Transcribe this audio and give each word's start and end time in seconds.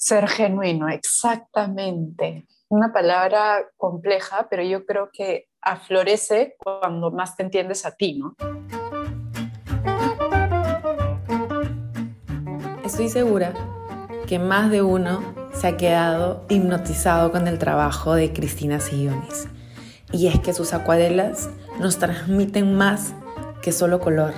Ser 0.00 0.28
genuino, 0.28 0.88
exactamente. 0.88 2.46
Una 2.68 2.92
palabra 2.92 3.66
compleja, 3.76 4.46
pero 4.48 4.62
yo 4.62 4.86
creo 4.86 5.10
que 5.12 5.48
aflorece 5.60 6.54
cuando 6.56 7.10
más 7.10 7.36
te 7.36 7.42
entiendes 7.42 7.84
a 7.84 7.96
ti, 7.96 8.16
¿no? 8.16 8.36
Estoy 12.84 13.08
segura 13.08 13.52
que 14.28 14.38
más 14.38 14.70
de 14.70 14.82
uno 14.82 15.34
se 15.52 15.66
ha 15.66 15.76
quedado 15.76 16.46
hipnotizado 16.48 17.32
con 17.32 17.48
el 17.48 17.58
trabajo 17.58 18.14
de 18.14 18.32
Cristina 18.32 18.78
Sillones. 18.78 19.48
Y 20.12 20.28
es 20.28 20.38
que 20.38 20.52
sus 20.52 20.74
acuarelas 20.74 21.50
nos 21.80 21.98
transmiten 21.98 22.72
más 22.72 23.14
que 23.62 23.72
solo 23.72 23.98
color. 23.98 24.32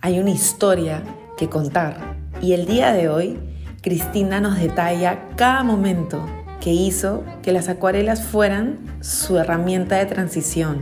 Hay 0.00 0.18
una 0.18 0.30
historia 0.30 1.04
que 1.36 1.48
contar. 1.48 2.16
Y 2.42 2.54
el 2.54 2.66
día 2.66 2.92
de 2.92 3.08
hoy 3.08 3.53
Cristina 3.84 4.40
nos 4.40 4.58
detalla 4.58 5.28
cada 5.36 5.62
momento 5.62 6.24
que 6.58 6.70
hizo 6.70 7.22
que 7.42 7.52
las 7.52 7.68
acuarelas 7.68 8.24
fueran 8.24 8.78
su 9.00 9.36
herramienta 9.36 9.96
de 9.96 10.06
transición, 10.06 10.78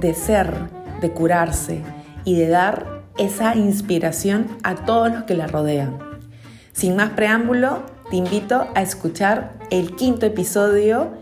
de 0.00 0.12
ser, 0.12 0.52
de 1.00 1.12
curarse 1.12 1.82
y 2.24 2.34
de 2.34 2.48
dar 2.48 3.04
esa 3.16 3.54
inspiración 3.54 4.48
a 4.64 4.74
todos 4.74 5.12
los 5.12 5.22
que 5.22 5.36
la 5.36 5.46
rodean. 5.46 5.98
Sin 6.72 6.96
más 6.96 7.10
preámbulo, 7.10 7.84
te 8.10 8.16
invito 8.16 8.66
a 8.74 8.82
escuchar 8.82 9.52
el 9.70 9.94
quinto 9.94 10.26
episodio, 10.26 11.12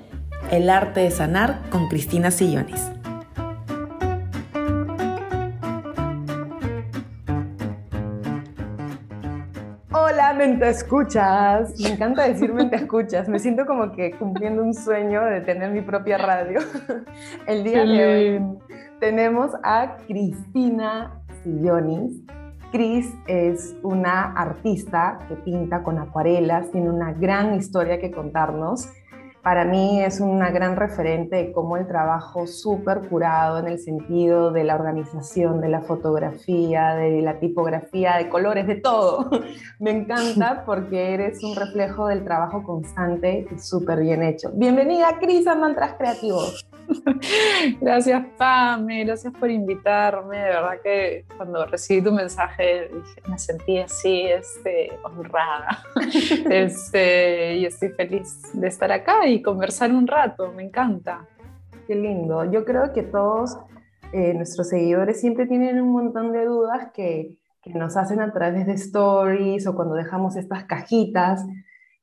El 0.51 0.71
arte 0.71 1.01
de 1.01 1.11
sanar 1.11 1.61
con 1.69 1.89
Cristina 1.89 2.31
Sillones. 2.31 2.94
Mente 10.47 10.69
escuchas. 10.69 11.75
Me 11.81 11.91
encanta 11.91 12.29
decir 12.29 12.53
mente 12.53 12.77
escuchas. 12.77 13.29
Me 13.29 13.39
siento 13.39 13.65
como 13.65 13.93
que 13.93 14.11
cumpliendo 14.13 14.63
un 14.63 14.75
sueño 14.75 15.25
de 15.25 15.41
tener 15.41 15.71
mi 15.71 15.81
propia 15.81 16.19
radio. 16.19 16.61
El 17.47 17.65
día 17.65 17.85
de 17.85 18.07
hoy 18.07 18.59
tenemos 19.01 19.53
a 19.63 19.97
Cristina 20.07 21.23
Sillonis. 21.43 22.23
Cris 22.73 23.15
es 23.27 23.75
una 23.83 24.33
artista 24.33 25.19
que 25.29 25.37
pinta 25.37 25.83
con 25.83 25.99
acuarelas, 25.99 26.71
tiene 26.73 26.91
una 26.91 27.13
gran 27.13 27.55
historia 27.55 27.99
que 27.99 28.11
contarnos 28.11 28.89
para 29.45 29.67
mí 29.67 30.03
es 30.03 30.21
una 30.21 30.51
gran 30.51 30.75
referente 30.75 31.37
de 31.37 31.53
cómo 31.53 31.77
el 31.77 31.87
trabajo 31.87 32.47
súper 32.47 33.03
curado 33.11 33.59
en 33.59 33.69
el 33.69 33.79
sentido 33.79 34.51
de 34.51 34.65
la 34.65 34.75
organización, 34.75 35.61
de 35.61 35.69
la 35.69 35.83
fotografía, 35.83 36.95
de 36.95 37.21
la 37.21 37.39
tipografía, 37.39 38.17
de 38.17 38.31
colores, 38.31 38.67
de 38.67 38.77
todo. 38.77 39.29
Me 39.79 39.91
encanta 39.91 40.65
porque 40.67 41.13
eres 41.13 41.45
un 41.45 41.55
reflejo 41.55 42.07
del 42.07 42.25
trabajo 42.25 42.63
constante 42.63 43.47
y 43.55 43.59
súper 43.59 44.01
bien 44.01 44.23
hecho. 44.23 44.51
Bienvenida, 44.55 45.19
Cris, 45.21 45.47
a 45.47 45.55
Mantras 45.55 45.93
Creativos. 45.99 46.67
Gracias, 47.81 48.27
Pame, 48.37 49.05
gracias 49.05 49.33
por 49.33 49.51
invitarme. 49.51 50.39
De 50.39 50.45
verdad 50.45 50.81
que 50.83 51.25
cuando 51.37 51.65
recibí 51.67 52.03
tu 52.03 52.13
mensaje 52.13 52.91
me 53.29 53.39
sentí 53.39 53.79
así, 53.79 54.23
este, 54.27 54.91
honrada. 55.03 55.83
Este, 56.51 57.57
y 57.57 57.67
estoy 57.67 57.91
feliz 57.91 58.41
de 58.53 58.69
estar 58.69 58.91
acá 58.93 59.27
y 59.27 59.43
conversar 59.43 59.93
un 59.93 60.07
rato, 60.07 60.53
me 60.53 60.63
encanta. 60.63 61.27
Qué 61.87 61.95
lindo. 61.95 62.45
Yo 62.51 62.65
creo 62.65 62.93
que 62.93 63.03
todos 63.03 63.59
eh, 64.13 64.35
nuestros 64.35 64.69
seguidores 64.69 65.21
siempre 65.21 65.47
tienen 65.47 65.81
un 65.81 65.93
montón 65.93 66.33
de 66.33 66.45
dudas 66.45 66.91
que, 66.95 67.37
que 67.63 67.73
nos 67.75 67.97
hacen 67.97 68.21
a 68.21 68.33
través 68.33 68.67
de 68.67 68.73
stories 68.75 69.67
o 69.67 69.75
cuando 69.75 69.95
dejamos 69.95 70.37
estas 70.37 70.65
cajitas. 70.65 71.45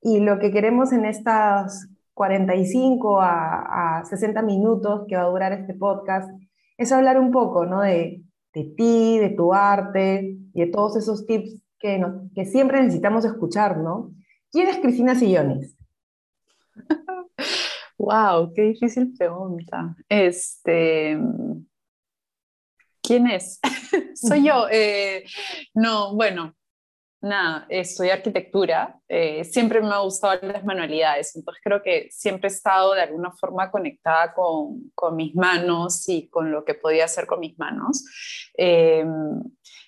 Y 0.02 0.20
lo 0.20 0.40
que 0.40 0.52
queremos 0.52 0.92
en 0.92 1.06
estas 1.06 1.91
45 2.14 3.20
a, 3.22 4.04
60 4.06 4.42
minutos 4.42 5.06
que 5.08 5.16
va 5.16 5.24
a 5.24 5.30
durar 5.30 5.54
este 5.54 5.74
podcast, 5.74 6.30
es 6.78 6.92
hablar 6.92 7.20
un 7.20 7.32
poco 7.32 7.66
¿no? 7.66 7.82
de, 7.82 8.24
de 8.54 8.64
ti, 8.76 9.18
de 9.20 9.30
tu 9.30 9.54
arte 9.54 10.38
y 10.54 10.60
de 10.60 10.68
todos 10.68 10.98
esos 10.98 11.26
tips 11.26 11.62
que, 11.80 12.04
que 12.36 12.46
siempre 12.46 12.82
necesitamos 12.82 13.26
escuchar, 13.26 13.78
¿no? 13.78 14.12
¿Quién 14.52 14.68
es 14.68 14.78
Cristina 14.78 15.16
Sillones? 15.16 15.76
wow, 17.98 18.52
qué 18.54 18.64
difícil 18.64 19.14
pregunta. 19.18 19.96
Este, 20.10 21.18
¿quién 23.02 23.28
es? 23.28 23.60
Soy 24.16 24.44
yo. 24.46 24.68
Eh, 24.70 25.24
no, 25.74 26.16
bueno, 26.16 26.54
nada, 27.22 27.66
estudié 27.70 28.12
arquitectura, 28.12 29.00
eh, 29.08 29.44
siempre 29.44 29.80
me 29.80 29.90
ha 29.90 30.00
gustado 30.00 30.40
las 30.42 30.66
manualidades, 30.66 31.36
entonces 31.36 31.62
creo 31.64 31.82
que 31.84 32.08
siempre 32.12 32.50
he 32.50 32.54
estado 32.54 32.94
de 32.94 33.02
alguna 33.02 33.32
forma 33.32 33.70
conectada 33.70 34.34
con, 34.34 34.92
con 34.96 35.16
mis 35.16 35.36
manos 35.36 36.08
y 36.10 36.28
con 36.30 36.52
lo 36.52 36.66
que 36.66 36.74
podía 36.74 37.06
hacer 37.06 37.28
con 37.28 37.40
mis 37.40 37.58
manos. 37.60 38.04
Eh, 38.58 39.06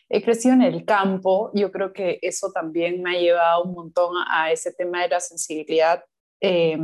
he 0.10 0.22
crecido 0.22 0.54
en 0.54 0.62
el 0.62 0.86
campo, 0.86 1.52
yo 1.56 1.72
creo 1.72 1.92
que 1.92 2.20
eso 2.22 2.52
también 2.54 3.02
me 3.02 3.18
ha 3.18 3.20
llevado 3.20 3.64
un 3.64 3.74
montón 3.74 4.14
a 4.30 4.52
ese 4.52 4.72
tema 4.72 5.02
de 5.02 5.10
la 5.10 5.20
sensibilidad 5.20 6.04
eh, 6.40 6.78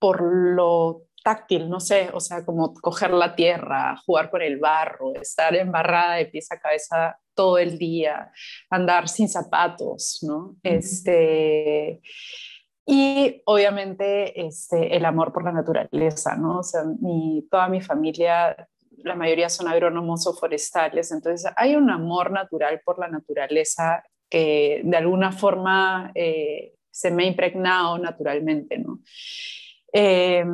por 0.00 0.22
lo 0.22 1.02
táctil, 1.22 1.68
no 1.68 1.80
sé, 1.80 2.10
o 2.12 2.20
sea, 2.20 2.44
como 2.44 2.72
coger 2.74 3.10
la 3.10 3.34
tierra, 3.34 3.96
jugar 4.06 4.30
con 4.30 4.42
el 4.42 4.58
barro, 4.58 5.14
estar 5.14 5.54
embarrada 5.54 6.14
de 6.14 6.26
pies 6.26 6.50
a 6.52 6.58
cabeza 6.58 7.18
todo 7.38 7.56
el 7.56 7.78
día, 7.78 8.32
andar 8.68 9.08
sin 9.08 9.28
zapatos, 9.28 10.18
¿no? 10.22 10.56
Este, 10.64 12.00
y 12.84 13.42
obviamente 13.44 14.44
este, 14.44 14.96
el 14.96 15.04
amor 15.04 15.32
por 15.32 15.44
la 15.44 15.52
naturaleza, 15.52 16.34
¿no? 16.34 16.58
O 16.58 16.62
sea, 16.64 16.82
mi, 17.00 17.46
toda 17.48 17.68
mi 17.68 17.80
familia, 17.80 18.68
la 19.04 19.14
mayoría 19.14 19.48
son 19.48 19.68
agrónomos 19.68 20.26
o 20.26 20.34
forestales, 20.34 21.12
entonces 21.12 21.48
hay 21.56 21.76
un 21.76 21.90
amor 21.90 22.32
natural 22.32 22.80
por 22.84 22.98
la 22.98 23.06
naturaleza 23.06 24.02
que 24.28 24.80
de 24.82 24.96
alguna 24.96 25.30
forma 25.30 26.10
eh, 26.16 26.72
se 26.90 27.12
me 27.12 27.22
ha 27.22 27.26
impregnado 27.26 27.98
naturalmente, 27.98 28.78
¿no? 28.78 28.98
Eh, 29.92 30.44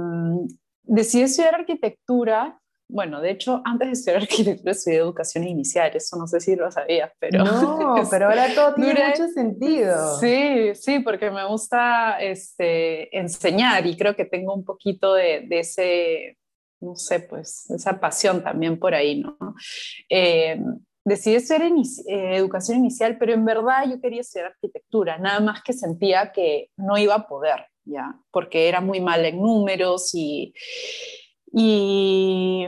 decidí 0.83 1.23
estudiar 1.23 1.55
arquitectura 1.55 2.61
bueno, 2.95 3.21
de 3.21 3.33
hecho, 3.33 3.61
antes 3.65 3.89
de 3.89 3.93
estudiar 3.93 4.17
arquitectura 4.23 4.71
estudié 4.71 4.99
educación 4.99 5.45
inicial, 5.45 5.91
eso 5.95 6.17
no 6.17 6.29
sé 6.29 6.39
si 6.39 6.55
lo 6.55 6.71
sabías, 6.71 7.11
pero... 7.19 7.45
No, 7.45 7.95
pero 8.11 8.27
ahora 8.27 8.47
todo 8.55 8.73
tiene 8.75 9.09
mucho 9.09 9.27
sentido. 9.29 10.17
Sí, 10.21 10.73
sí, 10.77 11.01
porque 11.01 11.29
me 11.33 11.45
gusta 11.45 12.21
este, 12.21 13.17
enseñar 13.19 13.85
y 13.85 13.97
creo 13.97 14.15
que 14.15 14.25
tengo 14.25 14.55
un 14.55 14.65
poquito 14.65 15.15
de, 15.15 15.45
ese, 15.51 16.39
no 16.81 16.95
sé, 16.95 17.19
pues, 17.19 17.69
esa 17.71 17.99
pasión 17.99 18.45
también 18.45 18.79
por 18.79 18.95
ahí, 18.95 19.21
¿no? 19.21 19.37
Eh, 20.09 20.61
decidí 21.05 21.35
estudiar 21.35 21.63
eh, 21.65 22.37
educación 22.37 22.79
inicial, 22.79 23.19
pero 23.19 23.33
en 23.33 23.45
verdad 23.45 23.91
yo 23.91 24.01
quería 24.01 24.21
estudiar 24.21 24.53
arquitectura, 24.53 25.19
nada 25.19 25.41
más 25.41 25.65
que 25.65 25.73
sentía 25.73 26.31
que 26.31 26.71
no 26.77 26.97
iba 26.97 27.17
a 27.17 27.27
poder, 27.27 27.67
¿ya? 27.85 28.15
Porque 28.31 28.69
era 28.69 28.81
muy 28.81 29.01
mal 29.01 29.25
en 29.25 29.41
números 29.41 30.15
y 30.15 30.55
y 31.57 32.67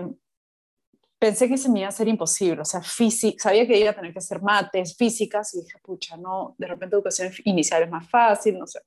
pensé 1.19 1.49
que 1.49 1.59
se 1.59 1.69
me 1.69 1.81
iba 1.81 1.87
a 1.87 1.89
hacer 1.89 2.07
imposible, 2.07 2.63
o 2.63 2.65
sea, 2.65 2.83
sabía 2.83 3.67
que 3.67 3.81
iba 3.81 3.91
a 3.91 3.95
tener 3.95 4.13
que 4.13 4.21
hacer 4.21 4.41
mates, 4.43 4.97
físicas, 4.97 5.55
y 5.55 5.63
dije, 5.63 5.79
pucha, 5.83 6.17
no, 6.17 6.55
de 6.57 6.69
repente 6.69 6.95
educación 6.95 7.33
inicial 7.45 7.83
es 7.83 7.91
más 7.91 8.09
fácil, 8.09 8.59
no 8.59 8.67
sé. 8.67 8.81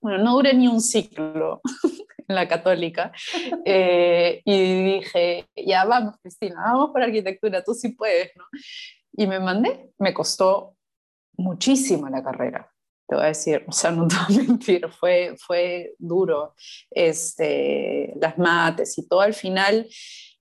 Bueno, 0.00 0.22
no 0.24 0.32
duré 0.32 0.54
ni 0.54 0.66
un 0.66 0.80
ciclo 0.80 1.60
en 2.26 2.34
la 2.34 2.48
católica 2.48 3.12
eh, 3.66 4.40
y 4.44 4.94
dije, 4.94 5.46
ya 5.54 5.84
vamos, 5.84 6.16
Cristina, 6.22 6.62
vamos 6.64 6.90
por 6.90 7.02
arquitectura, 7.02 7.62
tú 7.62 7.74
sí 7.74 7.90
puedes, 7.90 8.34
¿no? 8.34 8.44
Y 9.12 9.26
me 9.26 9.40
mandé, 9.40 9.90
me 9.98 10.14
costó 10.14 10.74
muchísimo 11.36 12.08
la 12.08 12.22
carrera, 12.22 12.72
te 13.08 13.14
voy 13.14 13.24
a 13.24 13.28
decir, 13.28 13.64
o 13.66 13.72
sea, 13.72 13.90
no 13.90 14.06
te 14.06 14.14
voy 14.28 14.38
a 14.38 14.42
mentir, 14.48 14.88
fue, 14.90 15.34
fue 15.38 15.94
duro, 15.98 16.54
este, 16.90 18.14
las 18.20 18.36
mates 18.38 18.98
y 18.98 19.08
todo. 19.08 19.22
Al 19.22 19.34
final, 19.34 19.88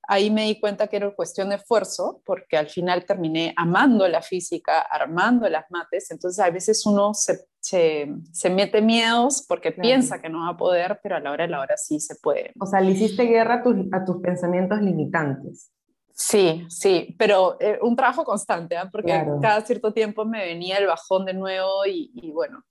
ahí 0.08 0.30
me 0.30 0.44
di 0.44 0.60
cuenta 0.60 0.88
que 0.88 0.98
era 0.98 1.16
cuestión 1.16 1.50
de 1.50 1.56
esfuerzo, 1.56 2.22
porque 2.26 2.58
al 2.58 2.68
final 2.68 3.06
terminé 3.06 3.54
amando 3.56 4.08
la 4.08 4.22
física, 4.22 4.80
armando 4.82 5.48
las 5.48 5.66
mates, 5.70 6.12
entonces 6.12 6.44
a 6.44 6.50
veces 6.50 6.86
uno 6.86 7.14
se, 7.14 7.46
se, 7.62 8.14
se 8.34 8.50
mete 8.50 8.82
miedos 8.82 9.46
porque 9.48 9.72
piensa 9.72 10.22
que 10.22 10.30
no 10.30 10.42
va 10.42 10.50
a 10.50 10.58
poder, 10.58 11.00
pero 11.02 11.16
a 11.16 11.20
la 11.22 11.32
hora 11.32 11.46
de 11.46 11.52
la 11.52 11.62
hora 11.62 11.78
sí 11.78 12.02
se 12.02 12.16
puede. 12.16 12.52
O 12.60 12.66
sea, 12.66 12.82
le 12.82 12.92
hiciste 12.92 13.24
guerra 13.24 13.56
a 13.56 13.64
tus, 13.64 13.76
a 13.94 14.04
tus 14.04 14.18
pensamientos 14.22 14.82
limitantes. 14.82 15.72
Sí, 16.20 16.66
sí, 16.68 17.16
pero 17.20 17.58
eh, 17.60 17.78
un 17.80 17.96
trabajo 17.96 18.24
constante, 18.24 18.76
¿ah? 18.76 18.90
porque 18.92 19.24
cada 19.40 19.62
cierto 19.62 19.94
tiempo 19.94 20.26
me 20.26 20.44
venía 20.44 20.78
el 20.78 20.88
bajón 20.88 21.26
de 21.26 21.36
nuevo 21.36 21.86
y, 21.86 22.32
bueno, 22.34 22.64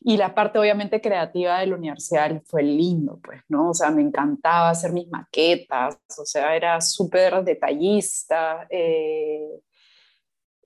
y 0.00 0.18
la 0.18 0.34
parte 0.34 0.58
obviamente 0.58 1.00
creativa 1.00 1.60
de 1.60 1.68
la 1.68 1.76
universidad 1.76 2.42
fue 2.44 2.62
lindo, 2.62 3.18
pues, 3.22 3.40
¿no? 3.48 3.70
O 3.70 3.74
sea, 3.74 3.90
me 3.90 4.02
encantaba 4.02 4.68
hacer 4.68 4.92
mis 4.92 5.08
maquetas, 5.08 5.96
o 6.18 6.26
sea, 6.26 6.54
era 6.54 6.82
súper 6.82 7.42
detallista, 7.42 8.66
eh, 8.68 9.62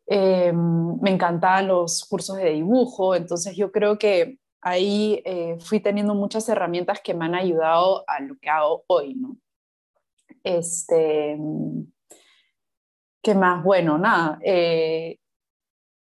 eh, 0.08 0.52
me 0.52 1.10
encantaban 1.10 1.68
los 1.68 2.04
cursos 2.06 2.38
de 2.38 2.50
dibujo, 2.50 3.14
entonces 3.14 3.54
yo 3.56 3.70
creo 3.70 3.98
que 3.98 4.40
ahí 4.62 5.22
fui 5.60 5.78
teniendo 5.78 6.16
muchas 6.16 6.48
herramientas 6.48 7.00
que 7.00 7.14
me 7.14 7.26
han 7.26 7.36
ayudado 7.36 8.02
a 8.08 8.18
lo 8.18 8.36
que 8.36 8.50
hago 8.50 8.82
hoy, 8.88 9.14
¿no? 9.14 9.36
Este, 10.42 11.38
¿qué 13.26 13.34
más? 13.34 13.64
Bueno, 13.64 13.98
nada, 13.98 14.38
eh, 14.40 15.18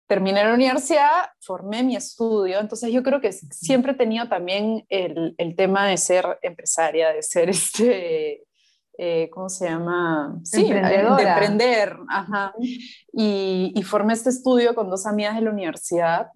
terminé 0.09 0.43
la 0.43 0.53
universidad, 0.53 1.29
formé 1.39 1.81
mi 1.81 1.95
estudio, 1.95 2.59
entonces 2.59 2.91
yo 2.91 3.01
creo 3.01 3.21
que 3.21 3.31
siempre 3.31 3.93
he 3.93 3.95
tenido 3.95 4.27
también 4.27 4.85
el, 4.89 5.33
el 5.37 5.55
tema 5.55 5.87
de 5.87 5.95
ser 5.95 6.37
empresaria, 6.41 7.13
de 7.13 7.23
ser 7.23 7.49
este, 7.49 8.43
eh, 8.97 9.29
¿cómo 9.31 9.47
se 9.47 9.69
llama? 9.69 10.37
Sí, 10.43 10.69
de 10.69 10.79
emprender. 10.79 11.95
Ajá. 12.09 12.53
Y, 13.13 13.71
y, 13.73 13.83
formé 13.83 14.11
este 14.11 14.29
estudio 14.29 14.75
con 14.75 14.89
dos 14.89 15.05
amigas 15.05 15.35
de 15.35 15.43
la 15.43 15.51
universidad 15.51 16.27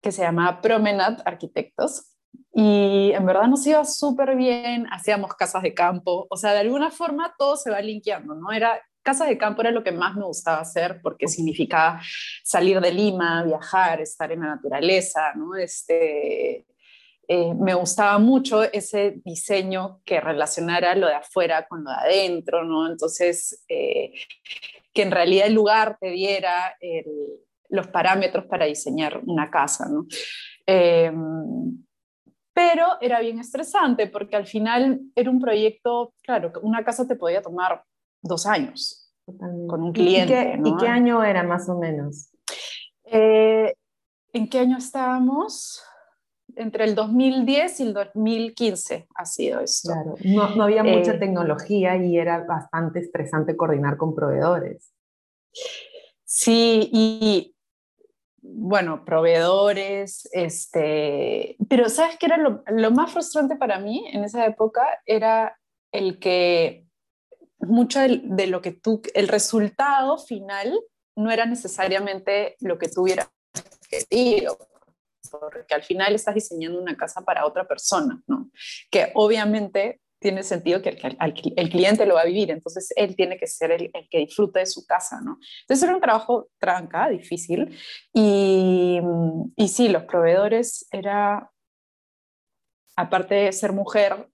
que 0.00 0.12
se 0.12 0.22
llama 0.22 0.62
Promenade 0.62 1.22
Arquitectos. 1.26 2.06
Y 2.54 3.12
en 3.12 3.26
verdad 3.26 3.48
nos 3.48 3.66
iba 3.66 3.84
súper 3.84 4.34
bien, 4.34 4.86
hacíamos 4.90 5.34
casas 5.34 5.62
de 5.62 5.74
campo, 5.74 6.26
o 6.30 6.36
sea, 6.38 6.52
de 6.52 6.60
alguna 6.60 6.90
forma 6.90 7.34
todo 7.38 7.56
se 7.56 7.70
va 7.70 7.80
linkeando, 7.82 8.34
¿no? 8.34 8.50
Era 8.50 8.80
casas 9.02 9.28
de 9.28 9.38
campo 9.38 9.62
era 9.62 9.70
lo 9.70 9.82
que 9.82 9.92
más 9.92 10.16
me 10.16 10.24
gustaba 10.24 10.60
hacer 10.60 11.00
porque 11.02 11.28
significaba 11.28 12.00
salir 12.42 12.80
de 12.80 12.92
Lima, 12.92 13.42
viajar, 13.44 14.00
estar 14.00 14.30
en 14.32 14.40
la 14.40 14.48
naturaleza, 14.48 15.32
¿no? 15.34 15.56
Este, 15.56 16.66
eh, 17.28 17.54
me 17.54 17.74
gustaba 17.74 18.18
mucho 18.18 18.62
ese 18.62 19.20
diseño 19.24 20.00
que 20.04 20.20
relacionara 20.20 20.94
lo 20.94 21.06
de 21.06 21.14
afuera 21.14 21.66
con 21.68 21.84
lo 21.84 21.90
de 21.90 21.96
adentro, 21.96 22.64
¿no? 22.64 22.90
Entonces, 22.90 23.64
eh, 23.68 24.12
que 24.92 25.02
en 25.02 25.10
realidad 25.10 25.46
el 25.46 25.54
lugar 25.54 25.96
te 26.00 26.10
diera 26.10 26.76
los 27.68 27.86
parámetros 27.86 28.46
para 28.46 28.66
diseñar 28.66 29.20
una 29.24 29.50
casa, 29.50 29.88
¿no? 29.88 30.06
Em, 30.66 31.84
pero 32.52 32.86
era 33.00 33.20
bien 33.20 33.38
estresante 33.38 34.06
porque 34.06 34.36
al 34.36 34.46
final 34.46 35.00
era 35.14 35.30
un 35.30 35.40
proyecto, 35.40 36.12
claro, 36.22 36.52
una 36.62 36.84
casa 36.84 37.06
te 37.06 37.16
podía 37.16 37.42
tomar 37.42 37.82
dos 38.22 38.46
años 38.46 39.00
con 39.68 39.82
un 39.82 39.92
cliente. 39.92 40.58
¿Y 40.64 40.76
qué, 40.76 40.88
año 40.88 41.22
era 41.22 41.42
más 41.42 41.68
o 41.68 41.78
menos? 41.78 42.30
Eh, 43.04 43.74
¿En 44.32 44.48
qué 44.48 44.58
año 44.58 44.78
estábamos? 44.78 45.82
entre 46.56 46.84
el 46.84 46.94
2010 46.94 47.80
y 47.80 47.82
el 47.84 47.94
2015 47.94 49.08
ha 49.14 49.24
sido 49.24 49.60
esto. 49.60 49.92
Claro, 49.92 50.14
no, 50.24 50.56
no 50.56 50.64
había 50.64 50.82
mucha 50.82 51.14
eh, 51.14 51.18
tecnología 51.18 51.96
y 51.96 52.18
era 52.18 52.44
bastante 52.44 53.00
estresante 53.00 53.56
coordinar 53.56 53.96
con 53.96 54.14
proveedores. 54.14 54.92
Sí, 56.24 56.90
y 56.92 57.54
bueno, 58.42 59.04
proveedores, 59.04 60.28
este, 60.32 61.56
pero 61.68 61.88
¿sabes 61.88 62.16
qué 62.18 62.26
era 62.26 62.36
lo, 62.36 62.62
lo, 62.66 62.90
más 62.90 63.12
frustrante 63.12 63.56
para 63.56 63.78
mí 63.78 64.06
en 64.12 64.24
esa 64.24 64.46
época? 64.46 64.86
Era 65.06 65.56
el 65.92 66.18
que 66.18 66.86
mucho 67.60 68.00
de, 68.00 68.46
lo 68.46 68.60
que 68.62 68.72
tú, 68.72 69.02
el 69.14 69.28
resultado 69.28 70.18
final 70.18 70.78
no 71.16 71.30
era 71.30 71.46
necesariamente 71.46 72.56
lo 72.60 72.78
que 72.78 72.88
tú 72.88 73.02
hubieras 73.02 73.28
querido 73.88 74.56
porque 75.30 75.74
al 75.74 75.82
final 75.82 76.14
estás 76.14 76.34
diseñando 76.34 76.80
una 76.80 76.96
casa 76.96 77.20
para 77.20 77.46
otra 77.46 77.66
persona, 77.66 78.20
¿no? 78.26 78.50
Que 78.90 79.12
obviamente 79.14 80.00
tiene 80.20 80.42
sentido 80.42 80.82
que 80.82 80.90
el, 80.90 81.70
cliente 81.70 82.04
lo 82.04 82.14
va 82.14 82.22
a 82.22 82.26
vivir, 82.26 82.50
entonces 82.50 82.92
él 82.94 83.16
tiene 83.16 83.38
que 83.38 83.46
ser 83.46 83.70
el, 83.72 83.90
que 84.10 84.18
disfrute 84.18 84.60
de 84.60 84.66
su 84.66 84.84
casa, 84.84 85.20
¿no? 85.22 85.38
Entonces 85.62 85.82
era 85.82 85.94
un 85.94 86.02
trabajo 86.02 86.48
tranca, 86.58 87.08
difícil, 87.08 87.74
y, 88.12 89.00
y 89.56 89.68
sí, 89.68 89.88
los 89.88 90.04
proveedores 90.04 90.86
era, 90.92 91.50
aparte 92.96 93.34
de 93.34 93.52
ser 93.52 93.72
mujer, 93.72 94.28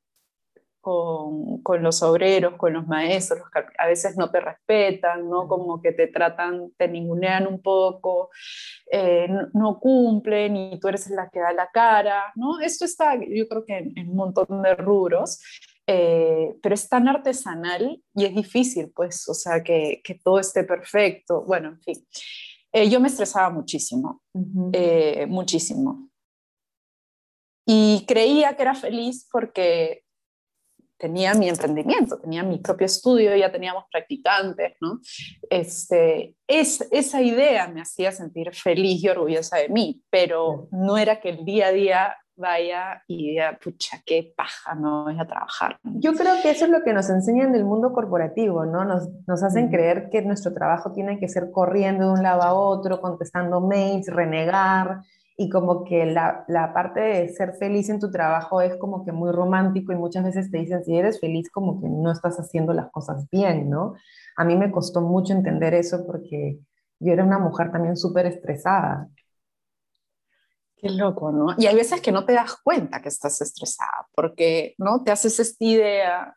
con, 0.86 1.82
los 1.82 2.00
obreros, 2.04 2.54
con 2.56 2.72
los 2.72 2.86
maestros, 2.86 3.40
que 3.52 3.64
a 3.76 3.86
veces 3.88 4.16
no 4.16 4.30
te 4.30 4.38
respetan, 4.38 5.28
¿no? 5.28 5.48
Como 5.48 5.82
que 5.82 5.90
te 5.90 6.06
tratan, 6.06 6.70
te 6.76 6.86
ningunean 6.86 7.48
un 7.48 7.60
poco, 7.60 8.30
eh, 8.92 9.26
no, 9.52 9.80
cumplen 9.80 10.56
y 10.56 10.78
tú 10.78 10.86
eres 10.86 11.10
la 11.10 11.28
que 11.28 11.40
da 11.40 11.52
la 11.52 11.68
cara, 11.72 12.32
¿no? 12.36 12.60
Esto 12.60 12.84
está, 12.84 13.16
yo 13.16 13.48
creo 13.48 13.64
que 13.64 13.78
en, 13.78 14.10
un 14.10 14.14
montón 14.14 14.62
de 14.62 14.76
rubros, 14.76 15.40
eh, 15.88 16.54
pero 16.62 16.76
es 16.76 16.88
tan 16.88 17.08
artesanal 17.08 18.00
y 18.14 18.24
es 18.24 18.34
difícil, 18.36 18.92
pues, 18.94 19.28
o 19.28 19.34
sea, 19.34 19.64
que, 19.64 20.00
que 20.04 20.14
todo 20.14 20.38
esté 20.38 20.62
perfecto. 20.62 21.42
Bueno, 21.42 21.70
en 21.70 21.80
fin, 21.80 22.06
eh, 22.72 22.88
yo 22.88 23.00
me 23.00 23.08
estresaba 23.08 23.50
muchísimo, 23.50 24.22
muchísimo. 25.26 26.10
Y 27.68 28.04
creía 28.06 28.54
que 28.54 28.62
era 28.62 28.76
feliz 28.76 29.28
porque 29.32 30.05
tenía 30.96 31.34
mi 31.34 31.48
emprendimiento, 31.48 32.18
tenía 32.18 32.42
mi 32.42 32.58
propio 32.58 32.86
estudio, 32.86 33.34
ya 33.36 33.52
teníamos 33.52 33.84
practicantes, 33.90 34.74
¿no? 34.80 35.00
Este, 35.50 36.34
es, 36.46 36.86
esa 36.90 37.22
idea 37.22 37.68
me 37.68 37.82
hacía 37.82 38.12
sentir 38.12 38.54
feliz 38.54 39.02
y 39.02 39.08
orgullosa 39.08 39.58
de 39.58 39.68
mí, 39.68 40.02
pero 40.10 40.68
no 40.70 40.96
era 40.98 41.20
que 41.20 41.30
el 41.30 41.44
día 41.44 41.68
a 41.68 41.72
día 41.72 42.16
vaya 42.36 43.02
y 43.06 43.30
diga, 43.30 43.58
pucha, 43.62 44.02
qué 44.04 44.34
paja, 44.36 44.74
no 44.74 45.04
voy 45.04 45.18
a 45.18 45.26
trabajar. 45.26 45.78
Yo 45.82 46.12
creo 46.12 46.34
que 46.42 46.50
eso 46.50 46.66
es 46.66 46.70
lo 46.70 46.82
que 46.82 46.92
nos 46.92 47.08
enseñan 47.08 47.52
del 47.52 47.64
mundo 47.64 47.92
corporativo, 47.92 48.66
¿no? 48.66 48.84
Nos, 48.84 49.08
nos 49.26 49.42
hacen 49.42 49.70
creer 49.70 50.08
que 50.10 50.22
nuestro 50.22 50.52
trabajo 50.52 50.92
tiene 50.92 51.18
que 51.18 51.28
ser 51.28 51.50
corriendo 51.50 52.06
de 52.06 52.12
un 52.12 52.22
lado 52.22 52.42
a 52.42 52.52
otro, 52.52 53.00
contestando 53.00 53.60
mails, 53.60 54.08
renegar, 54.08 55.00
y 55.38 55.50
como 55.50 55.84
que 55.84 56.06
la, 56.06 56.44
la, 56.48 56.72
parte 56.72 57.00
de 57.00 57.28
ser 57.28 57.54
feliz 57.54 57.90
en 57.90 58.00
tu 58.00 58.10
trabajo 58.10 58.62
es 58.62 58.76
como 58.76 59.04
que 59.04 59.12
muy 59.12 59.30
romántico 59.32 59.92
y 59.92 59.96
muchas 59.96 60.24
veces 60.24 60.50
te 60.50 60.58
dicen, 60.58 60.82
si 60.82 60.96
eres 60.96 61.20
feliz, 61.20 61.50
como 61.50 61.78
que 61.80 61.88
no 61.88 62.10
estás 62.10 62.38
haciendo 62.38 62.72
las 62.72 62.90
cosas 62.90 63.28
bien, 63.30 63.68
¿no? 63.68 63.94
A 64.36 64.44
mí 64.44 64.56
me 64.56 64.70
costó 64.70 65.02
mucho 65.02 65.34
entender 65.34 65.74
eso 65.74 66.06
porque 66.06 66.58
yo 66.98 67.12
era 67.12 67.22
una 67.22 67.38
mujer 67.38 67.70
también 67.70 67.96
súper 67.96 68.24
estresada. 68.24 69.08
Qué 70.76 70.88
loco, 70.90 71.30
¿no? 71.30 71.54
Y 71.58 71.66
hay 71.66 71.74
veces 71.74 72.00
que 72.00 72.12
no 72.12 72.24
te 72.24 72.32
das 72.32 72.56
cuenta 72.62 73.02
que 73.02 73.08
estás 73.08 73.40
estresada 73.40 74.08
porque, 74.14 74.74
¿no? 74.78 75.02
Te 75.02 75.10
haces 75.10 75.38
esta 75.38 75.64
idea. 75.64 76.36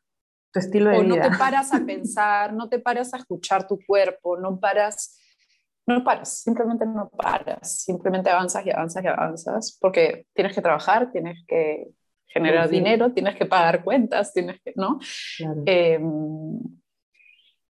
Tu 0.51 0.60
estilo 0.60 0.90
de 0.90 0.98
o 0.98 1.04
vida. 1.04 1.16
no 1.16 1.30
te 1.30 1.38
paras 1.38 1.74
a 1.74 1.80
pensar, 1.86 2.54
no 2.54 2.68
te 2.68 2.80
paras 2.80 3.13
a 3.13 3.18
escuchar 3.18 3.66
tu 3.66 3.80
cuerpo, 3.86 4.38
no 4.38 4.60
paras 4.60 5.18
no 5.95 6.03
paras, 6.03 6.41
simplemente 6.41 6.86
no 6.86 7.09
paras, 7.09 7.81
simplemente 7.83 8.30
avanzas 8.30 8.65
y 8.65 8.71
avanzas 8.71 9.03
y 9.03 9.07
avanzas, 9.07 9.77
porque 9.81 10.27
tienes 10.33 10.53
que 10.53 10.62
trabajar, 10.62 11.12
tienes 11.12 11.44
que 11.47 11.88
generar 12.27 12.69
dinero, 12.69 13.12
tienes 13.12 13.36
que 13.36 13.46
pagar 13.46 13.84
cuentas, 13.84 14.34
tienes 14.34 14.62
que, 14.62 14.74
¿no? 14.75 15.00
Em, 15.65 16.60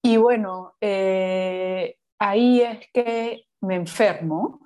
y 0.04 0.18
bueno, 0.18 0.76
eh, 0.80 1.98
ahí 2.20 2.62
es 2.62 2.88
que 2.94 3.46
me 3.62 3.76
enfermo 3.76 4.60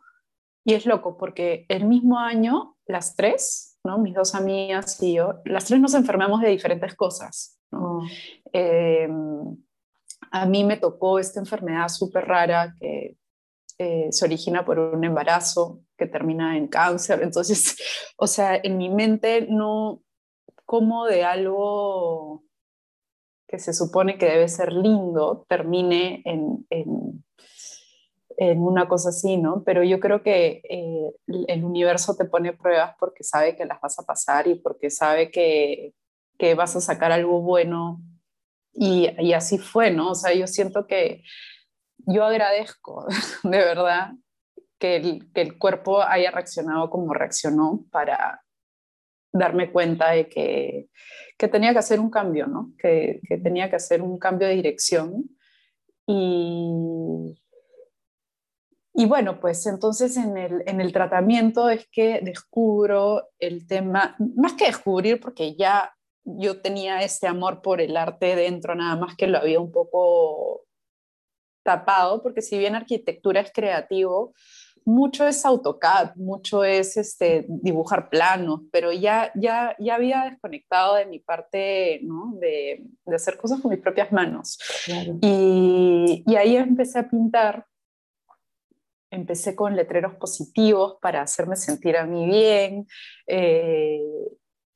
y 0.65 0.73
es 0.73 0.85
loco 0.85 1.17
porque 1.17 1.65
el 1.69 1.85
mismo 1.85 2.19
año, 2.19 2.75
las 2.85 3.15
tres, 3.15 3.79
¿no? 3.83 3.97
mis 3.97 4.13
dos 4.13 4.35
amigas 4.35 5.01
y 5.01 5.15
yo, 5.15 5.35
las 5.45 5.65
tres 5.65 5.79
nos 5.79 5.93
enfermamos 5.93 6.41
de 6.41 6.49
diferentes 6.49 6.95
cosas. 6.95 7.59
¿no? 7.71 7.99
Oh. 7.99 8.03
Em, 8.51 9.55
a 10.31 10.45
mí 10.45 10.63
me 10.63 10.77
tocó 10.77 11.19
esta 11.19 11.39
enfermedad 11.39 11.87
súper 11.87 12.25
rara 12.25 12.73
que 12.79 13.15
eh, 13.79 14.07
se 14.11 14.25
origina 14.25 14.65
por 14.65 14.79
un 14.79 15.03
embarazo 15.03 15.81
que 15.97 16.07
termina 16.07 16.57
en 16.57 16.67
cáncer. 16.67 17.21
Entonces, 17.21 17.77
o 18.17 18.27
sea, 18.27 18.55
en 18.55 18.77
mi 18.77 18.89
mente 18.89 19.47
no 19.49 20.01
como 20.65 21.05
de 21.05 21.23
algo 21.23 22.43
que 23.47 23.59
se 23.59 23.73
supone 23.73 24.17
que 24.17 24.25
debe 24.25 24.49
ser 24.49 24.73
lindo 24.73 25.45
termine 25.47 26.21
en, 26.25 26.65
en, 26.69 27.23
una 28.59 28.87
cosa 28.87 29.09
así, 29.09 29.37
¿no? 29.37 29.63
Pero 29.63 29.83
yo 29.83 29.99
creo 29.99 30.21
que 30.21 30.61
eh, 30.69 31.11
el 31.47 31.63
universo 31.63 32.15
te 32.15 32.25
pone 32.25 32.53
pruebas 32.53 32.95
porque 32.99 33.23
sabe 33.23 33.55
que 33.55 33.65
las 33.65 33.81
vas 33.81 33.97
a 33.97 34.03
pasar 34.03 34.47
y 34.47 34.55
porque 34.55 34.91
sabe 34.91 35.31
que, 35.31 35.93
que 36.37 36.53
vas 36.53 36.75
a 36.75 36.81
sacar 36.81 37.11
algo 37.11 37.41
bueno. 37.41 37.99
Y, 38.73 39.09
y 39.19 39.33
así 39.33 39.57
fue, 39.57 39.89
¿no? 39.89 40.11
O 40.11 40.15
sea, 40.15 40.35
yo 40.35 40.45
siento 40.45 40.85
que 40.85 41.23
yo 41.99 42.23
agradezco 42.23 43.05
de 43.43 43.57
verdad 43.57 44.11
que 44.79 44.95
el, 44.97 45.31
que 45.33 45.41
el 45.41 45.57
cuerpo 45.57 46.01
haya 46.01 46.31
reaccionado 46.31 46.89
como 46.89 47.13
reaccionó 47.13 47.85
para 47.91 48.43
darme 49.31 49.71
cuenta 49.71 50.11
de 50.11 50.29
que, 50.29 50.89
que 51.37 51.47
tenía 51.47 51.73
que 51.73 51.79
hacer 51.79 51.99
un 51.99 52.09
cambio, 52.09 52.47
¿no? 52.47 52.73
Que, 52.77 53.19
que, 53.27 53.37
tenía 53.37 53.69
que 53.69 53.75
hacer 53.75 54.01
un 54.01 54.17
cambio 54.17 54.47
de 54.47 54.55
dirección. 54.55 55.29
Y, 56.05 57.35
y 58.93 59.05
bueno, 59.05 59.39
pues 59.39 59.65
entonces 59.67 60.17
en 60.17 60.37
el, 60.37 60.63
en 60.65 60.81
el 60.81 60.91
tratamiento 60.91 61.69
es 61.69 61.87
que 61.91 62.19
descubro 62.21 63.29
el 63.39 63.67
tema, 63.67 64.15
más 64.35 64.53
que 64.53 64.65
descubrir, 64.65 65.19
porque 65.19 65.55
ya 65.55 65.93
yo 66.23 66.61
tenía 66.61 67.01
este 67.03 67.27
amor 67.27 67.61
por 67.61 67.79
el 67.79 67.95
arte 67.95 68.35
dentro, 68.35 68.75
nada 68.75 68.95
más 68.95 69.15
que 69.15 69.27
lo 69.27 69.37
había 69.37 69.59
un 69.59 69.71
poco 69.71 70.66
tapado, 71.67 72.23
porque 72.23 72.41
si 72.41 72.57
bien 72.57 72.75
arquitectura 72.75 73.41
es 73.41 73.51
creativo, 73.51 74.33
mucho 74.85 75.27
es 75.27 75.45
AutoCAD, 75.45 76.15
mucho 76.15 76.63
es 76.63 76.95
este, 76.95 77.45
dibujar 77.49 78.09
planos, 78.09 78.61
pero 78.71 78.93
ya, 78.93 79.33
ya, 79.35 79.75
ya 79.79 79.95
había 79.95 80.29
desconectado 80.29 80.95
de 80.95 81.07
mi 81.07 81.19
parte 81.19 81.99
¿no? 82.03 82.31
de, 82.39 82.85
de, 83.05 83.15
hacer 83.15 83.35
cosas 83.35 83.59
con 83.59 83.71
mis 83.71 83.81
propias 83.81 84.13
manos. 84.13 84.57
Y, 85.21 86.23
y, 86.25 86.35
ahí 86.37 86.55
empecé 86.55 86.99
a 86.99 87.09
pintar. 87.09 87.65
Empecé 89.11 89.53
con 89.53 89.75
letreros 89.75 90.15
positivos 90.15 90.97
para 91.01 91.21
hacerme 91.21 91.57
sentir 91.57 91.97
a 91.97 92.05
mí 92.05 92.25
bien, 92.25 92.87
eh, 93.25 93.99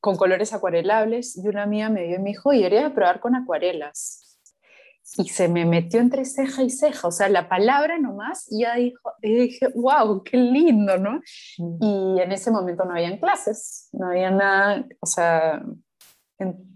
con 0.02 0.18
colores 0.18 0.52
acuarelables. 0.54 1.38
Y 1.38 1.48
una 1.48 1.64
amiga 1.64 1.90
me 1.90 2.04
dio 2.04 2.18
y 2.18 2.20
me 2.20 2.30
dijo, 2.32 2.52
y 2.52 2.58
deberías 2.58 2.92
probar 2.92 3.22
con 3.22 3.36
acuarelas 3.36 4.31
y 5.18 5.30
se 5.30 5.48
me 5.48 5.66
metió 5.66 6.00
entre 6.00 6.26
ceja 6.26 6.64
y 6.64 6.70
ceja, 6.70 7.08
o 7.08 7.12
sea, 7.12 7.28
la 7.30 7.50
palabra 7.50 8.00
nomás, 8.00 8.48
y 8.52 8.62
ya 8.62 8.76
dijo, 8.76 9.12
y 9.22 9.36
dije, 9.36 9.68
wow, 9.76 10.24
qué 10.24 10.38
lindo, 10.38 10.98
¿no? 10.98 11.22
Mm. 11.58 11.84
Y 11.84 12.22
en 12.22 12.32
ese 12.32 12.52
momento 12.52 12.86
no 12.86 12.92
habían 12.92 13.18
clases, 13.18 13.90
no 13.92 14.08
había 14.08 14.32
nada, 14.32 14.86
o 15.00 15.06
sea, 15.06 15.64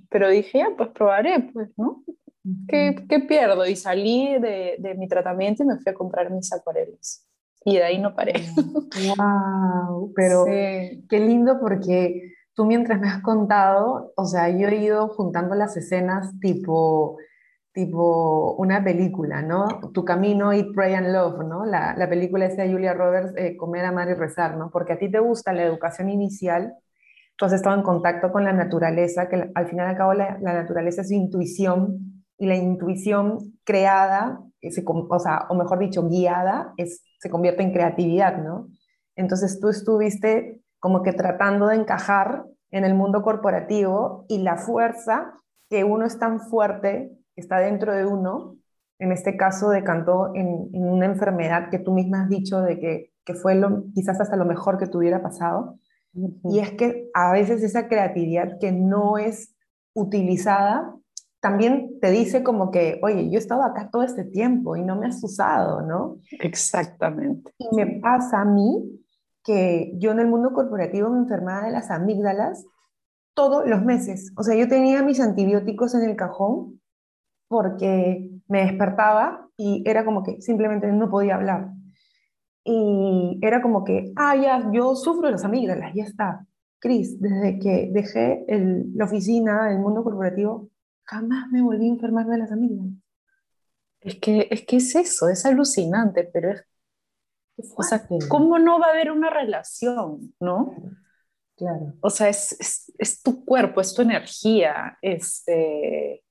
pero 0.09 0.29
dije, 0.29 0.59
ya, 0.59 0.69
pues 0.77 0.89
probaré, 0.89 1.49
pues, 1.53 1.69
¿no? 1.77 2.03
¿Qué, 2.67 3.05
¿Qué, 3.09 3.19
pierdo? 3.21 3.65
Y 3.65 3.75
salí 3.75 4.37
de, 4.39 4.75
de, 4.77 4.93
mi 4.95 5.07
tratamiento 5.07 5.63
y 5.63 5.65
me 5.65 5.77
fui 5.77 5.91
a 5.91 5.95
comprar 5.95 6.29
mis 6.29 6.53
acuarelas. 6.53 7.25
Y 7.63 7.77
de 7.77 7.83
ahí 7.83 7.97
no 7.97 8.13
paré. 8.13 8.33
¡Wow! 9.17 10.13
Pero 10.15 10.45
qué 10.45 11.19
lindo 11.19 11.59
porque 11.59 12.33
tú 12.53 12.65
mientras 12.65 12.99
me 12.99 13.07
has 13.07 13.23
contado, 13.23 14.13
o 14.15 14.25
sea, 14.25 14.49
yo 14.49 14.67
he 14.67 14.75
ido 14.75 15.07
juntando 15.09 15.55
las 15.55 15.75
escenas 15.75 16.39
tipo 16.39 17.17
tipo 17.75 18.53
una 18.53 18.81
película, 18.81 19.41
¿no? 19.41 19.67
Tu 19.93 20.05
camino, 20.05 20.53
Eat, 20.53 20.67
Pray 20.73 20.93
and 20.93 21.11
Love, 21.11 21.43
¿no? 21.43 21.65
La, 21.65 21.93
la 21.97 22.09
película 22.09 22.45
esa 22.45 22.63
de 22.63 22.71
Julia 22.71 22.93
Roberts, 22.93 23.33
eh, 23.35 23.57
Comer, 23.57 23.83
Amar 23.83 24.09
y 24.09 24.13
Rezar, 24.13 24.55
¿no? 24.55 24.71
Porque 24.71 24.93
a 24.93 24.97
ti 24.97 25.11
te 25.11 25.19
gusta 25.19 25.51
la 25.51 25.63
educación 25.63 26.09
inicial, 26.09 26.73
tú 27.35 27.43
has 27.43 27.51
estado 27.51 27.75
en 27.75 27.83
contacto 27.83 28.31
con 28.31 28.45
la 28.45 28.53
naturaleza, 28.53 29.27
que 29.27 29.51
al 29.53 29.67
final 29.67 29.87
y 29.87 29.89
al 29.89 29.97
cabo 29.97 30.13
la, 30.13 30.37
la 30.39 30.53
naturaleza 30.53 31.01
es 31.01 31.11
intuición, 31.11 32.23
y 32.37 32.47
la 32.47 32.55
intuición 32.55 33.59
creada, 33.65 34.41
eh, 34.61 34.71
se, 34.71 34.83
o, 34.85 35.19
sea, 35.19 35.45
o 35.49 35.55
mejor 35.55 35.79
dicho, 35.79 36.07
guiada, 36.07 36.73
es, 36.77 37.03
se 37.19 37.29
convierte 37.29 37.61
en 37.61 37.73
creatividad, 37.73 38.41
¿no? 38.41 38.69
Entonces 39.17 39.59
tú 39.59 39.67
estuviste 39.67 40.61
como 40.79 41.03
que 41.03 41.11
tratando 41.11 41.67
de 41.67 41.75
encajar 41.75 42.45
en 42.71 42.85
el 42.85 42.93
mundo 42.93 43.21
corporativo 43.21 44.25
y 44.29 44.39
la 44.39 44.55
fuerza 44.55 45.33
que 45.69 45.83
uno 45.83 46.05
es 46.05 46.19
tan 46.19 46.39
fuerte 46.39 47.11
está 47.35 47.59
dentro 47.59 47.93
de 47.93 48.05
uno, 48.05 48.57
en 48.99 49.11
este 49.11 49.35
caso 49.35 49.69
decantó 49.69 50.33
en, 50.35 50.69
en 50.73 50.87
una 50.87 51.05
enfermedad 51.05 51.69
que 51.69 51.79
tú 51.79 51.93
misma 51.93 52.23
has 52.23 52.29
dicho 52.29 52.61
de 52.61 52.79
que, 52.79 53.11
que 53.25 53.33
fue 53.33 53.55
lo, 53.55 53.83
quizás 53.93 54.21
hasta 54.21 54.37
lo 54.37 54.45
mejor 54.45 54.77
que 54.77 54.87
te 54.87 54.97
hubiera 54.97 55.21
pasado. 55.21 55.79
Y 56.45 56.59
es 56.59 56.71
que 56.71 57.09
a 57.13 57.33
veces 57.33 57.61
esa 57.61 57.89
creatividad 57.89 58.57
que 58.59 58.71
no 58.71 59.17
es 59.17 59.53
utilizada 59.93 60.95
también 61.41 61.99
te 61.99 62.09
dice 62.09 62.41
como 62.41 62.71
que, 62.71 62.99
oye, 63.03 63.29
yo 63.29 63.35
he 63.35 63.37
estado 63.37 63.63
acá 63.63 63.89
todo 63.91 64.01
este 64.01 64.23
tiempo 64.23 64.75
y 64.77 64.83
no 64.83 64.95
me 64.95 65.07
has 65.07 65.23
usado, 65.23 65.81
¿no? 65.81 66.17
Exactamente. 66.39 67.51
Y 67.59 67.75
me 67.75 67.99
pasa 67.99 68.41
a 68.41 68.45
mí 68.45 68.99
que 69.43 69.93
yo 69.97 70.11
en 70.11 70.21
el 70.21 70.27
mundo 70.27 70.53
corporativo 70.53 71.09
me 71.11 71.19
enfermaba 71.19 71.67
de 71.67 71.71
las 71.71 71.91
amígdalas 71.91 72.65
todos 73.35 73.67
los 73.67 73.83
meses. 73.83 74.31
O 74.37 74.41
sea, 74.41 74.55
yo 74.55 74.67
tenía 74.67 75.03
mis 75.03 75.19
antibióticos 75.19 75.93
en 75.93 76.09
el 76.09 76.15
cajón 76.15 76.81
porque 77.47 78.29
me 78.47 78.63
despertaba 78.65 79.49
y 79.57 79.83
era 79.85 80.05
como 80.05 80.23
que 80.23 80.41
simplemente 80.41 80.91
no 80.91 81.09
podía 81.09 81.35
hablar. 81.35 81.69
Y 82.63 83.39
era 83.41 83.61
como 83.61 83.83
que, 83.83 84.11
ah, 84.15 84.35
ya, 84.35 84.71
yo 84.71 84.95
sufro 84.95 85.27
de 85.27 85.33
las 85.33 85.45
amígdalas, 85.45 85.93
ya 85.93 86.03
está. 86.03 86.45
Cris, 86.79 87.19
desde 87.21 87.59
que 87.59 87.89
dejé 87.91 88.43
el, 88.47 88.95
la 88.95 89.05
oficina, 89.05 89.71
el 89.71 89.79
mundo 89.79 90.03
corporativo, 90.03 90.69
jamás 91.03 91.49
me 91.51 91.61
volví 91.61 91.85
a 91.87 91.93
enfermar 91.93 92.25
de 92.25 92.37
las 92.39 92.51
amígdalas. 92.51 92.93
Es 94.01 94.19
que, 94.19 94.47
es 94.51 94.65
que 94.65 94.77
es 94.77 94.95
eso, 94.95 95.29
es 95.29 95.45
alucinante, 95.45 96.29
pero 96.31 96.51
es... 96.51 96.63
O 97.77 97.83
sea, 97.83 98.05
¿cómo 98.27 98.59
no 98.59 98.79
va 98.79 98.87
a 98.87 98.91
haber 98.91 99.11
una 99.11 99.29
relación, 99.29 100.33
no? 100.41 100.75
Claro. 101.55 101.93
O 102.01 102.09
sea, 102.09 102.27
es, 102.27 102.57
es, 102.59 102.93
es 102.97 103.21
tu 103.21 103.45
cuerpo, 103.45 103.79
es 103.79 103.93
tu 103.93 104.01
energía, 104.01 104.97
este 105.01 106.24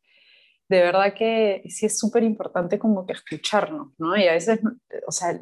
de 0.74 0.82
verdad 0.82 1.14
que 1.14 1.62
sí 1.68 1.86
es 1.86 1.98
súper 1.98 2.22
importante 2.22 2.78
como 2.78 3.06
que 3.06 3.12
escucharnos, 3.12 3.92
¿no? 3.98 4.16
Y 4.16 4.26
a 4.26 4.32
veces, 4.32 4.60
o 5.06 5.12
sea, 5.12 5.38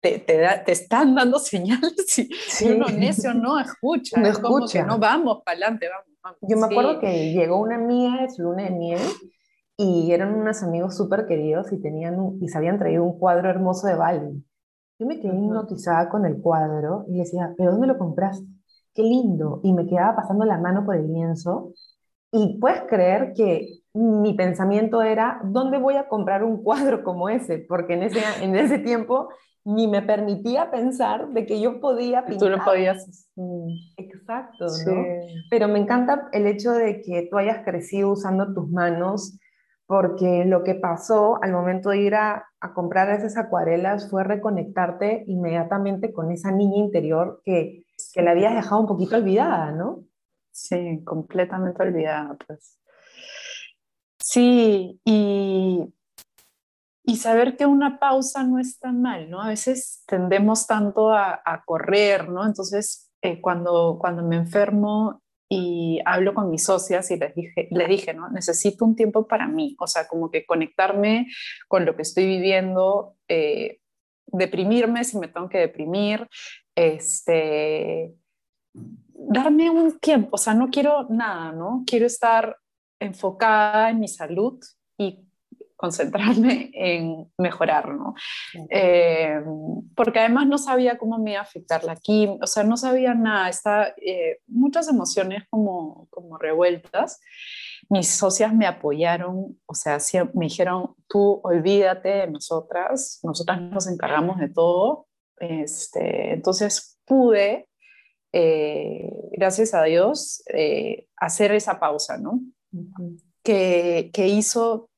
te, 0.00 0.18
te, 0.20 0.72
están 0.72 1.14
dando 1.14 1.38
señales 1.40 2.18
y, 2.18 2.28
sí. 2.48 2.70
uno 2.70 2.86
necio 2.88 3.34
no 3.34 3.58
escucha. 3.58 4.20
No 4.20 4.28
escucha. 4.28 4.84
no 4.84 4.98
vamos 4.98 5.42
para 5.44 5.56
adelante, 5.56 5.88
vamos, 6.22 6.38
Yo 6.42 6.56
me 6.56 6.66
acuerdo 6.66 7.00
que 7.00 7.32
llegó 7.32 7.60
una 7.60 7.76
amiga 7.76 8.22
de 8.22 8.30
su 8.30 8.42
luna 8.42 8.64
de 8.64 8.70
miel 8.70 9.00
y 9.76 10.12
eran 10.12 10.34
unos 10.34 10.62
amigos 10.62 10.96
súper 10.96 11.26
queridos 11.26 11.72
y, 11.72 11.80
tenían 11.80 12.38
y 12.40 12.48
se 12.48 12.56
habían 12.56 12.78
traído 12.78 13.04
un 13.04 13.18
cuadro 13.18 13.50
hermoso 13.50 13.86
de 13.86 13.94
Bali. 13.94 14.44
Yo 14.98 15.06
me 15.06 15.20
quedé 15.20 15.36
hipnotizada 15.36 16.08
con 16.08 16.24
el 16.24 16.40
cuadro 16.40 17.04
y 17.08 17.12
le 17.12 17.18
decía, 17.24 17.52
¿pero 17.58 17.72
dónde 17.72 17.86
lo 17.86 17.98
compraste? 17.98 18.46
Qué 18.94 19.02
lindo. 19.02 19.60
Y 19.62 19.74
me 19.74 19.86
quedaba 19.86 20.16
pasando 20.16 20.46
la 20.46 20.58
mano 20.58 20.86
por 20.86 20.96
el 20.96 21.12
lienzo. 21.12 21.74
Y 22.32 22.58
puedes 22.58 22.82
creer 22.88 23.34
que 23.34 23.80
mi 23.96 24.34
pensamiento 24.34 25.02
era, 25.02 25.40
¿dónde 25.42 25.78
voy 25.78 25.96
a 25.96 26.08
comprar 26.08 26.44
un 26.44 26.62
cuadro 26.62 27.02
como 27.02 27.28
ese? 27.28 27.58
Porque 27.58 27.94
en 27.94 28.02
ese, 28.02 28.20
en 28.42 28.54
ese 28.54 28.78
tiempo 28.78 29.28
ni 29.64 29.88
me 29.88 30.02
permitía 30.02 30.70
pensar 30.70 31.28
de 31.30 31.44
que 31.44 31.60
yo 31.60 31.80
podía 31.80 32.24
pintar. 32.24 32.38
Tú 32.38 32.56
lo 32.56 32.64
podías. 32.64 33.28
Exacto, 33.96 34.66
¿no? 34.86 35.04
Pero 35.50 35.66
me 35.66 35.80
encanta 35.80 36.28
el 36.32 36.46
hecho 36.46 36.70
de 36.72 37.00
que 37.00 37.26
tú 37.28 37.36
hayas 37.36 37.64
crecido 37.64 38.12
usando 38.12 38.54
tus 38.54 38.70
manos, 38.70 39.38
porque 39.86 40.44
lo 40.44 40.62
que 40.62 40.76
pasó 40.76 41.42
al 41.42 41.52
momento 41.52 41.90
de 41.90 41.98
ir 41.98 42.14
a, 42.14 42.44
a 42.60 42.74
comprar 42.74 43.10
esas 43.10 43.36
acuarelas 43.36 44.08
fue 44.08 44.22
reconectarte 44.22 45.24
inmediatamente 45.26 46.12
con 46.12 46.30
esa 46.30 46.52
niña 46.52 46.78
interior 46.78 47.40
que, 47.44 47.84
que 48.12 48.22
la 48.22 48.32
habías 48.32 48.54
dejado 48.54 48.82
un 48.82 48.86
poquito 48.86 49.16
olvidada, 49.16 49.72
¿no? 49.72 50.04
Sí, 50.52 51.02
completamente 51.04 51.82
olvidada, 51.82 52.36
pues. 52.46 52.78
Sí, 54.36 55.00
y, 55.02 55.94
y 57.02 57.16
saber 57.16 57.56
que 57.56 57.64
una 57.64 57.98
pausa 57.98 58.42
no 58.42 58.58
está 58.58 58.92
mal, 58.92 59.30
¿no? 59.30 59.40
A 59.40 59.48
veces 59.48 60.02
tendemos 60.06 60.66
tanto 60.66 61.10
a, 61.10 61.62
correr, 61.64 62.28
¿no? 62.28 62.44
Entonces, 62.44 63.10
eh, 63.22 63.40
cuando, 63.40 63.96
cuando 63.98 64.22
me 64.22 64.36
enfermo 64.36 65.22
y 65.48 66.00
hablo 66.04 66.34
con 66.34 66.50
mis 66.50 66.64
socias 66.64 67.10
y 67.10 67.16
les 67.16 67.34
dije, 67.34 67.68
le 67.70 67.86
dije, 67.86 68.12
¿no? 68.12 68.28
Necesito 68.28 68.84
un 68.84 68.94
tiempo 68.94 69.26
para 69.26 69.48
mí, 69.48 69.74
o 69.80 69.86
sea, 69.86 70.06
como 70.06 70.30
que 70.30 70.44
conectarme 70.44 71.28
con 71.66 71.86
lo 71.86 71.96
que 71.96 72.02
estoy 72.02 72.26
viviendo, 72.26 73.16
eh, 73.28 73.80
deprimirme 74.26 75.04
si 75.04 75.16
me 75.16 75.28
tengo 75.28 75.48
que 75.48 75.60
deprimir, 75.60 76.28
este, 76.74 78.14
darme 79.14 79.70
un 79.70 79.98
tiempo, 79.98 80.28
o 80.32 80.38
sea, 80.38 80.52
no 80.52 80.68
quiero 80.68 81.06
nada, 81.08 81.52
¿no? 81.52 81.84
Quiero 81.86 82.04
estar 82.04 82.58
enfocada 83.00 83.90
en 83.90 84.00
mi 84.00 84.08
salud 84.08 84.58
y 84.96 85.26
concentrarme 85.76 86.70
en 86.72 87.30
mejorar, 87.36 87.90
¿no? 87.94 88.14
Eh, 88.70 89.40
porque 89.94 90.20
además 90.20 90.46
no 90.46 90.58
sabía 90.58 90.96
cómo 90.96 91.18
me 91.18 91.32
iba 91.32 91.40
a 91.40 91.42
afectar 91.42 91.84
la 91.84 91.96
química, 91.96 92.44
o 92.44 92.46
sea, 92.46 92.64
no 92.64 92.76
sabía 92.76 93.14
nada, 93.14 93.48
está, 93.48 93.94
eh, 94.00 94.40
muchas 94.46 94.88
emociones 94.88 95.44
como, 95.50 96.08
como 96.10 96.38
revueltas. 96.38 97.20
Mis 97.88 98.08
socias 98.08 98.54
me 98.54 98.66
apoyaron, 98.66 99.60
o 99.66 99.74
sea, 99.74 99.98
me 100.34 100.46
dijeron, 100.46 100.94
tú 101.08 101.40
olvídate 101.44 102.08
de 102.08 102.26
nosotras, 102.26 103.20
nosotras 103.22 103.60
nos 103.60 103.86
encargamos 103.86 104.38
de 104.38 104.48
todo. 104.48 105.06
Este, 105.38 106.32
entonces 106.32 106.98
pude, 107.04 107.68
eh, 108.32 109.10
gracias 109.32 109.74
a 109.74 109.82
Dios, 109.84 110.42
hacer 111.16 111.52
esa 111.52 111.78
pausa, 111.78 112.16
¿no? 112.16 112.40
Que, 113.42 114.10
que, 114.12 114.28
hizo 114.28 114.90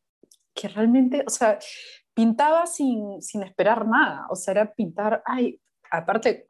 que 0.54 0.68
realmente, 0.68 1.24
o 1.26 1.30
sea, 1.30 1.58
pintaba 2.14 2.66
sin, 2.66 3.22
sin 3.22 3.42
esperar 3.42 3.86
nada, 3.86 4.26
o 4.30 4.36
sea, 4.36 4.52
era 4.52 4.72
pintar, 4.72 5.22
ay, 5.24 5.60
aparte, 5.90 6.46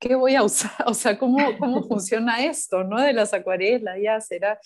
¿qué 0.00 0.14
voy 0.14 0.34
a 0.34 0.42
usar? 0.42 0.70
O 0.86 0.94
sea, 0.94 1.18
¿cómo, 1.18 1.38
cómo 1.58 1.82
funciona 1.88 2.44
esto, 2.44 2.82
no? 2.82 3.00
De 3.00 3.12
las 3.12 3.32
acuarelas, 3.34 3.98
ya 4.02 4.20
será. 4.20 4.58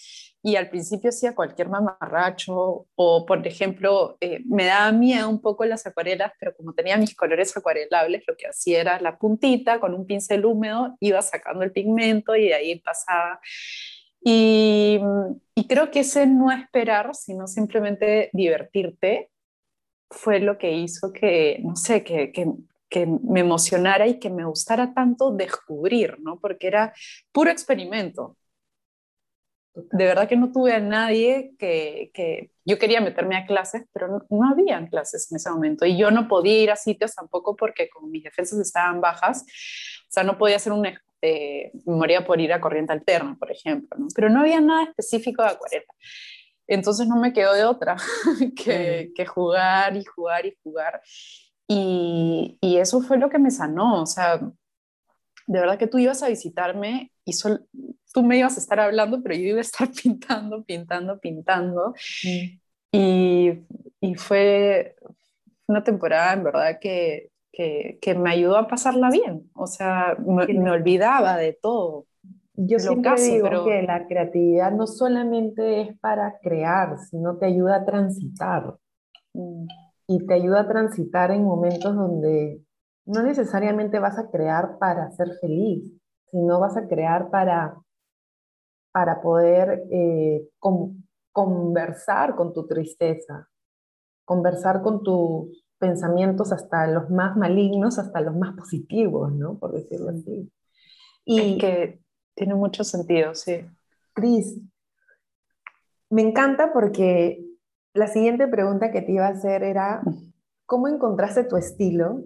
Y 0.43 0.57
al 0.57 0.71
principio 0.71 1.11
hacía 1.11 1.35
cualquier 1.35 1.69
mamarracho, 1.69 2.87
o 2.95 3.27
por 3.27 3.47
ejemplo, 3.47 4.17
eh, 4.21 4.41
me 4.47 4.67
daba 4.67 4.93
miedo 4.93 5.29
un 5.29 5.41
poco 5.41 5.65
las 5.65 5.87
acuarelas, 5.87 6.33
pero 6.39 6.55
como 6.57 6.73
tenía 6.73 6.97
mis 6.97 7.15
colores 7.15 7.55
acuarelables, 7.57 8.23
lo 8.27 8.37
que 8.37 8.47
hacía 8.47 8.81
era 8.81 9.01
la 9.01 9.19
puntita 9.19 9.81
con 9.81 9.95
un 9.95 10.07
pincel 10.07 10.45
húmedo, 10.45 10.97
iba 11.01 11.21
sacando 11.21 11.65
el 11.65 11.73
pigmento 11.73 12.37
y 12.37 12.47
de 12.49 12.55
ahí 12.55 12.81
pasaba. 12.81 13.41
Y, 14.27 14.99
y, 15.55 15.69
creo 15.69 15.91
que 15.91 16.01
ese 16.01 16.27
no 16.27 16.51
esperar, 16.51 17.15
sino 17.15 17.47
simplemente 17.47 18.31
divertirte, 18.33 19.31
fue 20.11 20.41
lo 20.41 20.57
que 20.57 20.73
hizo 20.73 21.13
que, 21.13 21.59
no 21.63 21.77
sé, 21.77 22.03
que, 22.05 22.33
que, 22.33 22.51
que 22.89 23.07
me 23.07 23.41
emocionara 23.41 24.07
y 24.07 24.19
que 24.19 24.31
me 24.31 24.45
gustara 24.45 24.95
tanto 24.95 25.31
descubrir, 25.33 26.19
¿no? 26.21 26.41
Porque 26.41 26.69
era 26.69 26.95
puro 27.33 27.51
experimento. 27.51 28.39
De 29.75 30.05
verdad 30.05 30.29
que 30.29 30.37
no 30.37 30.53
tuve 30.53 30.73
a 30.73 30.81
nadie 30.81 31.55
que, 31.59 32.11
que 32.15 32.53
yo 32.65 32.79
quería 32.79 33.01
meterme 33.01 33.37
a 33.37 33.45
clases, 33.45 33.83
pero 33.93 34.09
no, 34.09 34.23
no 34.31 34.49
había 34.49 34.89
clases 34.89 35.31
en 35.31 35.37
ese 35.37 35.51
momento. 35.51 35.85
Y 35.85 35.99
yo 35.99 36.11
no 36.11 36.29
podía 36.29 36.63
ir 36.63 36.71
a 36.71 36.77
sitios 36.77 37.15
tampoco 37.15 37.57
porque 37.57 37.91
como 37.91 38.07
mis 38.07 38.23
defensas 38.23 38.59
estaban 38.61 39.01
bajas, 39.01 39.43
o 39.43 40.13
sea, 40.13 40.23
no 40.23 40.39
podía 40.39 40.57
hacer 40.57 40.73
un, 40.73 40.87
eh, 41.27 41.73
moría 41.87 42.27
por 42.27 42.39
ir 42.39 42.53
a 42.53 42.61
corriente 42.61 42.93
alterna, 42.93 43.35
por 43.39 43.51
ejemplo, 43.51 43.97
¿no? 43.99 44.09
pero 44.15 44.29
no 44.29 44.41
había 44.41 44.61
nada 44.61 44.85
específico 44.85 45.43
de 45.43 45.49
acuarela. 45.49 45.87
Entonces 46.67 47.09
no 47.09 47.17
me 47.17 47.33
quedó 47.33 47.55
de 47.55 47.65
otra 47.65 47.97
que, 48.63 49.11
que 49.15 49.27
jugar 49.27 49.97
y 49.97 50.05
jugar 50.05 50.45
y 50.45 50.55
jugar. 50.63 51.01
Y, 51.67 52.59
y, 52.61 52.77
eso 52.77 53.01
fue 53.01 53.17
lo 53.17 53.31
que 53.31 53.39
me 53.39 53.51
sanó, 53.51 54.03
o 54.03 54.07
sea, 54.07 54.37
de 54.37 55.61
verdad 55.61 55.79
que 55.79 55.87
tú 55.87 55.99
ibas 55.99 56.23
a 56.23 56.29
visitarme 56.29 57.11
y 57.25 57.33
sol, 57.33 57.67
tú 58.13 58.23
me 58.23 58.37
ibas 58.37 58.59
a 58.59 58.61
estar 58.61 58.81
hablando, 58.81 59.23
pero 59.23 59.35
yo 59.35 59.49
iba 59.49 59.59
a 59.59 59.63
estar 59.63 59.89
pintando, 60.03 60.63
pintando, 60.63 61.19
pintando. 61.19 61.95
Mm. 62.23 62.61
Y, 62.93 63.53
y, 64.01 64.15
fue 64.17 64.95
una 65.67 65.83
temporada 65.83 66.35
en 66.35 66.45
verdad 66.45 66.79
que, 66.79 67.31
que, 67.55 67.99
que, 68.01 68.15
me 68.15 68.31
ayudó 68.31 68.57
a 68.57 68.69
pasarla 68.69 69.11
bien, 69.11 69.51
o 69.55 69.67
sea, 69.67 70.17
me, 70.27 70.47
me 70.47 70.71
olvidaba 70.71 71.37
de 71.37 71.53
todo. 71.53 72.07
Yo 72.57 72.79
siempre 72.79 73.11
caso, 73.11 73.25
digo 73.25 73.49
pero... 73.49 73.65
que 73.65 73.83
la 73.83 74.07
creatividad 74.07 74.73
no 74.73 74.87
solamente 74.87 75.81
es 75.81 75.99
para 75.99 76.39
crear, 76.41 76.99
sino 77.11 77.37
te 77.39 77.47
ayuda 77.47 77.77
a 77.77 77.85
transitar. 77.85 78.77
Mm 79.33 79.67
y 80.07 80.27
te 80.27 80.35
ayuda 80.35 80.61
a 80.61 80.69
transitar 80.69 81.31
en 81.31 81.45
momentos 81.45 81.95
donde 81.95 82.63
no 83.07 83.23
necesariamente 83.23 83.99
vas 83.99 84.19
a 84.19 84.31
crear 84.31 84.79
para 84.79 85.11
ser 85.13 85.39
feliz, 85.41 85.93
sino 86.31 86.61
vas 86.61 86.77
a 86.77 86.87
crear 86.87 87.31
para, 87.31 87.77
para 88.93 89.21
poder 89.21 89.85
eh, 89.91 90.49
con, 90.59 91.07
conversar 91.33 92.35
con 92.35 92.53
tu 92.53 92.67
tristeza, 92.67 93.49
conversar 94.25 94.83
con 94.83 95.03
tus 95.03 95.64
pensamientos 95.85 96.51
hasta 96.51 96.87
los 96.87 97.11
más 97.11 97.37
malignos, 97.37 97.99
hasta 97.99 98.23
los 98.23 98.35
más 98.35 98.57
positivos, 98.57 99.33
¿no? 99.33 99.59
Por 99.59 99.73
decirlo 99.73 100.11
así. 100.11 100.51
Y 101.27 101.59
que 101.59 102.01
tiene 102.35 102.55
mucho 102.55 102.85
sentido, 102.85 103.35
sí. 103.35 103.67
Cris, 104.15 104.59
me 106.09 106.23
encanta 106.23 106.73
porque 106.73 107.45
la 107.93 108.07
siguiente 108.07 108.49
pregunta 108.49 108.91
que 108.91 109.03
te 109.03 109.13
iba 109.13 109.27
a 109.27 109.33
hacer 109.33 109.63
era, 109.63 110.03
¿cómo 110.65 110.89
encontraste 110.89 111.45
tu 111.45 111.57
estilo? 111.57 112.25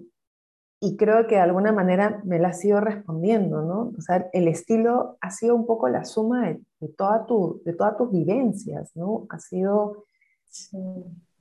Y 0.80 0.96
creo 0.96 1.26
que 1.26 1.34
de 1.34 1.40
alguna 1.40 1.72
manera 1.72 2.22
me 2.24 2.38
la 2.38 2.48
has 2.48 2.64
ido 2.64 2.80
respondiendo, 2.80 3.62
¿no? 3.62 3.92
O 3.98 4.00
sea, 4.00 4.28
el 4.32 4.46
estilo 4.46 5.18
ha 5.20 5.32
sido 5.32 5.56
un 5.56 5.66
poco 5.66 5.88
la 5.88 6.04
suma 6.04 6.46
de, 6.46 6.88
toda 6.96 7.26
tu, 7.26 7.60
de 7.64 7.72
todas 7.72 7.96
tus 7.96 8.12
vivencias, 8.12 8.92
¿no? 8.94 9.26
Ha 9.30 9.40
sido 9.40 10.04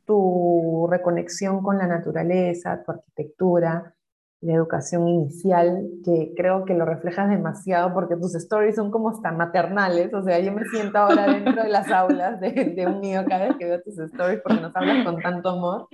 tu 0.07 0.87
reconexión 0.89 1.61
con 1.61 1.77
la 1.77 1.85
naturaleza, 1.85 2.81
tu 2.83 2.93
arquitectura, 2.93 3.93
la 4.41 4.53
educación 4.53 5.07
inicial, 5.07 5.87
que 6.05 6.33
creo 6.35 6.63
que 6.63 6.73
lo 6.73 6.85
reflejas 6.85 7.29
demasiado 7.29 7.93
porque 7.93 8.15
tus 8.15 8.33
stories 8.35 8.75
son 8.75 8.91
como 8.91 9.09
hasta 9.09 9.31
maternales, 9.31 10.13
o 10.13 10.23
sea, 10.23 10.39
yo 10.39 10.51
me 10.51 10.63
siento 10.65 10.97
ahora 10.97 11.27
dentro 11.27 11.63
de 11.63 11.69
las 11.69 11.91
aulas 11.91 12.39
de, 12.39 12.51
de 12.51 12.87
un 12.87 13.01
nido 13.01 13.25
cada 13.25 13.47
vez 13.47 13.57
que 13.57 13.65
veo 13.65 13.81
tus 13.81 13.97
stories 13.99 14.41
porque 14.41 14.61
nos 14.61 14.75
hablas 14.75 15.03
con 15.05 15.21
tanto 15.21 15.49
amor. 15.49 15.87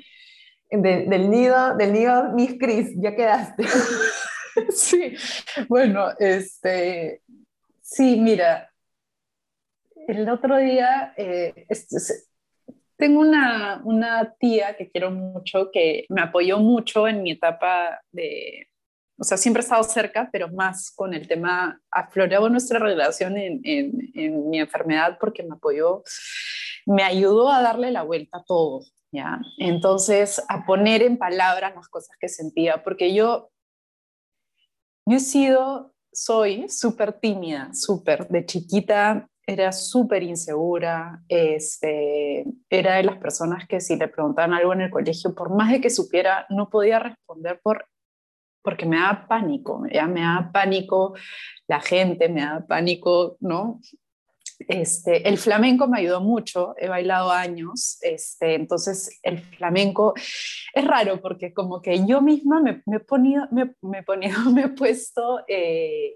del 0.70 1.29
nido, 1.29 1.75
del 1.75 1.93
nido 1.93 2.32
Miss 2.34 2.55
Cris, 2.60 2.91
ya 2.96 3.15
quedaste. 3.15 3.65
Sí, 4.70 5.15
bueno, 5.67 6.10
este, 6.20 7.24
sí, 7.82 8.20
mira, 8.22 8.70
el 10.08 10.29
otro 10.29 10.58
día, 10.58 11.13
eh, 11.17 11.65
tengo 13.04 13.20
una, 13.20 13.82
una 13.84 14.34
tía 14.39 14.78
que 14.78 14.89
quiero 14.89 15.12
mucho, 15.12 15.72
que 15.74 16.06
me 16.08 16.22
apoyó 16.22 16.60
mucho 16.60 17.06
en 17.06 17.22
mi 17.22 17.32
etapa 17.32 18.00
de, 18.13 18.70
o 19.18 19.26
sea, 19.26 19.36
siempre 19.36 19.60
he 19.60 19.66
estado 19.66 19.84
cerca, 19.84 20.30
pero 20.32 20.48
más 20.48 20.89
con 20.96 21.13
el 21.13 21.28
tema, 21.28 21.82
afloraba 21.92 22.48
nuestra 22.48 22.80
relación 22.80 23.36
en, 23.36 23.60
en, 23.66 24.10
en, 24.13 24.50
mi 24.50 24.58
enfermedad 24.58 25.18
porque 25.20 25.44
me 25.44 25.56
apoyó, 25.56 26.04
me 26.86 27.04
ayudó 27.04 27.50
a 27.50 27.62
darle 27.62 27.92
la 27.92 28.04
vuelta 28.04 28.38
a 28.38 28.44
todo, 28.46 28.86
¿ya? 29.12 29.42
Entonces, 29.58 30.42
a 30.48 30.66
poner 30.66 31.02
en 31.02 31.18
palabras 31.18 31.76
las 31.76 31.89
cosas 31.89 32.16
que 32.18 32.30
sentía, 32.30 32.86
porque 32.86 33.13
yo, 33.13 33.52
yo 35.06 35.18
he 35.18 35.20
sido, 35.20 35.94
soy 36.13 36.70
súper 36.70 37.12
tímida, 37.20 37.70
súper, 37.74 38.30
de 38.30 38.46
chiquita 38.46 39.28
era 39.45 39.71
súper 39.71 40.23
insegura, 40.23 41.21
este, 41.27 42.45
era 42.69 42.95
de 42.95 43.03
las 43.03 43.17
personas 43.17 43.67
que 43.67 43.82
si 43.82 43.95
le 43.97 44.08
preguntaban 44.08 44.53
algo 44.53 44.73
en 44.73 44.82
el 44.82 44.89
colegio, 44.89 45.36
por 45.36 45.53
más 45.53 45.71
de 45.71 45.82
que 45.82 45.89
supiera, 45.89 46.45
no 46.49 46.69
podía 46.69 46.99
responder 46.99 47.60
por, 47.62 47.88
porque 48.62 48.86
me 48.86 48.97
daba 48.97 49.27
pánico, 49.27 49.84
ya 49.91 50.08
me 50.08 50.21
daba 50.21 50.51
pánico 50.51 51.13
la 51.67 51.82
gente, 51.82 52.29
me 52.29 52.41
daba 52.41 52.65
pánico, 52.65 53.38
¿no? 53.41 53.82
Este, 54.60 55.27
el 55.27 55.38
flamenco 55.38 55.88
me 55.88 55.99
ayudó 55.99 56.21
mucho, 56.21 56.73
he 56.77 56.88
bailado 56.88 57.32
años, 57.32 57.97
este, 58.01 58.56
entonces 58.56 59.19
el 59.23 59.39
flamenco 59.39 60.13
es 60.73 60.88
raro 60.88 61.19
porque 61.19 61.53
como 61.53 61.82
que 61.82 62.06
yo 62.06 62.21
misma 62.21 62.62
me, 62.62 62.82
me 62.86 62.97
he, 62.97 62.99
ponido, 63.01 63.45
me, 63.51 63.75
me, 63.82 64.03
ponido, 64.03 64.39
me 64.51 64.63
he 64.63 64.69
puesto... 64.69 65.41
Eh, 65.47 66.15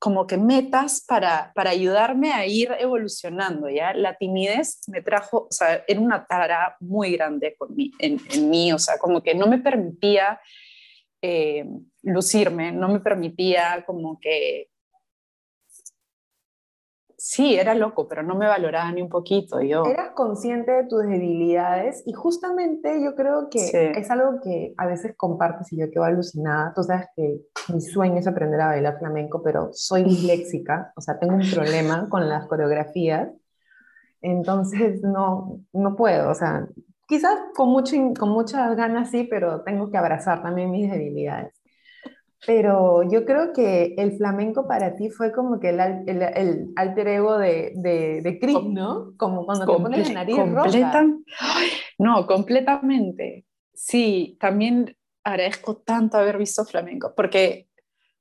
como 0.00 0.26
que 0.26 0.38
metas 0.38 1.04
para, 1.06 1.52
para 1.54 1.70
ayudarme 1.70 2.32
a 2.32 2.46
ir 2.46 2.70
evolucionando, 2.78 3.68
¿ya? 3.68 3.92
La 3.92 4.16
timidez 4.16 4.80
me 4.88 5.02
trajo, 5.02 5.46
o 5.50 5.52
sea, 5.52 5.84
era 5.86 6.00
una 6.00 6.26
tara 6.26 6.76
muy 6.80 7.12
grande 7.12 7.54
con 7.58 7.76
en 7.76 8.50
mí, 8.50 8.72
o 8.72 8.78
sea, 8.78 8.96
como 8.96 9.22
que 9.22 9.34
no 9.34 9.46
me 9.46 9.58
permitía 9.58 10.40
eh, 11.20 11.66
lucirme, 12.02 12.72
no 12.72 12.88
me 12.88 13.00
permitía 13.00 13.84
como 13.84 14.18
que 14.18 14.69
sí, 17.20 17.54
era 17.56 17.74
loco, 17.74 18.08
pero 18.08 18.22
no 18.22 18.34
me 18.34 18.46
valoraba 18.46 18.90
ni 18.92 19.02
un 19.02 19.10
poquito. 19.10 19.60
Yo... 19.60 19.84
Eras 19.84 20.12
consciente 20.14 20.72
de 20.72 20.84
tus 20.84 21.02
debilidades 21.02 22.02
y 22.06 22.14
justamente 22.14 23.02
yo 23.04 23.14
creo 23.14 23.50
que 23.50 23.58
sí. 23.58 23.76
es 23.76 24.10
algo 24.10 24.40
que 24.40 24.72
a 24.78 24.86
veces 24.86 25.14
compartes 25.18 25.70
y 25.72 25.78
yo 25.78 25.90
quedo 25.90 26.04
alucinada. 26.04 26.72
Tú 26.74 26.82
sabes 26.82 27.08
que 27.14 27.42
mi 27.72 27.82
sueño 27.82 28.16
es 28.16 28.26
aprender 28.26 28.62
a 28.62 28.68
bailar 28.68 28.98
flamenco, 28.98 29.42
pero 29.42 29.68
soy 29.72 30.02
disléxica, 30.02 30.92
o 30.96 31.02
sea, 31.02 31.18
tengo 31.18 31.34
un 31.34 31.50
problema 31.50 32.08
con 32.10 32.26
las 32.26 32.46
coreografías. 32.46 33.28
Entonces 34.22 35.02
no, 35.02 35.60
no 35.74 35.96
puedo, 35.96 36.30
o 36.30 36.34
sea, 36.34 36.66
quizás 37.06 37.36
con, 37.54 37.68
mucho, 37.68 37.96
con 38.18 38.30
muchas 38.30 38.74
ganas 38.76 39.10
sí, 39.10 39.26
pero 39.28 39.62
tengo 39.62 39.90
que 39.90 39.98
abrazar 39.98 40.42
también 40.42 40.70
mis 40.70 40.90
debilidades. 40.90 41.59
Pero 42.46 43.02
yo 43.10 43.26
creo 43.26 43.52
que 43.52 43.94
el 43.98 44.16
flamenco 44.16 44.66
para 44.66 44.96
ti 44.96 45.10
fue 45.10 45.30
como 45.30 45.60
que 45.60 45.70
el, 45.70 45.80
el, 45.80 46.22
el 46.22 46.72
alter 46.76 47.08
ego 47.08 47.36
de, 47.36 47.72
de, 47.76 48.22
de 48.22 48.38
Chris, 48.38 48.62
¿no? 48.64 49.12
Como 49.18 49.44
cuando 49.44 49.66
te 49.66 49.82
pones 49.82 50.08
la 50.08 50.14
nariz 50.14 50.36
completa, 50.36 51.02
roja. 51.02 51.06
No, 51.98 52.26
completamente. 52.26 53.44
Sí, 53.74 54.38
también 54.40 54.96
agradezco 55.22 55.76
tanto 55.76 56.16
haber 56.16 56.38
visto 56.38 56.64
flamenco, 56.64 57.12
porque 57.14 57.68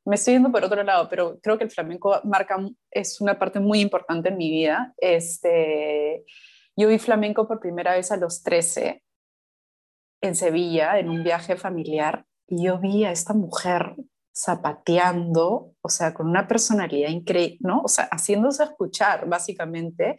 me 0.05 0.15
estoy 0.15 0.33
yendo 0.33 0.51
por 0.51 0.63
otro 0.63 0.83
lado, 0.83 1.07
pero 1.09 1.39
creo 1.41 1.57
que 1.57 1.63
el 1.63 1.71
flamenco 1.71 2.19
marca, 2.23 2.57
es 2.91 3.21
una 3.21 3.37
parte 3.37 3.59
muy 3.59 3.79
importante 3.79 4.29
en 4.29 4.37
mi 4.37 4.49
vida. 4.49 4.93
Este, 4.97 6.25
yo 6.75 6.87
vi 6.87 6.99
flamenco 6.99 7.47
por 7.47 7.59
primera 7.59 7.93
vez 7.93 8.11
a 8.11 8.17
los 8.17 8.43
13 8.43 9.03
en 10.21 10.35
Sevilla, 10.35 10.99
en 10.99 11.09
un 11.09 11.23
viaje 11.23 11.55
familiar, 11.55 12.25
y 12.49 12.65
yo 12.65 12.79
vi 12.79 13.05
a 13.05 13.11
esta 13.11 13.33
mujer 13.33 13.95
zapateando, 14.35 15.73
o 15.81 15.89
sea, 15.89 16.13
con 16.13 16.29
una 16.29 16.47
personalidad 16.47 17.09
increíble, 17.09 17.57
¿no? 17.61 17.81
O 17.81 17.87
sea, 17.87 18.05
haciéndose 18.05 18.63
escuchar, 18.63 19.27
básicamente, 19.27 20.17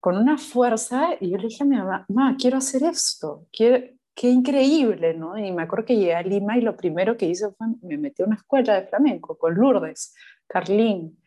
con 0.00 0.16
una 0.16 0.38
fuerza, 0.38 1.10
y 1.20 1.30
yo 1.30 1.36
le 1.36 1.48
dije 1.48 1.62
a 1.62 1.66
mi 1.66 1.76
mamá, 1.76 2.06
mamá, 2.08 2.36
quiero 2.38 2.58
hacer 2.58 2.82
esto, 2.84 3.46
quiero, 3.52 3.86
qué 4.14 4.28
increíble, 4.28 5.14
¿no? 5.14 5.36
Y 5.38 5.52
me 5.52 5.62
acuerdo 5.62 5.84
que 5.84 5.96
llegué 5.96 6.14
a 6.14 6.22
Lima 6.22 6.56
y 6.56 6.62
lo 6.62 6.76
primero 6.76 7.16
que 7.16 7.26
hice 7.26 7.50
fue, 7.52 7.66
me 7.82 7.98
metí 7.98 8.22
a 8.22 8.26
una 8.26 8.36
escuela 8.36 8.80
de 8.80 8.86
flamenco 8.86 9.36
con 9.38 9.54
Lourdes, 9.54 10.14
Carlín, 10.46 11.18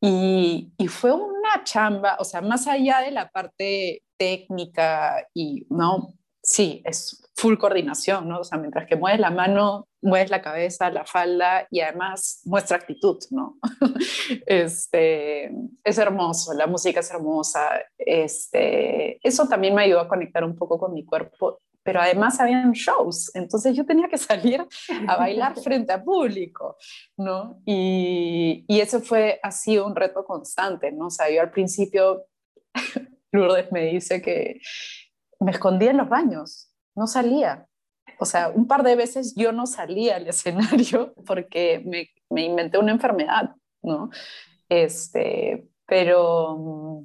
y, 0.00 0.72
y, 0.78 0.88
fue 0.88 1.12
una 1.12 1.64
chamba, 1.64 2.16
o 2.20 2.24
sea, 2.24 2.40
más 2.40 2.68
allá 2.68 3.00
de 3.00 3.10
la 3.10 3.28
parte 3.30 4.04
técnica 4.16 5.26
y, 5.34 5.66
¿no? 5.70 6.14
Sí, 6.50 6.80
es 6.86 7.30
full 7.36 7.58
coordinación, 7.58 8.26
¿no? 8.26 8.40
O 8.40 8.44
sea, 8.44 8.56
mientras 8.56 8.86
que 8.86 8.96
mueves 8.96 9.20
la 9.20 9.30
mano, 9.30 9.86
mueves 10.00 10.30
la 10.30 10.40
cabeza, 10.40 10.88
la 10.88 11.04
falda 11.04 11.66
y 11.70 11.80
además 11.80 12.40
muestra 12.46 12.78
actitud, 12.78 13.18
¿no? 13.30 13.58
este, 14.46 15.52
es 15.84 15.98
hermoso, 15.98 16.54
la 16.54 16.66
música 16.66 17.00
es 17.00 17.10
hermosa. 17.10 17.68
Este, 17.98 19.20
eso 19.22 19.46
también 19.46 19.74
me 19.74 19.82
ayudó 19.82 20.00
a 20.00 20.08
conectar 20.08 20.42
un 20.42 20.56
poco 20.56 20.78
con 20.78 20.94
mi 20.94 21.04
cuerpo, 21.04 21.60
pero 21.82 22.00
además 22.00 22.40
habían 22.40 22.72
shows, 22.72 23.30
entonces 23.34 23.76
yo 23.76 23.84
tenía 23.84 24.08
que 24.08 24.16
salir 24.16 24.66
a 25.06 25.16
bailar 25.18 25.54
frente 25.62 25.92
a 25.92 26.02
público, 26.02 26.78
¿no? 27.18 27.60
Y, 27.66 28.64
y 28.66 28.80
eso 28.80 29.00
fue 29.00 29.38
así 29.42 29.76
un 29.76 29.94
reto 29.94 30.24
constante, 30.24 30.92
¿no? 30.92 31.08
O 31.08 31.10
sea, 31.10 31.30
yo 31.30 31.42
al 31.42 31.50
principio, 31.50 32.24
Lourdes 33.32 33.70
me 33.70 33.84
dice 33.84 34.22
que 34.22 34.62
me 35.40 35.52
escondía 35.52 35.90
en 35.90 35.98
los 35.98 36.08
baños, 36.08 36.70
no 36.94 37.06
salía. 37.06 37.66
O 38.18 38.24
sea, 38.24 38.48
un 38.48 38.66
par 38.66 38.82
de 38.82 38.96
veces 38.96 39.34
yo 39.36 39.52
no 39.52 39.66
salía 39.66 40.16
al 40.16 40.28
escenario 40.28 41.14
porque 41.26 41.82
me, 41.84 42.10
me 42.30 42.44
inventé 42.44 42.78
una 42.78 42.92
enfermedad, 42.92 43.54
¿no? 43.82 44.10
Este, 44.68 45.68
pero, 45.86 47.04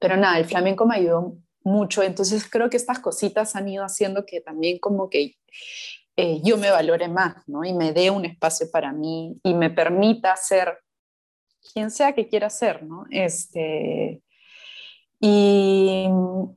pero 0.00 0.16
nada, 0.16 0.38
el 0.38 0.44
flamenco 0.44 0.86
me 0.86 0.96
ayudó 0.96 1.36
mucho. 1.62 2.02
Entonces 2.02 2.48
creo 2.48 2.70
que 2.70 2.76
estas 2.76 2.98
cositas 2.98 3.56
han 3.56 3.68
ido 3.68 3.84
haciendo 3.84 4.24
que 4.24 4.40
también 4.40 4.78
como 4.78 5.10
que 5.10 5.36
eh, 6.16 6.40
yo 6.42 6.56
me 6.56 6.70
valore 6.70 7.08
más, 7.08 7.48
¿no? 7.48 7.64
Y 7.64 7.72
me 7.72 7.92
dé 7.92 8.10
un 8.10 8.24
espacio 8.24 8.70
para 8.70 8.92
mí 8.92 9.38
y 9.42 9.54
me 9.54 9.70
permita 9.70 10.34
ser 10.36 10.78
quien 11.72 11.90
sea 11.90 12.12
que 12.12 12.28
quiera 12.28 12.50
ser, 12.50 12.82
¿no? 12.82 13.04
Este, 13.10 14.22
y 15.20 16.08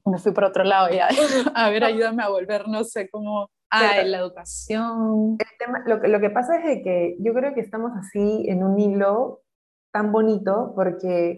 me 0.06 0.18
fui 0.20 0.32
por 0.32 0.46
otro 0.46 0.64
lado 0.64 0.90
ya. 0.90 1.08
a 1.56 1.70
ver, 1.70 1.84
ayúdame 1.84 2.24
a 2.24 2.30
volver, 2.30 2.68
no 2.68 2.84
sé 2.84 3.10
cómo... 3.10 3.50
Ah, 3.74 4.04
la 4.04 4.18
educación. 4.18 5.38
lo, 5.86 5.98
lo 5.98 6.20
que 6.20 6.30
pasa 6.30 6.58
es 6.58 6.84
que 6.84 7.16
yo 7.20 7.34
creo 7.34 7.54
que 7.54 7.62
estamos 7.62 7.92
así 7.98 8.44
en 8.50 8.66
un 8.66 8.78
hilo 8.78 9.44
tan 9.92 10.12
bonito 10.12 10.74
porque 10.76 11.38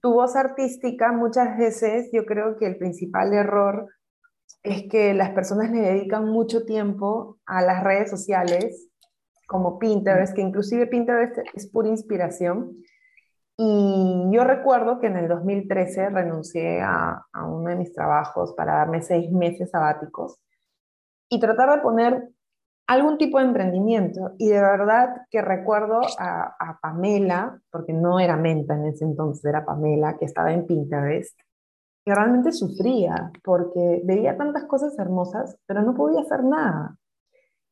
tu 0.00 0.12
voz 0.12 0.36
artística 0.36 1.12
muchas 1.12 1.56
veces 1.58 2.10
yo 2.12 2.24
creo 2.26 2.56
que 2.56 2.66
el 2.66 2.76
principal 2.76 3.32
error 3.32 3.88
es 4.62 4.84
que 4.90 5.14
las 5.14 5.30
personas 5.30 5.70
le 5.70 5.80
dedican 5.80 6.26
mucho 6.26 6.64
tiempo 6.64 7.38
a 7.46 7.62
las 7.62 7.82
redes 7.82 8.10
sociales 8.10 8.88
como 9.46 9.78
Pinterest, 9.78 10.34
que 10.34 10.42
inclusive 10.42 10.88
Pinterest 10.88 11.38
es 11.54 11.70
pura 11.70 11.88
inspiración. 11.88 12.76
Y 13.58 14.28
yo 14.30 14.44
recuerdo 14.44 15.00
que 15.00 15.06
en 15.06 15.16
el 15.16 15.28
2013 15.28 16.10
renuncié 16.10 16.82
a, 16.82 17.24
a 17.32 17.46
uno 17.46 17.70
de 17.70 17.76
mis 17.76 17.92
trabajos 17.92 18.52
para 18.54 18.74
darme 18.74 19.00
seis 19.02 19.30
meses 19.30 19.70
sabáticos 19.70 20.38
y 21.28 21.40
tratar 21.40 21.76
de 21.76 21.82
poner 21.82 22.28
algún 22.86 23.18
tipo 23.18 23.38
de 23.38 23.46
emprendimiento. 23.46 24.32
Y 24.38 24.48
de 24.48 24.60
verdad 24.60 25.22
que 25.30 25.42
recuerdo 25.42 26.00
a, 26.18 26.78
Pamela, 26.80 27.60
porque 27.70 27.92
no 27.92 28.20
era 28.20 28.36
Menta 28.36 28.74
en 28.74 28.86
ese 28.86 29.04
entonces, 29.04 29.44
era 29.44 29.64
Pamela, 29.64 30.16
que 30.16 30.24
estaba 30.24 30.52
en 30.52 30.66
Pinterest, 30.66 31.38
que 32.04 32.14
realmente 32.14 32.52
sufría 32.52 33.32
porque 33.42 34.02
veía 34.04 34.36
tantas 34.36 34.64
cosas 34.64 34.96
hermosas, 34.98 35.56
pero 35.66 35.82
no 35.82 35.94
podía 35.94 36.20
hacer 36.20 36.44
nada. 36.44 36.96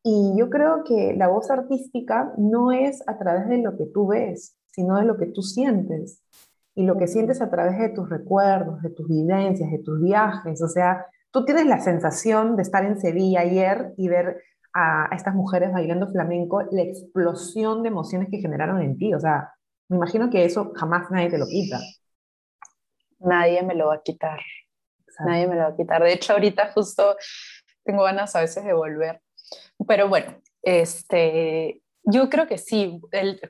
Y 0.03 0.35
yo 0.37 0.51
creo 0.51 0.85
que 0.85 1.15
la 1.17 1.29
voz 1.29 1.51
artística 1.51 2.35
no 2.37 2.73
es 2.73 3.03
a 3.09 3.17
través 3.17 3.49
de 3.49 3.59
lo 3.59 3.77
que 3.77 3.87
tú 3.87 4.09
ves, 4.09 4.59
sino 4.75 4.97
de 4.99 5.05
lo 5.05 5.17
que 5.17 5.27
tú 5.27 5.43
sientes. 5.43 6.21
Y 6.75 6.85
lo 6.85 6.99
que 6.99 7.07
sientes 7.07 7.41
a 7.41 7.51
través 7.51 7.79
de 7.79 7.91
tus 7.91 8.09
recuerdos, 8.09 8.83
de 8.83 8.91
tus 8.91 9.07
vivencias, 9.09 9.71
de 9.71 9.79
tus 9.79 10.01
viajes. 10.03 10.61
O 10.61 10.69
sea, 10.69 11.07
tú 11.31 11.45
tienes 11.45 11.67
la 11.67 11.81
sensación 11.81 12.57
de 12.57 12.63
estar 12.63 12.85
en 12.85 12.99
Sevilla 12.99 13.41
ayer 13.41 13.95
y 13.97 14.09
ver 14.09 14.43
a, 14.73 15.09
estas 15.15 15.35
mujeres 15.35 15.73
bailando 15.73 16.11
flamenco, 16.11 16.63
la 16.73 16.83
explosión 16.83 17.83
de 17.83 17.91
emociones 17.91 18.29
que 18.31 18.39
generaron 18.39 18.83
en 18.83 18.99
ti. 18.99 19.15
O 19.15 19.21
sea, 19.21 19.53
me 19.89 19.97
imagino 19.97 20.31
que 20.31 20.45
eso 20.45 20.73
jamás 20.75 21.11
nadie 21.11 21.31
te 21.31 21.39
lo 21.39 21.47
quita. 21.47 21.79
Nadie 23.21 23.63
me 23.63 23.77
lo 23.77 23.89
va 23.89 23.97
a 23.97 24.03
quitar. 24.03 24.41
Nadie 25.25 25.47
me 25.47 25.55
lo 25.55 25.63
va 25.63 25.69
a 25.69 25.77
quitar. 25.77 26.03
De 26.03 26.13
hecho, 26.13 26.33
ahorita 26.33 26.73
justo 26.73 27.17
tengo 27.85 28.03
ganas 28.03 28.35
a 28.35 28.41
veces 28.41 28.65
de 28.65 28.73
volver. 28.73 29.23
Pero 29.87 30.09
bueno, 30.09 30.35
este, 30.63 31.84
yo 32.05 32.29
creo 32.29 32.47
que 32.47 32.59
sí, 32.59 33.01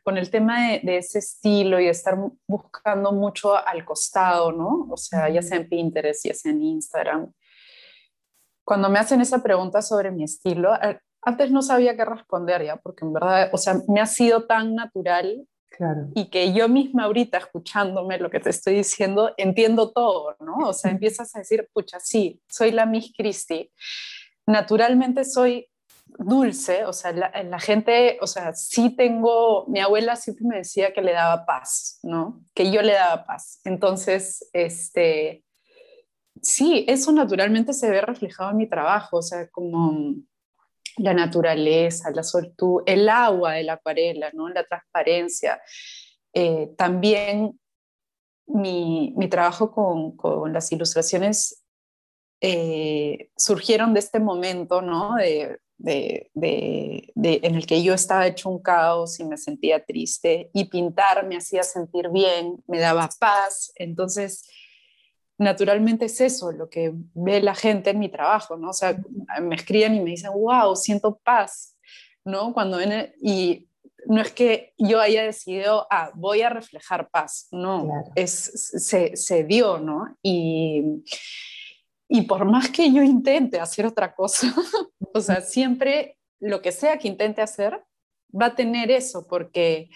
con 0.05 0.17
el 0.17 0.31
tema 0.31 0.69
de, 0.69 0.81
de, 0.85 0.99
ese 0.99 1.19
estilo 1.19 1.81
y 1.81 1.89
estar 1.89 2.17
buscando 2.47 3.13
mucho 3.13 3.57
al 3.57 3.85
costado, 3.85 4.53
¿no? 4.53 4.87
O 4.91 4.97
sea, 4.97 5.29
ya 5.29 5.43
sea 5.43 5.59
en 5.59 5.69
Pinterest, 5.69 6.25
ya 6.25 6.35
sea 6.35 6.53
en 6.53 6.63
Instagram. 6.63 7.33
Cuando 8.65 8.89
me 8.89 8.99
hacen 8.99 9.21
esa 9.21 9.43
pregunta 9.43 9.83
sobre 9.83 10.11
mi 10.11 10.25
estilo, 10.25 10.73
antes 11.23 11.51
no 11.51 11.63
sabía 11.63 11.97
qué 11.97 12.05
responder 12.05 12.65
ya, 12.65 12.77
porque 12.77 13.05
en 13.05 13.13
verdad, 13.13 13.51
o 13.53 13.59
sea, 13.59 13.77
me 13.89 14.01
ha 14.01 14.07
sido 14.07 14.47
tan 14.47 14.75
natural 14.75 15.47
claro. 15.71 16.09
y 16.15 16.31
que 16.31 16.53
yo 16.53 16.69
misma 16.69 17.05
ahorita 17.05 17.39
escuchándome 17.39 18.19
lo 18.19 18.31
que 18.31 18.41
te 18.41 18.51
estoy 18.51 18.75
diciendo, 18.77 19.33
entiendo 19.37 19.91
todo, 19.91 20.37
¿no? 20.41 20.69
O 20.69 20.73
sea, 20.73 20.91
empiezas 20.93 21.35
a 21.35 21.41
decir, 21.41 21.69
pucha, 21.73 21.99
sí, 21.99 22.41
soy 22.49 22.71
la 22.71 22.87
Miss 22.87 23.13
Christie. 23.17 23.73
Naturalmente 24.47 25.25
soy 25.25 25.69
dulce, 26.19 26.85
o 26.85 26.93
sea, 26.93 27.13
la, 27.13 27.59
gente, 27.61 28.19
o 28.21 28.27
sea, 28.27 28.55
sí 28.55 28.91
tengo, 28.97 29.67
mi 29.67 29.81
abuela 29.81 30.17
siempre 30.17 30.47
me 30.47 30.57
decía 30.59 30.93
que 30.93 31.03
le 31.03 31.13
daba 31.13 31.45
paz, 31.47 31.99
¿no? 32.03 32.43
Que 32.55 32.71
yo 32.71 32.83
le 32.83 32.93
daba 32.93 33.25
paz. 33.27 33.61
Entonces, 33.65 34.49
este, 34.53 35.45
sí, 36.41 36.85
eso 36.89 37.13
naturalmente 37.13 37.73
se 37.73 37.91
ve 37.91 38.01
reflejado 38.01 38.51
en 38.51 38.57
mi 38.59 38.69
trabajo, 38.69 39.19
o 39.19 39.23
sea, 39.23 39.49
como 39.49 40.15
la 40.97 41.15
naturaleza, 41.15 42.11
la 42.11 42.23
soltud, 42.23 42.83
el 42.87 43.09
agua 43.09 43.55
de 43.55 43.65
la 43.65 43.75
acuarela, 43.75 44.31
¿no? 44.33 44.49
la 44.49 44.65
transparencia. 44.65 45.61
Eh, 46.33 46.71
también 46.77 47.59
mi, 48.47 49.15
trabajo 49.31 49.73
con, 50.17 50.53
las 50.53 50.71
ilustraciones 50.73 51.65
eh, 52.41 53.31
surgieron 53.37 53.95
de 53.95 54.01
este 54.01 54.21
momento 54.21 54.83
¿no? 54.83 55.17
En 55.83 57.55
el 57.55 57.67
que 57.67 57.83
yo 57.83 57.95
estaba 57.95 58.27
hecho 58.27 58.49
un 58.49 58.61
caos 58.61 59.19
y 59.21 59.25
me 59.25 59.37
sentía 59.37 59.85
triste 59.85 60.51
y 60.53 60.65
pintar 60.65 61.27
me 61.27 61.37
hacía 61.37 61.63
sentir 61.63 62.09
bien, 62.11 62.63
me 62.67 62.79
daba 62.79 63.09
paz. 63.19 63.73
Entonces, 63.77 64.49
naturalmente 65.39 66.07
es 66.07 66.21
eso 66.21 66.53
lo 66.53 66.69
que 66.69 66.93
ve 67.15 67.41
la 67.41 67.55
gente 67.55 67.91
en 67.91 67.99
mi 67.99 68.09
trabajo, 68.09 68.57
¿no? 68.57 68.71
O 68.71 68.73
sea, 68.73 68.97
me 69.41 69.57
escriben 69.57 69.95
y 69.95 70.01
me 70.01 70.11
dicen, 70.11 70.31
wow, 70.33 70.77
siento 70.77 71.19
paz, 71.23 71.77
¿no? 72.25 72.53
Cuando 72.53 72.79
ven, 72.79 73.13
y 73.21 73.69
no 74.07 74.21
es 74.21 74.33
que 74.33 74.75
yo 74.79 75.01
haya 75.01 75.25
decidido, 75.25 75.87
ah, 75.91 76.11
voy 76.15 76.43
a 76.43 76.51
reflejar 76.51 77.09
paz, 77.11 77.49
no, 77.51 77.89
es, 78.15 78.31
se, 78.87 79.17
se, 79.17 79.45
dio, 79.45 79.79
¿no? 79.79 80.17
Y, 80.23 80.83
y 82.15 82.23
por 82.23 82.45
más 82.45 82.71
que 82.71 82.93
yo 82.93 83.03
intente 83.03 83.59
hacer 83.59 83.87
otra 83.87 84.15
cosa, 84.15 84.47
o 85.13 85.21
sea, 85.21 85.41
siempre 85.41 86.17
lo 86.39 86.63
que 86.63 86.71
sea 86.71 86.97
que 86.97 87.09
intente 87.09 87.43
hacer 87.43 87.85
va 88.31 88.47
a 88.47 88.55
tener 88.55 88.93
eso, 88.93 89.27
porque 89.27 89.91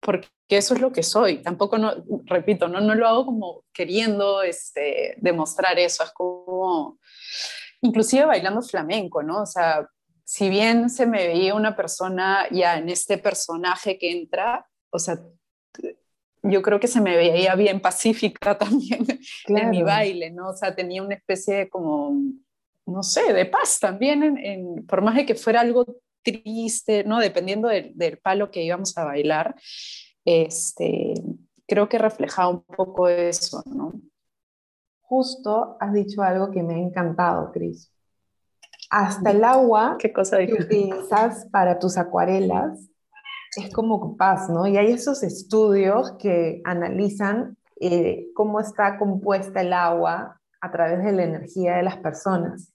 porque 0.00 0.28
eso 0.48 0.74
es 0.74 0.80
lo 0.80 0.90
que 0.90 1.04
soy. 1.04 1.42
Tampoco, 1.42 1.78
no, 1.78 1.94
repito, 2.24 2.66
no, 2.66 2.80
no 2.80 2.96
lo 2.96 3.06
hago 3.06 3.26
como 3.26 3.64
queriendo 3.72 4.42
este, 4.42 5.14
demostrar 5.18 5.78
eso, 5.78 6.02
es 6.02 6.10
como, 6.10 6.98
inclusive 7.80 8.24
bailando 8.24 8.60
flamenco, 8.62 9.22
¿no? 9.22 9.42
O 9.42 9.46
sea, 9.46 9.88
si 10.24 10.48
bien 10.48 10.90
se 10.90 11.06
me 11.06 11.28
veía 11.28 11.54
una 11.54 11.76
persona 11.76 12.48
ya 12.50 12.76
en 12.76 12.88
este 12.88 13.18
personaje 13.18 13.98
que 13.98 14.10
entra, 14.10 14.66
o 14.90 14.98
sea, 14.98 15.16
yo 16.48 16.62
creo 16.62 16.80
que 16.80 16.88
se 16.88 17.00
me 17.00 17.16
veía 17.16 17.54
bien 17.54 17.80
pacífica 17.80 18.56
también 18.58 19.06
en 19.46 19.70
mi 19.70 19.82
baile, 19.82 20.30
¿no? 20.30 20.50
O 20.50 20.56
sea, 20.56 20.74
tenía 20.74 21.02
una 21.02 21.14
especie 21.14 21.54
de 21.56 21.68
como, 21.68 22.12
no 22.86 23.02
sé, 23.02 23.32
de 23.32 23.46
paz 23.46 23.78
también, 23.80 24.22
en, 24.38 24.86
por 24.86 25.02
más 25.02 25.16
de 25.16 25.26
que 25.26 25.34
fuera 25.34 25.60
algo 25.60 25.86
triste, 26.22 27.04
¿no? 27.04 27.20
Dependiendo 27.20 27.68
del, 27.68 27.92
del, 27.96 28.18
palo 28.18 28.50
que 28.50 28.62
íbamos 28.62 28.96
a 28.98 29.04
bailar, 29.04 29.54
este, 30.24 31.14
creo 31.66 31.88
que 31.88 31.98
reflejaba 31.98 32.48
un 32.48 32.62
poco 32.62 33.08
eso, 33.08 33.62
¿no? 33.66 33.92
Justo 35.02 35.76
has 35.78 35.92
dicho 35.92 36.22
algo 36.22 36.50
que 36.50 36.62
me 36.62 36.74
ha 36.74 36.78
encantado, 36.78 37.52
Cris. 37.52 37.92
Hasta 38.90 39.30
el 39.32 39.42
agua 39.44 39.96
¿Qué 39.98 40.12
cosa 40.12 40.38
que 40.38 40.54
utilizas 40.54 41.46
para 41.50 41.78
tus 41.78 41.96
acuarelas 41.96 42.88
es 43.56 43.72
como 43.72 44.16
paz, 44.16 44.48
¿no? 44.48 44.66
Y 44.66 44.76
hay 44.76 44.92
esos 44.92 45.22
estudios 45.22 46.12
que 46.18 46.60
analizan 46.64 47.56
eh, 47.80 48.28
cómo 48.34 48.60
está 48.60 48.98
compuesta 48.98 49.60
el 49.60 49.72
agua 49.72 50.40
a 50.60 50.70
través 50.70 51.04
de 51.04 51.12
la 51.12 51.24
energía 51.24 51.76
de 51.76 51.82
las 51.82 51.96
personas. 51.98 52.72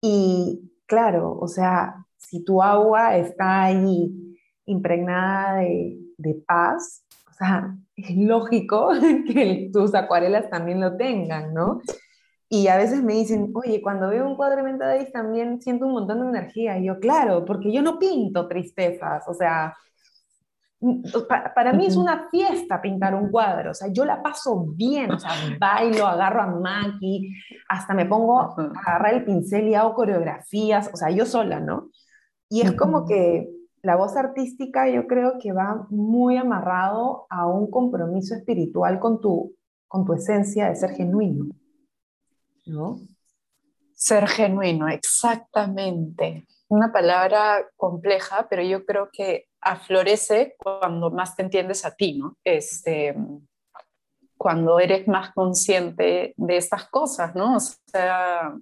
Y 0.00 0.72
claro, 0.86 1.36
o 1.38 1.48
sea, 1.48 2.06
si 2.16 2.44
tu 2.44 2.62
agua 2.62 3.16
está 3.16 3.64
ahí 3.64 4.38
impregnada 4.66 5.58
de, 5.58 5.98
de 6.18 6.34
paz, 6.46 7.04
o 7.30 7.32
sea, 7.34 7.76
es 7.96 8.16
lógico 8.16 8.90
que 9.26 9.70
tus 9.72 9.94
acuarelas 9.94 10.48
también 10.50 10.80
lo 10.80 10.96
tengan, 10.96 11.52
¿no? 11.54 11.80
Y 12.48 12.68
a 12.68 12.76
veces 12.76 13.02
me 13.02 13.14
dicen, 13.14 13.50
oye, 13.54 13.80
cuando 13.82 14.08
veo 14.08 14.26
un 14.28 14.36
cuadro 14.36 14.64
de 14.64 14.76
Days 14.76 15.12
también 15.12 15.60
siento 15.60 15.86
un 15.86 15.92
montón 15.92 16.20
de 16.20 16.38
energía. 16.38 16.78
Y 16.78 16.86
yo, 16.86 17.00
claro, 17.00 17.44
porque 17.44 17.72
yo 17.72 17.82
no 17.82 17.98
pinto 17.98 18.46
tristezas, 18.46 19.24
o 19.28 19.34
sea, 19.34 19.74
para, 21.54 21.72
mí 21.72 21.86
es 21.86 21.96
una 21.96 22.28
fiesta 22.30 22.80
pintar 22.80 23.14
un 23.14 23.30
cuadro, 23.30 23.70
o 23.70 23.74
sea, 23.74 23.88
yo 23.88 24.04
la 24.04 24.22
paso 24.22 24.66
bien, 24.74 25.12
o 25.12 25.18
sea, 25.18 25.30
bailo, 25.58 26.06
agarro 26.06 26.42
a 26.42 26.46
Maki, 26.46 27.34
hasta 27.68 27.94
me 27.94 28.06
pongo 28.06 28.40
a 28.40 28.54
agarrar 28.86 29.14
el 29.14 29.24
pincel 29.24 29.68
y 29.68 29.74
hago 29.74 29.94
coreografías, 29.94 30.90
o 30.92 30.96
sea, 30.96 31.10
yo 31.10 31.26
sola, 31.26 31.60
¿no? 31.60 31.90
Y 32.48 32.60
es 32.60 32.72
como 32.72 33.06
que 33.06 33.48
la 33.82 33.96
voz 33.96 34.16
artística 34.16 34.88
yo 34.88 35.06
creo 35.06 35.38
que 35.40 35.52
va 35.52 35.86
muy 35.90 36.36
amarrado 36.36 37.26
a 37.30 37.46
un 37.46 37.70
compromiso 37.70 38.34
espiritual 38.34 38.98
con 39.00 39.20
tu, 39.20 39.54
con 39.88 40.04
tu 40.04 40.12
esencia 40.12 40.68
de 40.68 40.76
ser 40.76 40.90
genuino, 40.90 41.46
¿no? 42.66 43.00
Ser 43.94 44.26
genuino, 44.28 44.88
exactamente. 44.88 46.46
Una 46.68 46.92
palabra 46.92 47.68
compleja, 47.76 48.48
pero 48.48 48.62
yo 48.62 48.84
creo 48.84 49.08
que 49.12 49.46
aflorece 49.60 50.56
cuando 50.58 51.10
más 51.10 51.36
te 51.36 51.42
entiendes 51.42 51.84
a 51.84 51.94
ti, 51.94 52.18
¿no? 52.18 52.36
Este, 52.44 53.14
cuando 54.36 54.78
eres 54.78 55.08
más 55.08 55.32
consciente 55.32 56.34
de 56.36 56.56
estas 56.56 56.88
cosas, 56.88 57.34
¿no? 57.34 57.56
O 57.56 57.60
sea, 57.60 58.54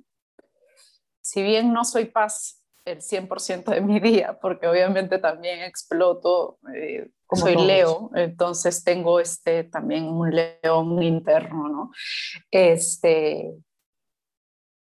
si 1.21 1.43
bien 1.43 1.73
no 1.73 1.85
soy 1.85 2.07
paz 2.07 2.62
el 2.85 3.01
100% 3.01 3.71
de 3.71 3.81
mi 3.81 4.01
día, 4.01 4.38
porque 4.41 4.67
obviamente 4.67 5.19
también 5.19 5.61
exploto, 5.62 6.59
eh, 6.75 7.11
como 7.27 7.43
soy 7.43 7.57
Leo, 7.57 8.11
entonces 8.15 8.83
tengo 8.85 9.21
este 9.21 9.65
también 9.65 10.05
un 10.05 10.31
león 10.31 11.03
interno, 11.03 11.69
¿no? 11.69 11.91
Este, 12.51 13.53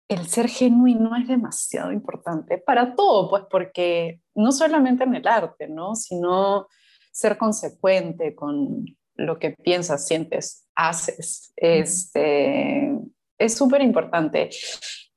el 0.09 0.27
ser 0.27 0.49
genuino 0.49 1.15
es 1.17 1.29
demasiado 1.29 1.93
importante 1.93 2.59
para 2.59 2.95
todo, 2.95 3.29
pues 3.29 3.45
porque 3.51 4.23
no 4.35 4.53
solamente 4.53 5.05
en 5.05 5.15
el 5.15 5.29
arte, 5.29 5.69
¿no? 5.69 5.95
Sino 5.95 6.67
ser 7.13 7.37
consecuente 7.37 8.35
con 8.35 8.85
lo 9.17 9.39
que 9.39 9.51
piensas, 9.51 10.07
sientes, 10.07 10.67
haces. 10.75 11.53
Este, 11.57 12.91
es 13.37 13.55
súper 13.55 13.83
importante. 13.83 14.49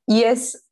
Y 0.06 0.24
es, 0.24 0.70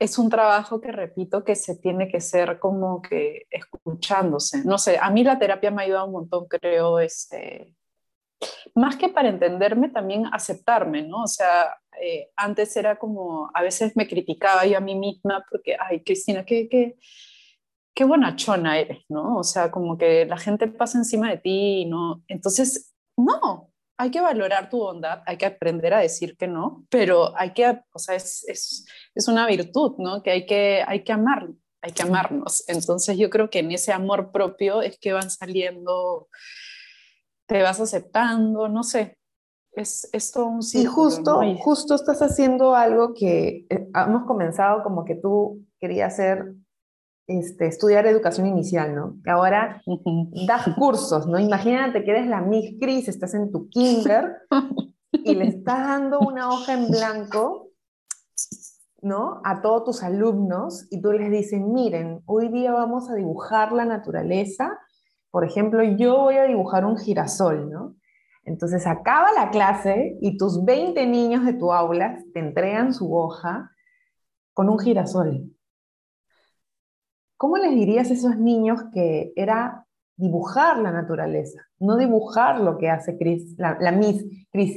es 0.00 0.18
un 0.18 0.28
trabajo 0.28 0.80
que, 0.80 0.90
repito, 0.90 1.44
que 1.44 1.54
se 1.54 1.76
tiene 1.76 2.08
que 2.08 2.20
ser 2.20 2.58
como 2.58 3.02
que 3.02 3.46
escuchándose. 3.50 4.64
No 4.64 4.78
sé, 4.78 4.98
a 4.98 5.10
mí 5.10 5.22
la 5.22 5.38
terapia 5.38 5.70
me 5.70 5.82
ha 5.82 5.84
ayudado 5.84 6.06
un 6.06 6.12
montón, 6.12 6.48
creo, 6.48 6.98
este, 6.98 7.72
más 8.74 8.96
que 8.96 9.08
para 9.08 9.28
entenderme, 9.28 9.88
también 9.88 10.26
aceptarme, 10.32 11.02
¿no? 11.02 11.22
O 11.24 11.26
sea, 11.26 11.76
eh, 12.00 12.30
antes 12.36 12.76
era 12.76 12.98
como, 12.98 13.50
a 13.54 13.62
veces 13.62 13.96
me 13.96 14.08
criticaba 14.08 14.66
yo 14.66 14.78
a 14.78 14.80
mí 14.80 14.94
misma 14.94 15.44
porque, 15.50 15.76
ay, 15.78 16.02
Cristina, 16.02 16.44
qué, 16.44 16.68
qué, 16.68 16.96
qué 17.94 18.04
bonachona 18.04 18.78
eres, 18.78 19.04
¿no? 19.08 19.36
O 19.38 19.44
sea, 19.44 19.70
como 19.70 19.98
que 19.98 20.26
la 20.26 20.38
gente 20.38 20.68
pasa 20.68 20.98
encima 20.98 21.30
de 21.30 21.38
ti, 21.38 21.84
¿no? 21.86 22.22
Entonces, 22.28 22.94
no, 23.16 23.70
hay 23.98 24.10
que 24.10 24.20
valorar 24.20 24.70
tu 24.70 24.78
bondad, 24.78 25.22
hay 25.26 25.36
que 25.36 25.46
aprender 25.46 25.94
a 25.94 26.00
decir 26.00 26.36
que 26.36 26.48
no, 26.48 26.84
pero 26.90 27.38
hay 27.38 27.52
que, 27.52 27.80
o 27.92 27.98
sea, 27.98 28.16
es, 28.16 28.44
es, 28.48 28.86
es 29.14 29.28
una 29.28 29.46
virtud, 29.46 29.94
¿no? 29.98 30.22
Que 30.22 30.30
hay 30.30 30.46
que, 30.46 30.82
hay 30.86 31.04
que 31.04 31.12
amar, 31.12 31.48
hay 31.82 31.92
que 31.92 32.02
amarnos. 32.02 32.64
Entonces 32.68 33.18
yo 33.18 33.30
creo 33.30 33.50
que 33.50 33.60
en 33.60 33.70
ese 33.72 33.92
amor 33.92 34.32
propio 34.32 34.82
es 34.82 34.98
que 34.98 35.12
van 35.12 35.30
saliendo 35.30 36.28
te 37.52 37.62
vas 37.62 37.80
aceptando, 37.80 38.66
no 38.68 38.82
sé, 38.82 39.18
es, 39.72 40.08
es 40.14 40.32
todo 40.32 40.46
un 40.46 40.62
círculo. 40.62 40.90
Y 40.90 40.94
justo, 40.94 41.40
justo 41.58 41.94
estás 41.94 42.22
haciendo 42.22 42.74
algo 42.74 43.12
que 43.12 43.66
eh, 43.68 43.88
hemos 43.94 44.24
comenzado 44.24 44.82
como 44.82 45.04
que 45.04 45.16
tú 45.16 45.62
querías 45.78 46.14
hacer, 46.14 46.54
este, 47.26 47.66
estudiar 47.66 48.06
educación 48.06 48.46
inicial, 48.46 48.94
¿no? 48.94 49.16
Que 49.22 49.30
ahora 49.30 49.82
das 50.46 50.74
cursos, 50.78 51.26
¿no? 51.26 51.38
Imagínate 51.38 52.02
que 52.04 52.12
eres 52.12 52.26
la 52.26 52.40
Miss 52.40 52.74
Cris, 52.80 53.08
estás 53.08 53.34
en 53.34 53.52
tu 53.52 53.68
kinder 53.68 54.32
y 55.12 55.34
le 55.34 55.48
estás 55.48 55.86
dando 55.86 56.20
una 56.20 56.48
hoja 56.48 56.72
en 56.72 56.90
blanco, 56.90 57.68
¿no? 59.02 59.42
A 59.44 59.60
todos 59.60 59.84
tus 59.84 60.02
alumnos 60.02 60.86
y 60.90 61.02
tú 61.02 61.12
les 61.12 61.30
dices, 61.30 61.60
miren, 61.60 62.22
hoy 62.24 62.48
día 62.48 62.72
vamos 62.72 63.10
a 63.10 63.14
dibujar 63.14 63.72
la 63.72 63.84
naturaleza 63.84 64.78
por 65.32 65.44
ejemplo, 65.46 65.82
yo 65.82 66.18
voy 66.18 66.36
a 66.36 66.44
dibujar 66.44 66.84
un 66.84 66.98
girasol, 66.98 67.70
¿no? 67.70 67.96
Entonces 68.44 68.86
acaba 68.86 69.32
la 69.32 69.50
clase 69.50 70.18
y 70.20 70.36
tus 70.36 70.62
20 70.62 71.06
niños 71.06 71.46
de 71.46 71.54
tu 71.54 71.72
aula 71.72 72.18
te 72.34 72.40
entregan 72.40 72.92
su 72.92 73.16
hoja 73.16 73.70
con 74.52 74.68
un 74.68 74.78
girasol. 74.78 75.50
¿Cómo 77.38 77.56
les 77.56 77.74
dirías 77.74 78.10
a 78.10 78.12
esos 78.12 78.36
niños 78.36 78.78
que 78.92 79.32
era 79.34 79.86
dibujar 80.16 80.78
la 80.78 80.92
naturaleza, 80.92 81.62
no 81.78 81.96
dibujar 81.96 82.60
lo 82.60 82.76
que 82.76 82.90
hace 82.90 83.16
la, 83.56 83.78
la 83.80 83.90
Miss 83.90 84.22
Chris 84.52 84.76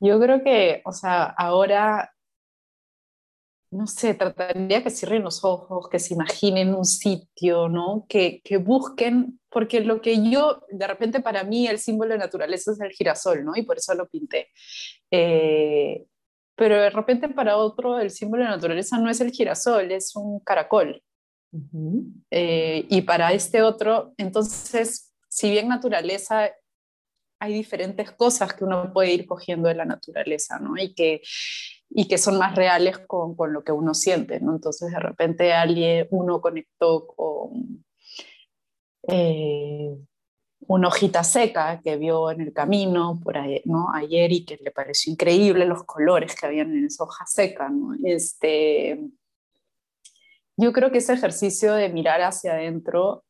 Yo 0.00 0.20
creo 0.20 0.42
que, 0.44 0.82
o 0.84 0.92
sea, 0.92 1.24
ahora 1.24 2.12
no 3.70 3.86
sé, 3.86 4.14
trataría 4.14 4.82
que 4.82 4.90
cierren 4.90 5.22
los 5.22 5.44
ojos, 5.44 5.88
que 5.88 5.98
se 5.98 6.14
imaginen 6.14 6.74
un 6.74 6.84
sitio, 6.84 7.68
¿no? 7.68 8.06
Que, 8.08 8.40
que, 8.42 8.56
busquen, 8.56 9.40
porque 9.50 9.80
lo 9.80 10.00
que 10.00 10.30
yo, 10.30 10.62
de 10.70 10.86
repente 10.86 11.20
para 11.20 11.44
mí 11.44 11.66
el 11.66 11.78
símbolo 11.78 12.12
de 12.12 12.18
naturaleza 12.18 12.72
es 12.72 12.80
el 12.80 12.90
girasol, 12.90 13.44
¿no? 13.44 13.52
Y 13.56 13.62
por 13.62 13.76
eso 13.76 13.94
lo 13.94 14.08
pinté. 14.08 14.48
Eh, 15.10 16.06
pero 16.54 16.80
de 16.80 16.90
repente 16.90 17.28
para 17.28 17.56
otro 17.56 18.00
el 18.00 18.10
símbolo 18.10 18.44
de 18.44 18.50
naturaleza 18.50 18.98
no 18.98 19.10
es 19.10 19.20
el 19.20 19.30
girasol, 19.30 19.92
es 19.92 20.16
un 20.16 20.40
caracol. 20.40 21.02
Eh, 22.30 22.86
y 22.88 23.02
para 23.02 23.32
este 23.32 23.62
otro, 23.62 24.12
entonces, 24.16 25.14
si 25.28 25.50
bien 25.50 25.68
naturaleza 25.68 26.50
hay 27.40 27.52
diferentes 27.52 28.10
cosas 28.12 28.52
que 28.54 28.64
uno 28.64 28.92
puede 28.92 29.12
ir 29.12 29.26
cogiendo 29.26 29.68
de 29.68 29.74
la 29.74 29.84
naturaleza, 29.84 30.58
¿no? 30.58 30.76
Y 30.76 30.94
que 30.94 31.22
y 31.90 32.08
que 32.08 32.18
son 32.18 32.38
más 32.38 32.54
reales 32.54 32.98
con, 32.98 33.34
con, 33.34 33.52
lo 33.52 33.64
que 33.64 33.72
uno 33.72 33.94
siente, 33.94 34.40
¿no? 34.40 34.52
Entonces 34.52 34.90
de 34.92 35.00
repente 35.00 35.52
alguien, 35.52 36.06
uno 36.10 36.40
conectó 36.40 37.06
con 37.06 37.84
eh, 39.08 39.96
una 40.60 40.88
hojita 40.88 41.24
seca 41.24 41.80
que 41.82 41.96
vio 41.96 42.30
en 42.30 42.42
el 42.42 42.52
camino 42.52 43.18
por 43.22 43.38
ahí, 43.38 43.62
¿no? 43.64 43.92
ayer 43.94 44.32
y 44.32 44.44
que 44.44 44.58
le 44.58 44.70
pareció 44.70 45.12
increíble 45.12 45.64
los 45.64 45.84
colores 45.84 46.34
que 46.34 46.46
habían 46.46 46.76
en 46.76 46.86
esa 46.86 47.04
hoja 47.04 47.24
seca. 47.26 47.70
¿no? 47.70 47.96
Este, 48.04 49.00
yo 50.56 50.72
creo 50.72 50.90
que 50.90 50.98
ese 50.98 51.14
ejercicio 51.14 51.72
de 51.72 51.88
mirar 51.88 52.20
hacia 52.20 52.52
adentro 52.52 53.24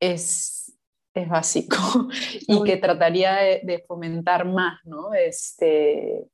es, 0.00 0.76
es 1.14 1.28
básico 1.28 1.76
y 2.48 2.64
que 2.64 2.76
trataría 2.76 3.34
de, 3.34 3.60
de, 3.62 3.84
fomentar 3.86 4.46
más, 4.46 4.80
¿no? 4.84 5.12
Este, 5.12 6.26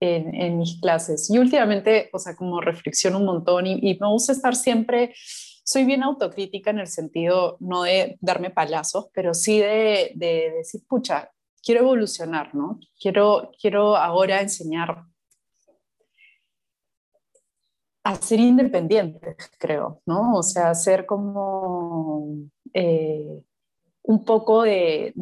en, 0.00 0.58
mis 0.58 0.80
clases. 0.80 1.30
Y 1.30 1.38
últimamente, 1.38 2.10
o 2.12 2.18
sea, 2.18 2.36
como 2.36 2.60
reflexiono 2.60 3.18
un 3.18 3.26
montón 3.26 3.66
y, 3.66 3.98
me 4.00 4.08
gusta 4.08 4.32
estar 4.32 4.54
siempre, 4.54 5.14
soy 5.64 5.84
bien 5.84 6.02
autocrítica 6.02 6.70
en 6.70 6.78
el 6.78 6.86
sentido 6.86 7.56
no 7.60 7.82
de 7.82 8.16
darme 8.20 8.50
palazos, 8.50 9.08
pero 9.12 9.34
sí 9.34 9.58
de, 9.58 10.12
de, 10.14 10.52
decir, 10.58 10.82
pucha, 10.88 11.30
quiero 11.62 11.82
evolucionar, 11.82 12.54
¿no? 12.54 12.80
Quiero, 13.00 13.50
quiero 13.60 13.96
ahora 13.96 14.40
enseñar 14.40 15.04
a 18.04 18.14
ser 18.14 18.40
independientes, 18.40 19.36
creo, 19.58 20.00
¿no? 20.06 20.36
O 20.36 20.42
sea, 20.42 20.74
ser 20.74 21.04
como 21.04 22.36
eh, 22.72 23.42
un 24.02 24.24
poco 24.24 24.62
de 24.62 25.12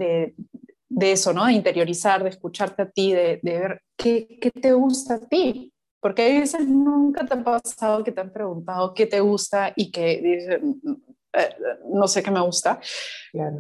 eso, 1.01 1.33
¿no? 1.33 1.47
De 1.47 1.53
interiorizar, 1.53 2.23
de 2.23 2.31
escucharte 2.31 2.83
a 2.83 2.91
ti, 2.91 3.13
de, 3.13 3.41
ver 3.43 3.83
qué, 3.97 4.39
qué, 4.41 4.51
te 4.51 4.73
gusta 4.73 5.15
a 5.15 5.21
ti. 5.21 5.73
Porque 6.01 6.37
a 6.37 6.41
veces 6.41 6.67
nunca 6.67 7.27
te 7.27 7.35
ha 7.35 7.43
pasado 7.43 8.05
que 8.05 8.13
te 8.13 8.21
han 8.21 8.33
preguntado 8.33 8.95
qué 8.95 9.07
te 9.07 9.21
gusta 9.21 9.73
y 9.75 9.91
que 9.91 10.21
dicen, 10.23 10.81
eh, 11.33 11.57
no 11.93 12.07
sé 12.07 12.23
qué 12.23 12.31
me 12.31 12.41
gusta. 12.41 12.81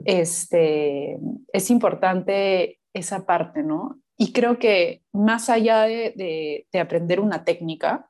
Este, 0.04 1.18
es 1.52 1.70
importante 1.70 2.80
esa 2.92 3.26
parte, 3.26 3.62
¿no? 3.62 4.00
Y 4.16 4.32
creo 4.32 4.58
que 4.58 5.02
más 5.12 5.50
allá 5.50 5.82
de, 5.82 6.66
de, 6.72 6.80
aprender 6.80 7.20
una 7.20 7.44
técnica, 7.44 8.08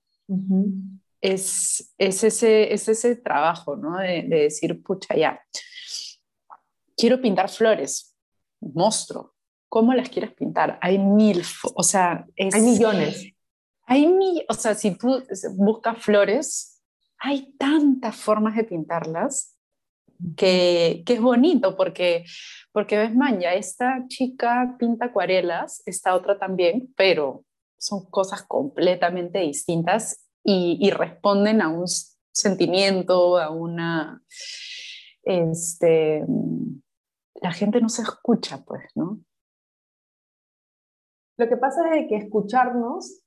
es, 1.20 1.94
es, 1.98 2.24
ese, 2.24 2.72
es 2.72 2.88
ese 2.88 3.16
trabajo, 3.16 3.76
¿no? 3.76 3.98
De, 3.98 4.22
de 4.22 4.42
decir, 4.42 4.82
pucha, 4.82 5.16
ya, 5.16 5.40
quiero 6.96 7.20
pintar 7.20 7.48
flores 7.48 8.15
monstruo. 8.60 9.34
¿Cómo 9.68 9.92
las 9.94 10.08
quieres 10.08 10.32
pintar? 10.32 10.78
Hay 10.80 10.98
mil, 10.98 11.42
o 11.74 11.82
sea, 11.82 12.26
hay 12.36 12.60
millones. 12.60 13.32
Hay 13.84 14.06
mil, 14.06 14.44
o 14.48 14.54
sea, 14.54 14.74
si 14.74 14.96
tú 14.96 15.22
buscas 15.56 15.98
flores, 16.02 16.82
hay 17.18 17.52
tantas 17.58 18.16
formas 18.16 18.56
de 18.56 18.64
pintarlas 18.64 19.56
que, 20.36 21.02
que 21.04 21.14
es 21.14 21.20
bonito 21.20 21.76
porque, 21.76 22.24
porque 22.72 22.96
ves, 22.96 23.14
maña, 23.14 23.54
esta 23.54 24.04
chica 24.08 24.76
pinta 24.78 25.06
acuarelas, 25.06 25.82
esta 25.86 26.14
otra 26.14 26.38
también, 26.38 26.92
pero 26.96 27.44
son 27.78 28.08
cosas 28.10 28.42
completamente 28.42 29.40
distintas 29.40 30.26
y, 30.42 30.78
y 30.80 30.90
responden 30.90 31.60
a 31.60 31.68
un 31.68 31.86
sentimiento, 32.32 33.38
a 33.38 33.50
una... 33.50 34.22
Este, 35.22 36.24
la 37.40 37.52
gente 37.52 37.80
no 37.80 37.88
se 37.88 38.02
escucha, 38.02 38.62
pues, 38.64 38.84
¿no? 38.94 39.20
Lo 41.38 41.48
que 41.48 41.56
pasa 41.56 41.94
es 41.94 42.08
que 42.08 42.16
escucharnos 42.16 43.22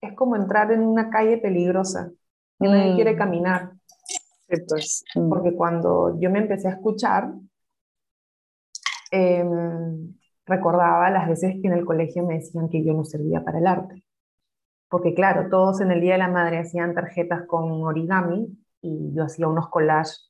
es 0.00 0.14
como 0.14 0.36
entrar 0.36 0.72
en 0.72 0.80
una 0.82 1.10
calle 1.10 1.38
peligrosa 1.38 2.10
y 2.58 2.64
nadie 2.64 2.92
mm. 2.92 2.94
quiere 2.94 3.16
caminar. 3.16 3.72
Pues, 4.68 5.04
mm. 5.14 5.28
Porque 5.28 5.54
cuando 5.54 6.18
yo 6.18 6.30
me 6.30 6.38
empecé 6.38 6.68
a 6.68 6.72
escuchar, 6.72 7.32
em, 9.10 10.14
recordaba 10.46 11.10
las 11.10 11.28
veces 11.28 11.56
que 11.60 11.68
en 11.68 11.74
el 11.74 11.84
colegio 11.84 12.26
me 12.26 12.34
decían 12.34 12.68
que 12.68 12.82
yo 12.82 12.94
no 12.94 13.04
servía 13.04 13.44
para 13.44 13.58
el 13.58 13.66
arte. 13.66 14.04
Porque 14.88 15.14
claro, 15.14 15.48
todos 15.50 15.80
en 15.80 15.92
el 15.92 16.00
Día 16.00 16.14
de 16.14 16.18
la 16.18 16.28
Madre 16.28 16.58
hacían 16.58 16.94
tarjetas 16.94 17.46
con 17.46 17.82
origami 17.84 18.58
y 18.80 19.12
yo 19.14 19.24
hacía 19.24 19.46
unos 19.46 19.68
collages 19.68 20.29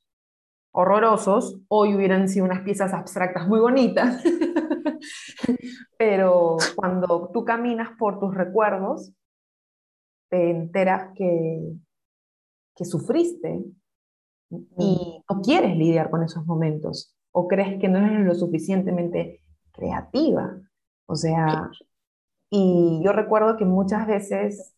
horrorosos. 0.71 1.59
Hoy 1.67 1.95
hubieran 1.95 2.29
sido 2.29 2.45
unas 2.45 2.61
piezas 2.61 2.93
abstractas 2.93 3.47
muy 3.47 3.59
bonitas. 3.59 4.23
Pero 5.97 6.57
cuando 6.75 7.29
tú 7.33 7.45
caminas 7.45 7.89
por 7.97 8.19
tus 8.19 8.33
recuerdos, 8.33 9.13
te 10.29 10.49
enteras 10.49 11.11
que, 11.15 11.73
que 12.75 12.85
sufriste 12.85 13.63
y 14.49 15.23
no 15.29 15.41
quieres 15.41 15.75
lidiar 15.77 16.09
con 16.09 16.23
esos 16.23 16.45
momentos 16.45 17.15
o 17.31 17.47
crees 17.47 17.79
que 17.79 17.87
no 17.87 17.99
eres 17.99 18.25
lo 18.25 18.35
suficientemente 18.35 19.41
creativa. 19.71 20.57
O 21.05 21.15
sea, 21.15 21.69
y 22.49 23.01
yo 23.03 23.13
recuerdo 23.13 23.57
que 23.57 23.65
muchas 23.65 24.07
veces 24.07 24.73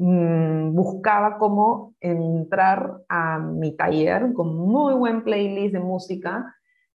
mm, 0.00 0.74
buscaba 0.74 1.38
cómo 1.38 1.94
entrar 2.00 3.02
a 3.08 3.38
mi 3.38 3.76
taller 3.76 4.32
con 4.32 4.56
muy 4.56 4.94
buen 4.94 5.22
playlist 5.22 5.74
de 5.74 5.80
música, 5.80 6.56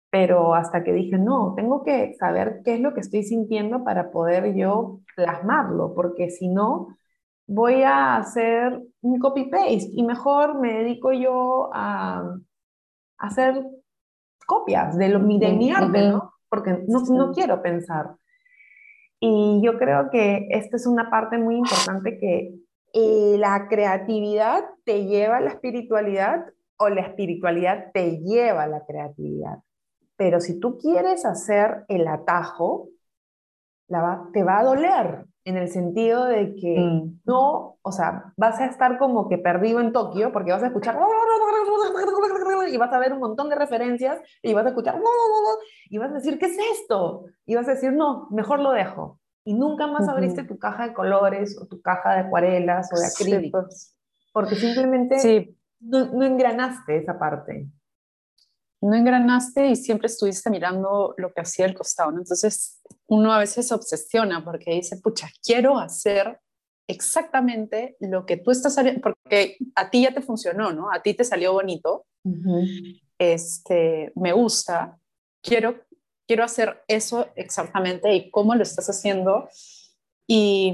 pero 0.09 0.55
hasta 0.55 0.83
que 0.83 0.93
dije, 0.93 1.17
no, 1.17 1.53
tengo 1.55 1.83
que 1.83 2.15
saber 2.15 2.61
qué 2.63 2.75
es 2.75 2.79
lo 2.79 2.93
que 2.93 3.01
estoy 3.01 3.23
sintiendo 3.23 3.83
para 3.83 4.11
poder 4.11 4.55
yo 4.55 4.99
plasmarlo, 5.15 5.93
porque 5.93 6.29
si 6.29 6.47
no, 6.47 6.95
voy 7.47 7.83
a 7.83 8.15
hacer 8.17 8.81
un 9.01 9.19
copy-paste 9.19 9.89
y 9.91 10.03
mejor 10.03 10.59
me 10.59 10.73
dedico 10.73 11.11
yo 11.11 11.69
a, 11.73 12.37
hacer 13.17 13.65
copias 14.45 14.97
de, 14.97 15.09
lo, 15.09 15.19
de 15.19 15.53
mi 15.53 15.71
arte, 15.71 16.09
¿no? 16.09 16.33
Porque 16.49 16.83
no, 16.87 17.01
no 17.01 17.31
quiero 17.31 17.61
pensar. 17.61 18.15
Y 19.19 19.61
yo 19.63 19.77
creo 19.77 20.09
que 20.09 20.47
esta 20.51 20.75
es 20.75 20.85
una 20.85 21.09
parte 21.09 21.37
muy 21.37 21.55
importante 21.55 22.17
que 22.17 22.62
eh, 22.93 23.35
la 23.37 23.67
creatividad 23.67 24.63
te 24.85 25.05
lleva 25.05 25.37
a 25.37 25.41
la 25.41 25.49
espiritualidad 25.49 26.45
o 26.77 26.89
la 26.89 27.01
espiritualidad 27.01 27.91
te 27.93 28.19
lleva 28.19 28.63
a 28.63 28.67
la 28.67 28.85
creatividad. 28.85 29.59
Pero 30.15 30.39
si 30.39 30.59
tú 30.59 30.77
quieres 30.77 31.25
hacer 31.25 31.85
el 31.87 32.07
atajo, 32.07 32.89
la 33.87 34.29
te 34.31 34.43
va 34.43 34.59
a 34.59 34.63
doler, 34.63 35.25
en 35.45 35.57
el 35.57 35.69
sentido 35.69 36.25
de 36.25 36.55
que 36.55 36.79
mm. 36.79 37.21
no, 37.25 37.77
o 37.81 37.91
sea, 37.91 38.33
vas 38.37 38.59
a 38.59 38.65
estar 38.65 38.97
como 38.97 39.27
que 39.27 39.37
perdido 39.37 39.81
en 39.81 39.91
Tokio 39.91 40.31
porque 40.31 40.51
vas 40.51 40.63
a 40.63 40.67
escuchar 40.67 40.97
y 42.69 42.77
vas 42.77 42.93
a 42.93 42.99
ver 42.99 43.13
un 43.13 43.19
montón 43.19 43.49
de 43.49 43.55
referencias 43.55 44.21
y 44.41 44.53
vas 44.53 44.65
a 44.65 44.69
escuchar 44.69 44.99
y 45.89 45.97
vas 45.97 46.11
a 46.11 46.15
decir, 46.15 46.39
¿qué 46.39 46.45
es 46.45 46.57
esto? 46.79 47.25
Y 47.45 47.55
vas 47.55 47.67
a 47.67 47.71
decir, 47.71 47.91
no, 47.91 48.27
mejor 48.31 48.59
lo 48.59 48.71
dejo. 48.71 49.19
Y 49.45 49.53
nunca 49.53 49.87
más 49.87 50.07
abriste 50.07 50.43
tu 50.43 50.57
caja 50.57 50.87
de 50.87 50.93
colores 50.93 51.57
o 51.59 51.65
tu 51.67 51.81
caja 51.81 52.13
de 52.13 52.19
acuarelas 52.21 52.89
o 52.93 52.99
de 52.99 53.07
acrílicos. 53.07 53.95
Porque 54.31 54.55
simplemente 54.55 55.19
sí. 55.19 55.57
no, 55.79 56.05
no 56.13 56.23
engranaste 56.23 56.97
esa 56.97 57.19
parte 57.19 57.69
no 58.83 58.95
engranaste 58.95 59.69
y 59.69 59.75
siempre 59.77 60.07
estuviste 60.07 60.49
mirando 60.49 61.15
lo 61.17 61.33
que 61.33 61.41
hacía 61.41 61.65
el 61.65 61.73
costado. 61.73 62.09
Entonces, 62.09 62.81
uno 63.07 63.31
a 63.31 63.39
veces 63.39 63.67
se 63.67 63.73
obsesiona 63.73 64.43
porque 64.43 64.71
dice, 64.71 64.97
pucha, 64.97 65.29
quiero 65.41 65.79
hacer 65.79 66.37
exactamente 66.89 67.95
lo 68.01 68.25
que 68.25 68.35
tú 68.35 68.51
estás 68.51 68.77
haciendo, 68.77 68.99
porque 68.99 69.57
a 69.75 69.89
ti 69.89 70.03
ya 70.03 70.13
te 70.13 70.21
funcionó, 70.21 70.73
¿no? 70.73 70.91
A 70.91 71.01
ti 71.01 71.13
te 71.13 71.23
salió 71.23 71.53
bonito, 71.53 72.05
este, 73.17 74.11
me 74.15 74.33
gusta, 74.33 74.99
quiero, 75.41 75.75
quiero 76.27 76.43
hacer 76.43 76.83
eso 76.87 77.27
exactamente 77.35 78.13
y 78.13 78.31
cómo 78.31 78.55
lo 78.55 78.63
estás 78.63 78.89
haciendo. 78.89 79.49
Y, 80.27 80.73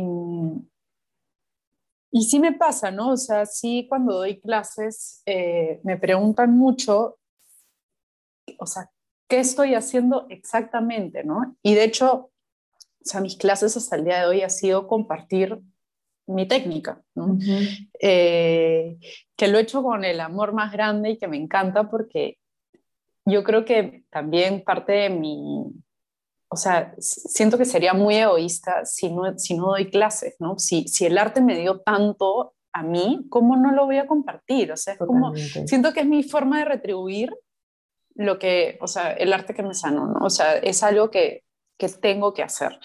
y 2.12 2.24
sí 2.24 2.40
me 2.40 2.54
pasa, 2.54 2.92
¿no? 2.92 3.12
O 3.12 3.18
sea, 3.18 3.46
sí 3.46 3.86
cuando 3.90 4.14
doy 4.14 4.40
clases 4.40 5.22
eh, 5.26 5.80
me 5.84 5.98
preguntan 5.98 6.58
mucho 6.58 7.20
o 8.58 8.66
sea, 8.66 8.90
¿qué 9.28 9.40
estoy 9.40 9.76
haciendo 9.76 10.26
exactamente? 10.30 11.24
¿no? 11.24 11.56
Y 11.62 11.76
de 11.76 11.84
hecho, 11.84 12.14
o 12.14 12.32
sea, 13.04 13.22
mis 13.22 13.36
clases 13.36 13.78
hasta 13.78 13.96
el 13.96 14.06
día 14.06 14.20
de 14.20 14.26
hoy 14.26 14.42
ha 14.42 14.50
sido 14.50 14.88
compartir 14.88 15.60
mi 16.28 16.48
técnica, 16.48 17.02
¿no? 17.16 17.40
Eh, 18.00 19.00
que 19.36 19.48
lo 19.48 19.58
he 19.58 19.62
hecho 19.62 19.82
con 19.82 20.06
el 20.06 20.20
amor 20.20 20.54
más 20.54 20.72
grande 20.72 21.12
y 21.12 21.18
que 21.18 21.28
me 21.28 21.38
encanta 21.38 21.90
porque 21.90 22.38
yo 23.30 23.44
creo 23.44 23.66
que 23.66 24.04
también 24.10 24.64
parte 24.64 24.94
de 24.94 25.10
mi, 25.10 25.66
o 26.50 26.56
sea, 26.56 26.94
siento 26.98 27.58
que 27.58 27.66
sería 27.66 27.94
muy 27.94 28.16
egoísta 28.16 28.86
si 28.86 29.12
no, 29.12 29.38
si 29.38 29.56
no 29.56 29.68
doy 29.68 29.90
clases, 29.90 30.36
¿no? 30.40 30.58
Si, 30.58 30.88
si 30.88 31.06
el 31.06 31.18
arte 31.18 31.42
me 31.42 31.58
dio 31.60 31.80
tanto 31.82 32.54
a 32.74 32.84
mí, 32.84 33.26
¿cómo 33.30 33.56
no 33.56 33.72
lo 33.72 33.86
voy 33.86 33.98
a 33.98 34.08
compartir? 34.08 34.72
O 34.72 34.78
sea, 34.78 34.94
es 34.94 35.00
como, 35.00 35.36
siento 35.36 35.94
que 35.94 36.02
es 36.02 36.06
mi 36.06 36.24
forma 36.24 36.60
de 36.60 36.66
retribuir 36.66 37.36
lo 38.16 38.38
que, 38.38 38.78
o 38.82 38.88
sea, 38.88 39.12
el 39.12 39.32
arte 39.34 39.54
que 39.54 39.64
me 39.64 39.74
sanó, 39.74 40.08
¿no? 40.08 40.26
O 40.26 40.30
sea, 40.30 40.58
es 40.58 40.84
algo 40.84 41.10
que, 41.10 41.44
que 41.78 41.88
tengo 41.90 42.34
que 42.34 42.44
hacer 42.44 42.80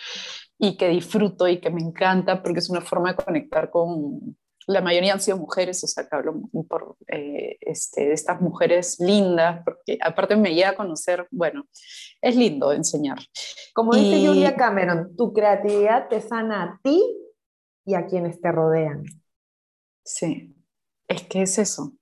y 0.59 0.77
que 0.77 0.89
disfruto 0.89 1.49
y 1.49 1.61
que 1.61 1.71
me 1.71 1.83
encanta 1.83 2.43
porque 2.43 2.61
es 2.61 2.71
una 2.71 2.81
forma 2.81 3.13
de 3.13 3.25
conectar 3.25 3.71
con, 3.71 4.37
la 4.67 4.81
mayoría 4.81 5.13
han 5.13 5.21
sido 5.21 5.37
mujeres, 5.39 5.83
o 5.85 5.87
sea, 5.87 6.07
que 6.09 6.17
hablo 6.17 6.43
por 6.69 6.97
eh, 7.09 7.57
este, 7.61 8.07
de 8.07 8.13
estas 8.13 8.41
mujeres 8.41 8.99
lindas, 9.01 9.63
porque 9.65 9.99
aparte 10.01 10.37
me 10.37 10.55
llega 10.55 10.71
a 10.71 10.77
conocer, 10.77 11.27
bueno, 11.31 11.67
es 12.21 12.37
lindo 12.37 12.73
enseñar. 12.73 13.19
Como 13.75 13.95
dice 13.95 14.27
Julia 14.27 14.57
Cameron, 14.57 15.15
tu 15.17 15.33
creatividad 15.33 16.09
te 16.09 16.21
sana 16.21 16.63
a 16.63 16.81
ti 16.83 17.03
y 17.85 17.95
a 17.95 18.07
quienes 18.07 18.41
te 18.41 18.51
rodean. 18.53 19.05
Sí, 20.05 20.55
es 21.09 21.23
que 21.23 21.43
es 21.43 21.59
eso 21.59 21.95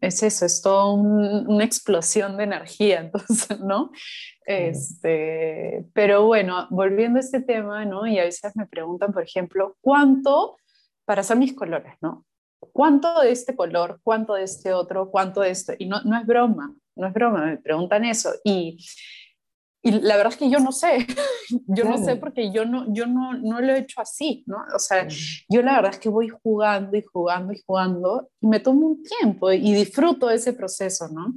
es 0.00 0.22
eso, 0.22 0.46
es 0.46 0.62
toda 0.62 0.92
una 0.92 1.64
explosión 1.64 2.36
de 2.36 2.44
energía, 2.44 3.00
entonces, 3.12 3.60
¿no? 3.60 3.90
Este, 4.46 5.86
pero 5.94 6.26
bueno, 6.26 6.66
volviendo 6.70 7.18
a 7.18 7.20
este 7.20 7.40
tema, 7.40 7.84
¿no? 7.84 8.06
Y 8.06 8.18
a 8.18 8.24
veces 8.24 8.54
me 8.56 8.66
preguntan, 8.66 9.12
por 9.12 9.22
ejemplo, 9.22 9.76
¿cuánto 9.80 10.56
para 11.04 11.20
hacer 11.20 11.36
mis 11.36 11.52
colores, 11.52 11.94
¿no? 12.00 12.24
¿Cuánto 12.58 13.20
de 13.20 13.30
este 13.30 13.54
color, 13.54 14.00
cuánto 14.02 14.34
de 14.34 14.44
este 14.44 14.72
otro, 14.72 15.10
cuánto 15.10 15.40
de 15.42 15.50
este? 15.50 15.76
Y 15.78 15.86
no, 15.86 16.00
no 16.02 16.18
es 16.18 16.26
broma, 16.26 16.74
no 16.96 17.06
es 17.06 17.12
broma, 17.12 17.44
me 17.44 17.58
preguntan 17.58 18.04
eso. 18.04 18.30
Y 18.42 18.78
y 19.86 19.90
la 20.00 20.16
verdad 20.16 20.32
es 20.32 20.38
que 20.38 20.48
yo 20.48 20.60
no 20.60 20.72
sé, 20.72 21.06
yo 21.66 21.84
no 21.84 21.98
sé 21.98 22.16
porque 22.16 22.50
yo 22.50 22.64
no, 22.64 22.86
yo 22.92 23.06
no, 23.06 23.34
no 23.34 23.60
lo 23.60 23.74
he 23.74 23.80
hecho 23.80 24.00
así, 24.00 24.42
¿no? 24.46 24.56
O 24.74 24.78
sea, 24.78 25.06
yo 25.46 25.60
la 25.60 25.74
verdad 25.74 25.92
es 25.92 25.98
que 25.98 26.08
voy 26.08 26.30
jugando 26.42 26.96
y 26.96 27.02
jugando 27.02 27.52
y 27.52 27.62
jugando 27.66 28.30
y 28.40 28.46
me 28.46 28.60
tomo 28.60 28.86
un 28.86 29.02
tiempo 29.02 29.52
y 29.52 29.74
disfruto 29.74 30.30
ese 30.30 30.54
proceso, 30.54 31.08
¿no? 31.08 31.34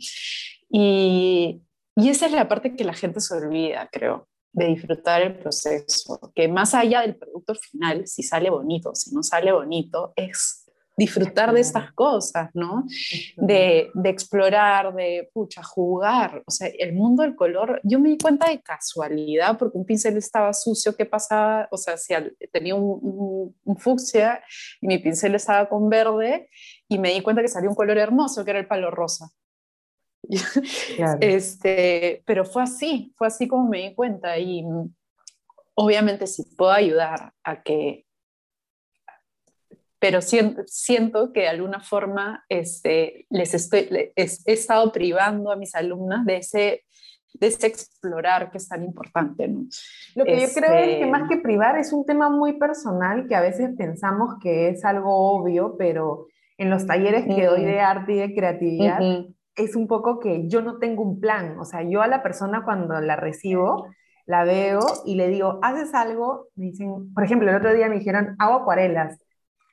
Y, 0.69 1.61
y 1.97 2.09
esa 2.09 2.27
es 2.27 2.31
la 2.31 2.47
parte 2.47 2.73
que 2.73 2.85
la 2.85 2.93
gente 2.93 3.19
se 3.19 3.35
olvida, 3.35 3.89
creo, 3.91 4.29
de 4.57 4.65
disfrutar 4.65 5.21
el 5.21 5.37
proceso, 5.37 6.19
que 6.33 6.47
más 6.47 6.73
allá 6.73 7.01
del 7.01 7.15
producto 7.15 7.53
final, 7.53 8.07
si 8.07 8.23
sale 8.23 8.49
bonito, 8.49 8.95
si 8.95 9.13
no 9.13 9.21
sale 9.21 9.51
bonito, 9.51 10.13
es 10.15 10.65
disfrutar 10.97 11.53
de 11.53 11.59
estas 11.59 11.91
cosas, 11.93 12.49
¿no? 12.55 12.83
De, 13.35 13.91
de, 13.93 14.09
explorar, 14.09 14.95
de, 14.95 15.29
pucha, 15.31 15.61
jugar. 15.61 16.41
O 16.47 16.49
sea, 16.49 16.69
el 16.79 16.93
mundo 16.93 17.21
del 17.21 17.35
color, 17.35 17.79
yo 17.83 17.99
me 17.99 18.09
di 18.09 18.17
cuenta 18.17 18.49
de 18.49 18.59
casualidad 18.63 19.59
porque 19.59 19.77
un 19.77 19.85
pincel 19.85 20.17
estaba 20.17 20.51
sucio, 20.53 20.95
¿qué 20.95 21.05
pasaba? 21.05 21.67
O 21.69 21.77
sea, 21.77 21.95
si 21.97 22.15
tenía 22.51 22.73
un, 22.73 23.53
un, 23.63 23.77
fucsia 23.77 24.41
y 24.81 24.87
mi 24.87 24.97
pincel 24.97 25.35
estaba 25.35 25.69
con 25.69 25.87
verde 25.87 26.49
y 26.89 26.97
me 26.97 27.13
di 27.13 27.21
cuenta 27.21 27.43
que 27.43 27.47
salió 27.47 27.69
un 27.69 27.75
color 27.75 27.99
hermoso, 27.99 28.43
que 28.43 28.49
era 28.49 28.59
el 28.59 28.67
palo 28.67 28.89
rosa. 28.89 29.29
Este, 31.21 32.23
pero 32.25 32.45
fue 32.45 32.63
así, 32.63 33.13
fue 33.15 33.27
así 33.27 33.47
como 33.47 33.69
me 33.69 33.89
di 33.89 33.95
cuenta 33.95 34.37
y 34.37 34.63
obviamente 35.75 36.27
si 36.27 36.43
puedo 36.55 36.71
ayudar 36.71 37.33
a 37.43 37.61
que 37.61 38.07
pero 39.99 40.21
siento, 40.21 41.33
que 41.33 41.41
de 41.41 41.47
alguna 41.47 41.79
forma 41.79 42.45
este, 42.49 43.25
les 43.29 43.53
estoy, 43.55 43.89
he 44.15 44.27
estado 44.45 44.91
privando 44.91 45.51
a 45.51 45.55
mis 45.55 45.73
alumnas 45.73 46.23
de 46.23 46.37
ese, 46.37 46.85
de 47.33 47.47
ese 47.47 47.65
explorar 47.65 48.51
que 48.51 48.59
es 48.59 48.67
tan 48.67 48.83
importante. 48.83 49.47
¿no? 49.47 49.65
Lo 50.15 50.25
que 50.25 50.39
yo 50.39 50.47
creo 50.53 50.73
es 50.75 50.99
que 50.99 51.05
más 51.07 51.23
este 51.23 51.35
que 51.35 51.41
privar 51.41 51.79
es 51.79 51.91
un 51.93 52.05
tema 52.05 52.29
muy 52.29 52.59
personal 52.59 53.27
que 53.27 53.35
a 53.35 53.41
veces 53.41 53.71
pensamos 53.75 54.35
que 54.39 54.69
es 54.69 54.85
algo 54.85 55.15
obvio, 55.35 55.75
pero 55.77 56.27
en 56.59 56.69
los 56.69 56.85
talleres 56.85 57.25
que 57.25 57.45
doy 57.45 57.65
de 57.65 57.79
arte 57.79 58.13
y 58.13 58.17
de 58.17 58.35
creatividad 58.35 58.99
es 59.57 59.75
un 59.75 59.87
poco 59.87 60.19
que 60.19 60.47
yo 60.47 60.61
no 60.61 60.77
tengo 60.77 61.03
un 61.03 61.19
plan, 61.19 61.59
o 61.59 61.65
sea, 61.65 61.81
yo 61.81 62.01
a 62.01 62.07
la 62.07 62.23
persona 62.23 62.63
cuando 62.63 63.01
la 63.01 63.15
recibo, 63.15 63.87
la 64.27 64.43
veo 64.43 64.79
y 65.05 65.15
le 65.15 65.29
digo, 65.29 65.59
¿haces 65.63 65.93
algo? 65.93 66.49
Me 66.55 66.65
dicen, 66.67 67.13
por 67.13 67.23
ejemplo, 67.23 67.49
el 67.49 67.55
otro 67.55 67.73
día 67.73 67.89
me 67.89 67.97
dijeron, 67.97 68.35
hago 68.39 68.55
acuarelas. 68.55 69.17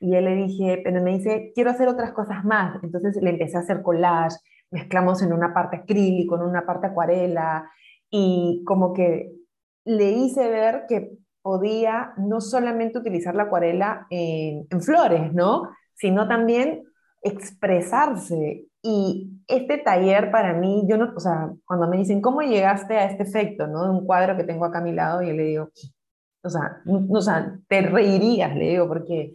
Y 0.01 0.14
él 0.14 0.24
le 0.26 0.37
dije, 0.37 0.80
pero 0.85 1.03
me 1.03 1.12
dice, 1.12 1.53
quiero 1.55 1.70
hacer 1.70 1.89
otras 1.89 2.12
cosas 2.12 2.45
más. 2.45 2.82
Entonces 2.82 3.16
le 3.20 3.30
empecé 3.30 3.57
a 3.57 3.61
hacer 3.61 3.82
collage, 3.82 4.37
mezclamos 4.70 5.22
en 5.22 5.32
una 5.32 5.53
parte 5.53 5.78
acrílico, 5.78 6.37
en 6.37 6.43
una 6.43 6.64
parte 6.64 6.87
acuarela, 6.87 7.70
y 8.11 8.62
como 8.64 8.93
que 8.93 9.32
le 9.85 10.11
hice 10.12 10.49
ver 10.49 10.85
que 10.89 11.11
podía 11.43 12.14
no 12.16 12.41
solamente 12.41 12.99
utilizar 12.99 13.35
la 13.35 13.45
acuarela 13.45 14.07
en, 14.09 14.66
en 14.70 14.80
flores, 14.82 15.32
¿no? 15.35 15.68
Sino 15.95 16.28
también 16.28 16.85
expresarse. 17.22 18.66
Y 18.87 19.41
este 19.49 19.78
taller 19.78 20.30
para 20.30 20.53
mí, 20.53 20.85
yo 20.87 20.99
no, 20.99 21.14
o 21.16 21.20
sea, 21.20 21.51
cuando 21.64 21.89
me 21.89 21.97
dicen, 21.97 22.20
¿cómo 22.20 22.43
llegaste 22.43 22.99
a 22.99 23.07
este 23.07 23.22
efecto, 23.22 23.66
¿no? 23.66 23.85
De 23.85 23.91
un 23.91 24.05
cuadro 24.05 24.37
que 24.37 24.45
tengo 24.45 24.66
acá 24.66 24.80
a 24.80 24.82
mi 24.82 24.93
lado, 24.93 25.22
yo 25.22 25.32
le 25.32 25.43
digo, 25.43 25.70
o 26.43 26.51
sea, 26.51 26.82
no, 26.85 27.07
o 27.11 27.22
sea, 27.22 27.59
te 27.66 27.80
reirías, 27.80 28.55
le 28.55 28.68
digo, 28.68 28.87
porque 28.87 29.32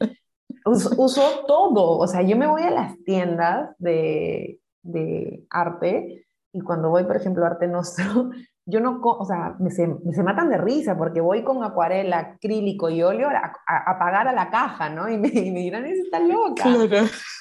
uso, 0.66 1.46
todo, 1.48 1.98
o 1.98 2.06
sea, 2.06 2.22
yo 2.22 2.38
me 2.38 2.46
voy 2.46 2.62
a 2.62 2.70
las 2.70 2.96
tiendas 3.04 3.76
de, 3.80 4.60
de 4.84 5.44
arte 5.50 6.28
y 6.54 6.62
cuando 6.62 6.90
voy, 6.90 7.06
por 7.06 7.16
ejemplo, 7.16 7.44
a 7.44 7.50
Arte 7.50 7.68
Nostro, 7.68 8.30
yo 8.68 8.80
no, 8.80 9.02
o 9.02 9.26
sea, 9.26 9.56
me 9.60 9.72
se, 9.72 9.88
me 9.88 10.14
se, 10.14 10.22
matan 10.22 10.50
de 10.50 10.58
risa 10.58 10.96
porque 10.96 11.22
voy 11.22 11.44
con 11.44 11.64
acuarela, 11.64 12.20
acrílico 12.20 12.88
y 12.92 13.02
óleo 13.02 13.30
a, 13.30 13.54
a, 13.66 13.98
pagar 13.98 14.28
a 14.28 14.34
la 14.34 14.52
caja, 14.52 14.90
¿no? 14.90 15.10
Y 15.10 15.18
me, 15.18 15.30
y 15.30 15.52
me 15.52 15.62
dirán, 15.62 15.86
está 15.86 16.20
loca. 16.20 16.66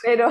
Pero 0.03 0.29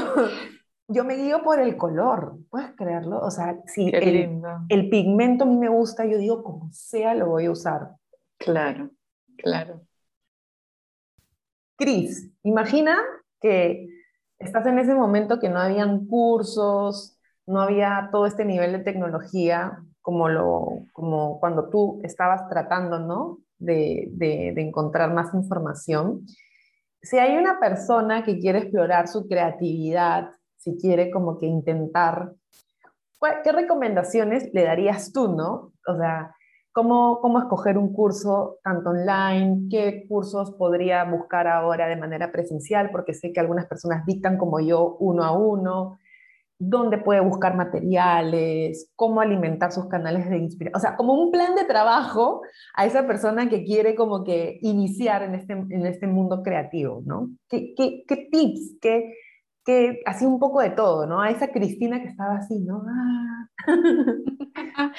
yo 0.88 1.04
me 1.04 1.16
guío 1.16 1.44
por 1.44 1.60
el 1.60 1.76
color, 1.76 2.38
¿puedes 2.50 2.72
creerlo? 2.76 3.20
O 3.20 3.30
sea, 3.30 3.60
si 3.66 3.90
el, 3.90 4.42
el, 4.70 4.90
pigmento 4.90 5.44
a 5.44 5.48
mí 5.48 5.58
me 5.58 5.70
gusta, 5.70 6.06
yo 6.06 6.18
digo, 6.18 6.44
como 6.44 6.72
sea, 6.72 7.14
lo 7.14 7.28
voy 7.28 7.46
a 7.46 7.52
usar. 7.52 7.96
Claro, 8.38 8.92
claro. 9.38 9.82
Cris, 11.76 12.32
imagina 12.44 12.98
que 13.42 13.88
estás 14.40 14.66
en 14.66 14.80
ese 14.80 14.96
momento 14.96 15.40
que 15.40 15.50
no 15.50 15.60
habían 15.60 16.08
cursos, 16.08 17.20
no 17.46 17.62
había 17.62 18.10
todo 18.12 18.26
este 18.26 18.46
nivel 18.46 18.72
de 18.72 18.80
tecnología 18.80 19.84
como, 20.02 20.30
lo, 20.30 20.86
como 20.94 21.40
cuando 21.40 21.70
tú 21.70 22.00
estabas 22.04 22.48
tratando, 22.48 23.00
¿no? 23.00 23.40
De, 23.60 24.08
de, 24.12 24.54
de 24.56 24.62
encontrar 24.62 25.14
más 25.14 25.34
información. 25.34 26.26
Si 27.02 27.18
hay 27.18 27.38
una 27.38 27.60
persona 27.60 28.24
que 28.24 28.40
quiere 28.40 28.60
explorar 28.60 29.08
su 29.08 29.28
creatividad, 29.28 30.32
si 30.58 30.78
quiere 30.78 31.10
como 31.12 31.40
que 31.40 31.46
intentar, 31.46 32.34
¿qué 33.44 33.52
recomendaciones 33.52 34.50
le 34.54 34.64
darías 34.64 35.12
tú, 35.12 35.30
no? 35.30 35.74
O 35.88 35.98
sea, 35.98 36.36
¿Cómo, 36.78 37.22
¿Cómo 37.22 37.40
escoger 37.40 37.76
un 37.76 37.92
curso 37.92 38.60
tanto 38.64 38.92
online? 38.92 39.68
¿Qué 39.68 40.06
cursos 40.08 40.52
podría 40.52 41.04
buscar 41.06 41.48
ahora 41.48 41.88
de 41.88 41.96
manera 41.96 42.32
presencial? 42.32 42.92
Porque 42.92 43.16
sé 43.16 43.34
que 43.34 43.40
algunas 43.40 43.66
personas 43.66 44.06
dictan 44.06 44.38
como 44.38 44.60
yo 44.60 44.96
uno 45.00 45.24
a 45.24 45.32
uno. 45.32 45.98
¿Dónde 46.60 47.00
puede 47.00 47.20
buscar 47.20 47.56
materiales? 47.56 48.92
¿Cómo 48.96 49.22
alimentar 49.22 49.72
sus 49.72 49.88
canales 49.88 50.30
de 50.30 50.38
inspiración? 50.38 50.78
O 50.78 50.80
sea, 50.80 50.96
como 50.96 51.14
un 51.16 51.32
plan 51.32 51.56
de 51.56 51.64
trabajo 51.64 52.44
a 52.76 52.86
esa 52.86 53.08
persona 53.08 53.50
que 53.50 53.64
quiere 53.64 53.96
como 53.96 54.24
que 54.24 54.60
iniciar 54.62 55.24
en 55.24 55.34
este, 55.34 55.54
en 55.54 55.84
este 55.88 56.06
mundo 56.06 56.44
creativo, 56.44 57.02
¿no? 57.08 57.32
¿Qué, 57.50 57.74
qué, 57.76 58.04
qué 58.08 58.28
tips? 58.32 58.78
¿Qué, 58.80 59.16
que 59.68 60.02
hacía 60.06 60.30
un 60.30 60.40
poco 60.40 60.62
de 60.62 60.70
todo, 60.70 61.06
¿no? 61.06 61.22
A 61.22 61.30
esa 61.30 61.50
Cristina 61.52 62.02
que 62.02 62.08
estaba 62.08 62.38
así, 62.38 62.58
¿no? 62.60 62.86
Ah. 62.88 63.50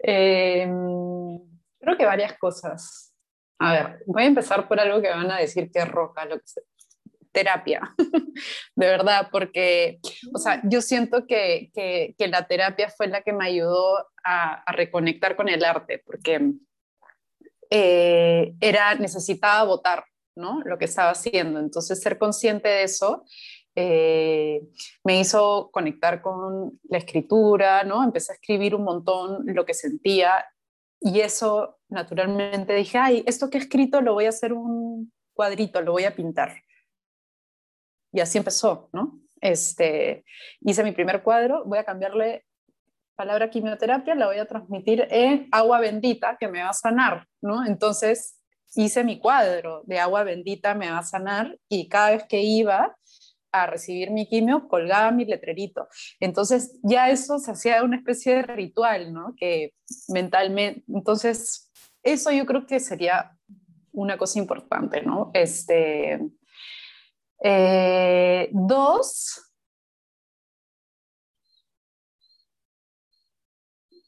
Em, 0.00 1.38
creo 1.80 1.96
que 1.96 2.04
varias 2.04 2.36
cosas. 2.38 3.14
A 3.58 3.72
ver, 3.72 4.02
voy 4.06 4.24
a 4.24 4.26
empezar 4.26 4.68
por 4.68 4.78
algo 4.78 5.00
que 5.00 5.08
van 5.08 5.30
a 5.30 5.38
decir 5.38 5.70
que 5.72 5.78
es 5.78 5.88
roca, 5.88 6.26
lo 6.26 6.36
que 6.36 6.44
terapia, 7.32 7.94
de 8.76 8.86
verdad, 8.86 9.28
porque, 9.32 9.98
o 10.34 10.38
sea, 10.38 10.60
yo 10.64 10.82
siento 10.82 11.26
que, 11.26 11.70
que, 11.72 12.14
que, 12.18 12.28
la 12.28 12.46
terapia 12.46 12.90
fue 12.90 13.06
la 13.06 13.22
que 13.22 13.32
me 13.32 13.46
ayudó 13.46 13.96
a, 14.22 14.62
a 14.66 14.72
reconectar 14.72 15.36
con 15.36 15.48
el 15.48 15.64
arte, 15.64 16.02
porque 16.04 16.52
eh, 17.70 18.52
era, 18.60 18.94
necesitaba 18.96 19.64
votar, 19.64 20.04
¿no? 20.36 20.60
Lo 20.66 20.76
que 20.76 20.84
estaba 20.84 21.12
haciendo, 21.12 21.58
entonces 21.58 21.98
ser 22.02 22.18
consciente 22.18 22.68
de 22.68 22.82
eso 22.82 23.24
eh, 23.74 24.68
me 25.04 25.20
hizo 25.20 25.70
conectar 25.72 26.20
con 26.20 26.78
la 26.88 26.98
escritura, 26.98 27.84
¿no? 27.84 28.04
Empecé 28.04 28.32
a 28.32 28.34
escribir 28.34 28.74
un 28.74 28.84
montón 28.84 29.44
lo 29.46 29.64
que 29.64 29.74
sentía 29.74 30.44
y 31.00 31.20
eso 31.20 31.78
naturalmente 31.88 32.74
dije, 32.74 32.98
ay, 32.98 33.24
esto 33.26 33.50
que 33.50 33.58
he 33.58 33.60
escrito 33.60 34.00
lo 34.00 34.14
voy 34.14 34.26
a 34.26 34.30
hacer 34.30 34.52
un 34.52 35.12
cuadrito, 35.34 35.80
lo 35.80 35.92
voy 35.92 36.04
a 36.04 36.14
pintar. 36.14 36.62
Y 38.12 38.20
así 38.20 38.38
empezó, 38.38 38.90
¿no? 38.92 39.20
Este, 39.40 40.24
hice 40.60 40.84
mi 40.84 40.92
primer 40.92 41.22
cuadro, 41.22 41.64
voy 41.64 41.78
a 41.78 41.84
cambiarle 41.84 42.44
palabra 43.16 43.50
quimioterapia, 43.50 44.14
la 44.14 44.26
voy 44.26 44.38
a 44.38 44.46
transmitir 44.46 45.06
en 45.10 45.48
agua 45.50 45.80
bendita 45.80 46.36
que 46.38 46.48
me 46.48 46.62
va 46.62 46.70
a 46.70 46.74
sanar, 46.74 47.26
¿no? 47.40 47.64
Entonces 47.66 48.38
hice 48.74 49.04
mi 49.04 49.18
cuadro 49.18 49.82
de 49.84 49.98
agua 49.98 50.24
bendita 50.24 50.74
me 50.74 50.90
va 50.90 50.98
a 50.98 51.02
sanar 51.02 51.58
y 51.68 51.88
cada 51.88 52.12
vez 52.12 52.24
que 52.28 52.40
iba 52.40 52.96
a 53.52 53.66
recibir 53.66 54.10
mi 54.10 54.26
quimio, 54.26 54.66
colgaba 54.68 55.10
mi 55.10 55.24
letrerito. 55.24 55.88
Entonces 56.20 56.78
ya 56.82 57.10
eso 57.10 57.38
se 57.38 57.52
hacía 57.52 57.82
una 57.84 57.96
especie 57.96 58.36
de 58.36 58.42
ritual, 58.42 59.12
¿no? 59.12 59.34
Que 59.36 59.74
mentalmente, 60.08 60.82
entonces 60.88 61.70
eso 62.02 62.30
yo 62.32 62.46
creo 62.46 62.66
que 62.66 62.80
sería 62.80 63.36
una 63.92 64.16
cosa 64.18 64.38
importante, 64.38 65.02
¿no? 65.02 65.30
Este, 65.34 66.20
eh, 67.44 68.48
dos, 68.52 69.52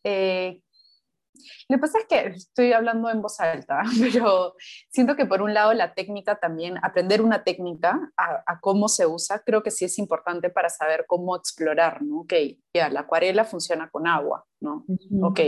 eh, 0.05 0.63
lo 1.68 1.76
que 1.76 1.80
pasa 1.80 1.99
es 1.99 2.07
que 2.07 2.26
estoy 2.36 2.72
hablando 2.72 3.11
en 3.11 3.22
voz 3.22 3.40
alta, 3.40 3.82
pero 4.01 4.55
siento 4.90 5.16
que 5.16 5.26
por 5.26 5.42
un 5.42 5.55
lado 5.55 5.72
la 5.74 5.95
técnica 5.95 6.36
también, 6.36 6.78
aprender 6.82 7.22
una 7.22 7.45
técnica 7.45 8.12
a, 8.16 8.61
cómo 8.61 8.88
se 8.88 9.07
usa, 9.07 9.42
creo 9.45 9.62
que 9.62 9.70
sí 9.70 9.84
es 9.84 9.99
importante 9.99 10.51
para 10.51 10.68
saber 10.68 11.05
cómo 11.07 11.36
explorar, 11.36 12.03
¿no? 12.03 12.20
Ok, 12.20 12.34
ya, 12.74 12.88
la 12.88 13.01
acuarela 13.01 13.45
funciona 13.45 13.90
con 13.90 14.07
agua, 14.07 14.45
¿no? 14.61 14.84
Ok, 15.22 15.40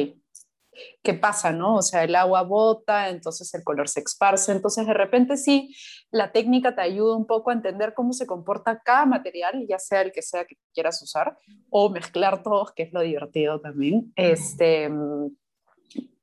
¿qué 1.03 1.15
pasa, 1.15 1.53
no? 1.53 1.77
O 1.77 1.83
sea, 1.83 2.05
el 2.05 2.15
agua 2.15 2.43
bota, 2.43 3.09
entonces 3.09 3.53
el 3.55 3.65
color 3.65 3.89
se 3.89 4.01
esparce, 4.01 4.53
entonces 4.53 4.87
de 4.87 4.95
repente 4.95 5.37
sí, 5.37 5.75
la 6.11 6.33
técnica 6.33 6.75
te 6.75 6.83
ayuda 6.83 7.17
un 7.17 7.27
poco 7.27 7.51
a 7.51 7.55
entender 7.55 7.95
cómo 7.95 8.13
se 8.13 8.27
comporta 8.27 8.81
cada 8.85 9.07
material, 9.07 9.67
ya 9.69 9.79
sea 9.79 10.03
el 10.03 10.13
que 10.13 10.23
sea 10.23 10.45
que 10.45 10.57
quieras 10.75 11.03
usar, 11.03 11.39
o 11.71 11.91
mezclar 11.91 12.43
todos, 12.43 12.73
que 12.73 12.85
es 12.85 12.93
lo 12.93 13.01
divertido 13.01 13.61
también. 13.61 14.13
Este 14.17 14.91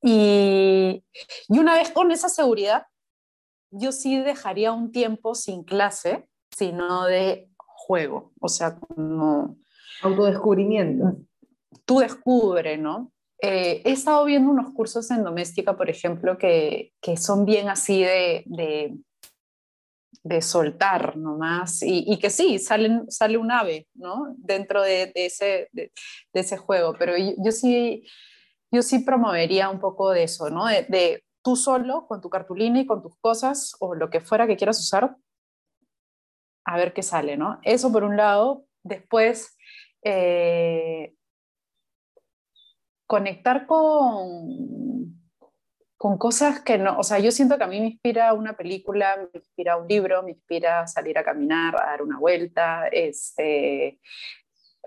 y, 0.02 1.04
y 1.48 1.60
una 1.60 1.76
vez 1.76 1.92
con 1.92 2.12
esa 2.12 2.30
seguridad, 2.30 2.86
yo 3.72 3.92
sí 3.92 4.20
dejaría 4.20 4.72
un 4.72 4.92
tiempo 4.92 5.34
sin 5.36 5.64
clase, 5.64 6.28
sino 6.56 7.06
de 7.06 7.50
juego, 7.58 8.34
o 8.40 8.50
sea, 8.50 8.80
como... 8.80 9.58
Autodescubrimiento. 10.02 11.18
Tú 11.86 12.00
descubre, 12.00 12.78
¿no? 12.78 13.12
Eh, 13.42 13.82
he 13.86 13.92
estado 13.92 14.26
viendo 14.26 14.52
unos 14.52 14.74
cursos 14.74 15.10
en 15.12 15.24
doméstica, 15.24 15.76
por 15.76 15.90
ejemplo, 15.90 16.38
que, 16.38 16.94
que 17.02 17.18
son 17.18 17.46
bien 17.46 17.70
así 17.70 18.02
de, 18.02 18.44
de, 18.46 18.96
de 20.24 20.42
soltar 20.42 21.18
nomás, 21.18 21.82
y, 21.84 22.06
y, 22.08 22.20
que 22.20 22.30
sí, 22.30 22.60
salen, 22.60 23.10
sale 23.10 23.38
un 23.38 23.52
ave, 23.52 23.88
¿no? 23.96 24.34
Dentro 24.38 24.82
de, 24.82 25.12
de 25.14 25.26
ese, 25.26 25.70
de, 25.72 25.92
ese 26.34 26.58
juego, 26.58 26.96
pero 26.98 27.18
yo, 27.18 27.34
yo 27.38 27.52
sí 27.52 28.04
yo 28.74 28.82
sí 28.82 29.00
promovería 29.00 29.70
un 29.70 29.80
poco 29.80 30.10
de 30.10 30.24
eso, 30.24 30.50
¿no? 30.50 30.66
De, 30.66 31.24
tú 31.44 31.56
solo, 31.56 32.08
con 32.08 32.22
tu 32.22 32.30
cartulina 32.30 32.80
y 32.80 32.88
con 32.88 33.04
tus 33.04 33.16
cosas 33.20 33.76
o 33.80 33.94
lo 33.94 34.10
que 34.10 34.20
fuera 34.20 34.48
que 34.48 34.58
quieras 34.58 34.80
usar, 34.80 35.16
a 36.66 36.78
ver 36.78 36.94
qué 36.94 37.04
sale, 37.04 37.38
¿no? 37.38 37.60
Eso 37.62 37.92
por 37.92 38.04
un 38.04 38.18
lado. 38.18 38.66
Después, 38.82 39.56
eh, 40.02 41.14
conectar 43.06 43.68
con, 43.68 45.22
con 45.96 46.18
cosas 46.18 46.62
que 46.62 46.80
no, 46.80 46.98
o 46.98 47.04
sea, 47.04 47.20
yo 47.20 47.32
siento 47.32 47.58
que 47.58 47.66
a 47.66 47.68
mí 47.68 47.80
me 47.80 47.88
inspira 47.88 48.34
una 48.34 48.58
película, 48.58 49.18
me 49.18 49.40
inspira 49.40 49.78
un 49.78 49.88
libro, 49.88 50.24
me 50.24 50.32
inspira 50.32 50.88
salir 50.88 51.18
a 51.20 51.24
caminar, 51.24 51.76
a 51.76 51.86
dar 51.86 52.02
una 52.02 52.18
vuelta, 52.18 52.88
este, 52.88 54.00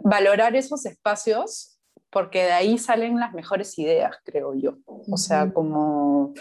valorar 0.01 0.57
esos 0.57 0.85
espacios 0.87 1.76
porque 2.11 2.45
de 2.45 2.53
ahí 2.53 2.79
salen 2.79 3.19
las 3.19 3.33
mejores 3.33 3.79
ideas, 3.79 4.17
creo 4.25 4.55
yo. 4.55 4.79
O 4.87 5.17
sea, 5.17 5.53
como 5.53 6.35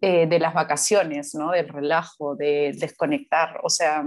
eh, 0.00 0.26
de 0.26 0.38
las 0.38 0.54
vacaciones, 0.54 1.34
¿no? 1.34 1.50
Del 1.50 1.68
relajo, 1.68 2.36
de 2.36 2.72
desconectar. 2.78 3.60
O 3.62 3.70
sea, 3.70 4.04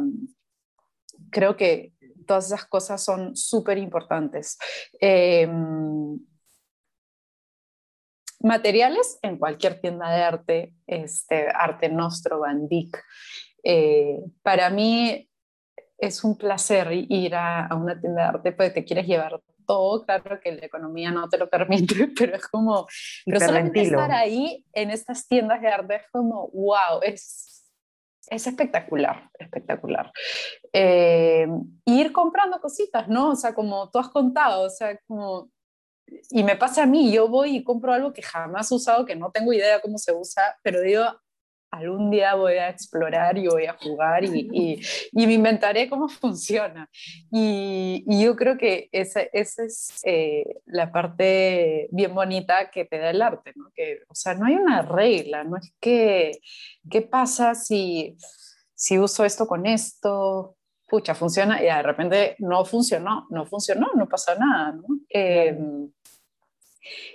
creo 1.32 1.57
que 1.57 1.93
todas 2.25 2.47
esas 2.47 2.65
cosas 2.65 3.03
son 3.03 3.36
súper 3.36 3.78
importantes. 3.78 4.57
Em, 4.99 6.19
materiales 8.39 9.17
en 9.21 9.38
cualquier 9.38 9.82
tienda 9.82 10.09
de 10.11 10.23
arte, 10.23 10.73
este, 10.86 11.47
Arte 11.49 11.89
Nostro, 11.89 12.39
Van 12.39 12.67
Dyck. 12.67 13.03
Eh, 13.63 14.19
para 14.43 14.69
mí 14.69 15.28
es 15.97 16.23
un 16.23 16.38
placer 16.38 16.89
ir 16.91 17.36
a, 17.36 17.69
una 17.75 17.99
tienda 17.99 18.21
de 18.21 18.28
arte 18.28 18.51
porque 18.51 18.69
te 18.69 18.86
quieres 18.86 19.07
llevar 19.07 19.41
todo, 19.68 20.03
claro 20.05 20.39
que 20.39 20.53
la 20.53 20.65
economía 20.65 21.11
no 21.11 21.30
te 21.30 21.38
lo 21.38 21.49
permite, 21.49 22.07
pero 22.18 22.36
es 22.36 22.47
como, 22.47 22.88
pero 23.26 23.39
solamente 23.39 23.82
estar 23.82 24.11
ahí 24.11 24.65
en 24.74 24.89
estas 24.89 25.28
tiendas 25.28 25.61
de 25.61 25.68
arte 25.68 25.95
es 25.97 26.09
como, 26.11 26.49
wow, 26.49 27.01
es, 27.03 27.70
es 28.28 28.47
espectacular, 28.47 29.30
espectacular. 29.38 30.11
Eh, 30.74 31.47
ir 31.86 32.11
comprando 32.11 32.59
cositas, 32.59 33.07
¿no? 33.07 33.30
O 33.30 33.36
sea, 33.36 33.53
como 33.53 33.91
tú 33.91 33.99
has 33.99 34.09
contado, 34.09 34.65
o 34.65 34.70
sea, 34.70 34.97
como 35.07 35.51
y 36.30 36.43
me 36.43 36.55
pasa 36.55 36.84
a 36.84 36.86
mí, 36.86 37.11
yo 37.11 37.28
voy 37.28 37.57
y 37.57 37.63
compro 37.63 37.93
algo 37.93 38.13
que 38.13 38.22
jamás 38.22 38.72
he 38.72 38.76
usado, 38.76 39.05
que 39.05 39.15
no 39.15 39.32
tengo 39.32 39.53
idea 39.53 39.82
cómo 39.82 39.97
se 39.97 40.13
usa, 40.13 40.57
pero 40.63 40.82
digo, 40.82 41.03
algún 41.78 42.09
día 42.11 42.36
voy 42.36 42.53
a 42.53 42.69
explorar 42.69 43.38
y 43.38 43.47
voy 43.47 43.65
a 43.65 43.73
jugar 43.73 44.23
y, 44.23 44.49
y, 44.51 44.82
y 45.11 45.28
me 45.28 45.34
inventaré 45.34 45.89
cómo 45.89 46.07
funciona. 46.09 46.89
Y, 47.32 48.03
y 48.07 48.23
yo 48.23 48.36
creo 48.36 48.57
que 48.57 48.89
esa, 48.91 49.21
esa 49.34 49.63
es 49.63 50.01
eh, 50.03 50.61
la 50.65 50.91
parte 50.91 51.88
bien 51.91 52.13
bonita 52.13 52.69
que 52.71 52.86
te 52.86 52.97
da 52.97 53.09
el 53.09 53.21
arte, 53.21 53.53
¿no? 53.55 53.71
Que, 53.75 53.99
o 54.07 54.15
sea, 54.15 54.34
no 54.34 54.45
hay 54.45 54.55
una 54.55 54.82
regla, 54.82 55.43
no 55.43 55.57
es 55.57 55.73
que, 55.80 56.39
¿qué 56.89 57.01
pasa 57.01 57.55
si, 57.55 58.17
si 58.75 58.99
uso 58.99 59.25
esto 59.25 59.47
con 59.47 59.65
esto? 59.65 60.55
Pucha, 60.88 61.15
funciona 61.15 61.61
y 61.61 61.65
de 61.65 61.84
repente 61.84 62.36
no 62.39 62.63
funcionó, 62.63 63.28
no 63.30 63.45
funcionó, 63.45 63.88
no 63.95 64.07
pasa 64.07 64.36
nada, 64.36 64.71
¿no? 64.71 64.84
Eh, 65.09 65.57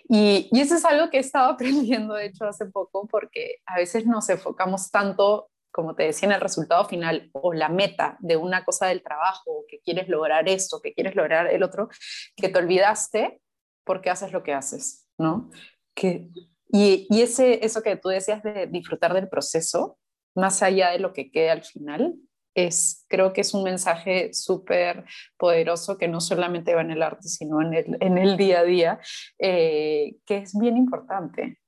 y, 0.08 0.48
y, 0.50 0.60
eso 0.60 0.74
es 0.74 0.84
algo 0.84 1.10
que 1.10 1.18
he 1.18 1.20
estado 1.20 1.50
aprendiendo, 1.52 2.14
de 2.14 2.26
hecho, 2.26 2.44
hace 2.44 2.66
poco, 2.66 3.06
porque 3.06 3.56
a 3.66 3.76
veces 3.76 4.06
nos 4.06 4.28
enfocamos 4.28 4.90
tanto, 4.90 5.50
como 5.70 5.94
te 5.94 6.04
decía, 6.04 6.28
en 6.28 6.34
el 6.34 6.40
resultado 6.40 6.84
final 6.84 7.30
o 7.32 7.52
la 7.52 7.68
meta 7.68 8.16
de 8.20 8.36
una 8.36 8.64
cosa 8.64 8.86
del 8.86 9.02
trabajo, 9.02 9.64
que 9.68 9.80
quieres 9.80 10.08
lograr 10.08 10.48
esto, 10.48 10.80
que 10.82 10.92
quieres 10.92 11.14
lograr 11.14 11.48
el 11.48 11.62
otro, 11.62 11.88
que 12.36 12.48
te 12.48 12.58
olvidaste 12.58 13.40
porque 13.84 14.10
haces 14.10 14.32
lo 14.32 14.42
que 14.42 14.52
haces, 14.52 15.08
¿no? 15.18 15.50
Que, 15.94 16.28
y, 16.68 17.06
y 17.10 17.22
ese, 17.22 17.64
eso 17.64 17.82
que 17.82 17.96
tú 17.96 18.08
decías 18.08 18.42
de 18.42 18.66
disfrutar 18.66 19.12
del 19.14 19.28
proceso, 19.28 19.98
más 20.34 20.62
allá 20.62 20.90
de 20.90 20.98
lo 20.98 21.12
que 21.12 21.30
quede 21.30 21.50
al 21.50 21.62
final, 21.62 22.14
es, 22.54 23.04
creo 23.08 23.32
que 23.32 23.40
es 23.40 23.54
un 23.54 23.64
mensaje 23.64 24.32
súper 24.34 25.04
poderoso 25.36 25.96
que 25.96 26.08
no 26.08 26.20
solamente 26.20 26.74
va 26.74 26.82
en 26.82 26.90
el 26.90 27.02
arte, 27.02 27.28
sino 27.28 27.62
en 27.62 27.74
el, 27.74 27.96
en 28.00 28.18
el 28.18 28.36
día 28.36 28.60
a 28.60 28.64
día, 28.64 29.00
eh, 29.38 30.16
que 30.26 30.38
es 30.38 30.58
bien 30.58 30.76
importante. 30.76 31.58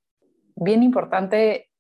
Bien 0.57 0.83
importante, 0.83 1.71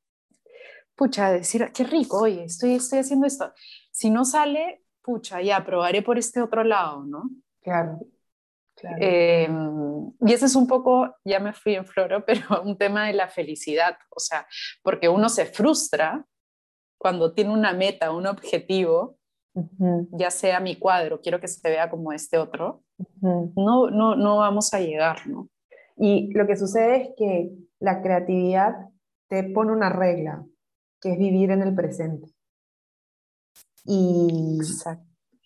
pucha, 0.96 1.30
decir, 1.30 1.70
qué 1.72 1.84
rico, 1.84 2.22
oye, 2.22 2.44
estoy, 2.44 2.74
estoy 2.74 3.00
haciendo 3.00 3.26
esto. 3.26 3.52
Si 3.92 4.10
no 4.10 4.24
sale, 4.24 4.82
pucha, 5.02 5.40
ya 5.40 5.64
probaré 5.64 6.02
por 6.02 6.18
este 6.18 6.40
otro 6.40 6.64
lado, 6.64 7.04
¿no? 7.04 7.30
Claro. 7.62 8.00
claro. 8.74 8.96
Eh, 9.00 9.48
y 10.20 10.32
ese 10.32 10.46
es 10.46 10.56
un 10.56 10.66
poco, 10.66 11.14
ya 11.24 11.38
me 11.38 11.52
fui 11.52 11.74
en 11.74 11.86
floro, 11.86 12.24
pero 12.26 12.62
un 12.62 12.76
tema 12.76 13.06
de 13.06 13.12
la 13.12 13.28
felicidad, 13.28 13.96
o 14.10 14.18
sea, 14.18 14.46
porque 14.82 15.08
uno 15.08 15.28
se 15.28 15.46
frustra 15.46 16.24
cuando 17.04 17.34
tiene 17.34 17.52
una 17.52 17.74
meta, 17.74 18.12
un 18.12 18.26
objetivo, 18.26 19.18
ya 20.12 20.30
sea 20.30 20.58
mi 20.58 20.76
cuadro, 20.76 21.20
quiero 21.20 21.38
que 21.38 21.48
se 21.48 21.68
vea 21.68 21.90
como 21.90 22.14
este 22.14 22.38
otro, 22.38 22.82
no, 23.20 23.90
no, 23.90 24.16
no 24.16 24.38
vamos 24.38 24.72
a 24.72 24.80
llegar, 24.80 25.26
¿no? 25.26 25.50
Y 25.98 26.32
lo 26.32 26.46
que 26.46 26.56
sucede 26.56 27.02
es 27.02 27.08
que 27.18 27.52
la 27.78 28.00
creatividad 28.00 28.88
te 29.28 29.44
pone 29.44 29.72
una 29.72 29.90
regla, 29.90 30.46
que 30.98 31.12
es 31.12 31.18
vivir 31.18 31.50
en 31.50 31.60
el 31.60 31.74
presente. 31.74 32.26
Y 33.84 34.60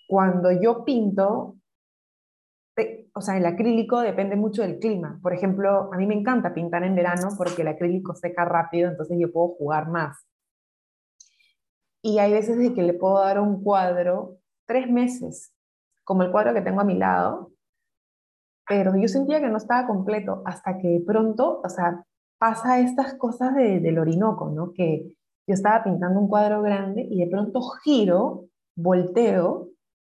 cuando 0.06 0.52
yo 0.52 0.84
pinto, 0.84 1.56
o 3.14 3.20
sea, 3.20 3.36
el 3.36 3.46
acrílico 3.46 3.98
depende 3.98 4.36
mucho 4.36 4.62
del 4.62 4.78
clima. 4.78 5.18
Por 5.20 5.34
ejemplo, 5.34 5.92
a 5.92 5.96
mí 5.96 6.06
me 6.06 6.14
encanta 6.14 6.54
pintar 6.54 6.84
en 6.84 6.94
verano 6.94 7.30
porque 7.36 7.62
el 7.62 7.68
acrílico 7.68 8.14
seca 8.14 8.44
rápido, 8.44 8.88
entonces 8.88 9.18
yo 9.20 9.32
puedo 9.32 9.56
jugar 9.56 9.88
más. 9.88 10.24
Y 12.08 12.20
hay 12.20 12.32
veces 12.32 12.56
de 12.56 12.72
que 12.72 12.82
le 12.82 12.94
puedo 12.94 13.18
dar 13.18 13.38
un 13.38 13.62
cuadro 13.62 14.38
tres 14.66 14.90
meses, 14.90 15.52
como 16.04 16.22
el 16.22 16.30
cuadro 16.30 16.54
que 16.54 16.62
tengo 16.62 16.80
a 16.80 16.84
mi 16.84 16.96
lado, 16.96 17.52
pero 18.66 18.96
yo 18.96 19.08
sentía 19.08 19.42
que 19.42 19.50
no 19.50 19.58
estaba 19.58 19.86
completo 19.86 20.40
hasta 20.46 20.78
que 20.78 20.88
de 20.88 21.00
pronto, 21.00 21.60
o 21.62 21.68
sea, 21.68 22.02
pasa 22.38 22.80
estas 22.80 23.12
cosas 23.16 23.54
de, 23.54 23.80
del 23.80 23.98
Orinoco, 23.98 24.48
¿no? 24.48 24.72
Que 24.72 25.16
yo 25.46 25.52
estaba 25.52 25.84
pintando 25.84 26.18
un 26.18 26.28
cuadro 26.28 26.62
grande 26.62 27.06
y 27.10 27.22
de 27.22 27.30
pronto 27.30 27.60
giro, 27.84 28.46
volteo 28.74 29.68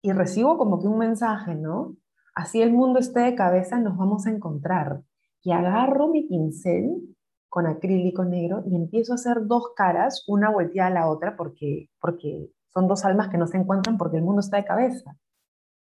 y 0.02 0.12
recibo 0.12 0.58
como 0.58 0.82
que 0.82 0.88
un 0.88 0.98
mensaje, 0.98 1.54
¿no? 1.54 1.96
Así 2.34 2.60
el 2.60 2.74
mundo 2.74 2.98
esté 2.98 3.20
de 3.20 3.34
cabeza, 3.34 3.78
nos 3.78 3.96
vamos 3.96 4.26
a 4.26 4.30
encontrar. 4.30 5.00
Y 5.42 5.52
agarro 5.52 6.08
mi 6.08 6.28
pincel 6.28 7.16
con 7.48 7.66
acrílico 7.66 8.24
negro 8.24 8.62
y 8.66 8.76
empiezo 8.76 9.12
a 9.12 9.16
hacer 9.16 9.46
dos 9.46 9.72
caras, 9.74 10.24
una 10.26 10.50
volteada 10.50 10.88
a 10.88 10.92
la 10.92 11.08
otra, 11.08 11.36
porque, 11.36 11.88
porque 12.00 12.50
son 12.72 12.86
dos 12.88 13.04
almas 13.04 13.28
que 13.28 13.38
no 13.38 13.46
se 13.46 13.56
encuentran 13.56 13.96
porque 13.96 14.18
el 14.18 14.22
mundo 14.22 14.40
está 14.40 14.58
de 14.58 14.64
cabeza. 14.64 15.16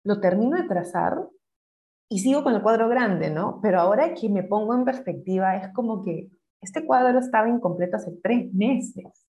Lo 0.03 0.19
termino 0.19 0.57
de 0.57 0.67
trazar 0.67 1.27
y 2.09 2.19
sigo 2.19 2.43
con 2.43 2.53
el 2.53 2.61
cuadro 2.61 2.89
grande, 2.89 3.29
¿no? 3.29 3.59
Pero 3.61 3.79
ahora 3.79 4.13
que 4.13 4.29
me 4.29 4.43
pongo 4.43 4.75
en 4.75 4.85
perspectiva, 4.85 5.55
es 5.55 5.73
como 5.73 6.03
que 6.03 6.29
este 6.61 6.85
cuadro 6.85 7.19
estaba 7.19 7.49
incompleto 7.49 7.97
hace 7.97 8.11
tres 8.21 8.53
meses, 8.53 9.27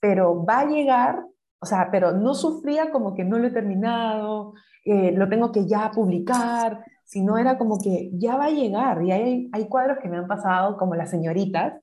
pero 0.00 0.44
va 0.44 0.60
a 0.60 0.66
llegar, 0.66 1.24
o 1.60 1.66
sea, 1.66 1.88
pero 1.90 2.12
no 2.12 2.34
sufría 2.34 2.90
como 2.90 3.14
que 3.14 3.24
no 3.24 3.38
lo 3.38 3.46
he 3.46 3.50
terminado, 3.50 4.54
eh, 4.84 5.12
lo 5.12 5.28
tengo 5.28 5.52
que 5.52 5.66
ya 5.66 5.90
publicar, 5.92 6.84
sino 7.12 7.36
era 7.36 7.58
como 7.58 7.78
que 7.78 8.08
ya 8.14 8.36
va 8.36 8.46
a 8.46 8.50
llegar. 8.50 9.02
Y 9.02 9.12
hay, 9.12 9.50
hay 9.52 9.68
cuadros 9.68 9.98
que 9.98 10.08
me 10.08 10.16
han 10.16 10.26
pasado, 10.26 10.78
como 10.78 10.94
las 10.94 11.10
señoritas, 11.10 11.74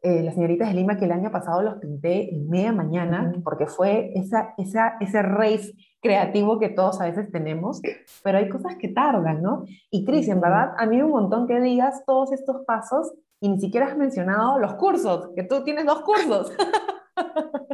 eh, 0.00 0.22
las 0.22 0.36
señoritas 0.36 0.68
de 0.68 0.74
Lima, 0.74 0.96
que 0.96 1.04
el 1.04 1.12
año 1.12 1.30
pasado 1.30 1.60
los 1.60 1.74
pinté 1.74 2.34
en 2.34 2.48
media 2.48 2.72
mañana, 2.72 3.30
porque 3.44 3.66
fue 3.66 4.10
esa, 4.14 4.54
esa, 4.56 4.96
ese 4.98 5.20
race 5.20 5.74
creativo 6.00 6.58
que 6.58 6.70
todos 6.70 6.98
a 7.02 7.04
veces 7.04 7.30
tenemos, 7.30 7.82
pero 8.24 8.38
hay 8.38 8.48
cosas 8.48 8.76
que 8.76 8.88
tardan, 8.88 9.42
¿no? 9.42 9.66
Y 9.90 10.06
Cris, 10.06 10.28
en 10.28 10.40
verdad, 10.40 10.72
a 10.78 10.86
mí 10.86 11.02
un 11.02 11.10
montón 11.10 11.46
que 11.46 11.60
digas 11.60 12.02
todos 12.06 12.32
estos 12.32 12.64
pasos 12.64 13.12
y 13.38 13.50
ni 13.50 13.60
siquiera 13.60 13.88
has 13.88 13.98
mencionado 13.98 14.58
los 14.58 14.76
cursos, 14.76 15.28
que 15.36 15.42
tú 15.42 15.62
tienes 15.62 15.84
dos 15.84 16.00
cursos. 16.00 16.52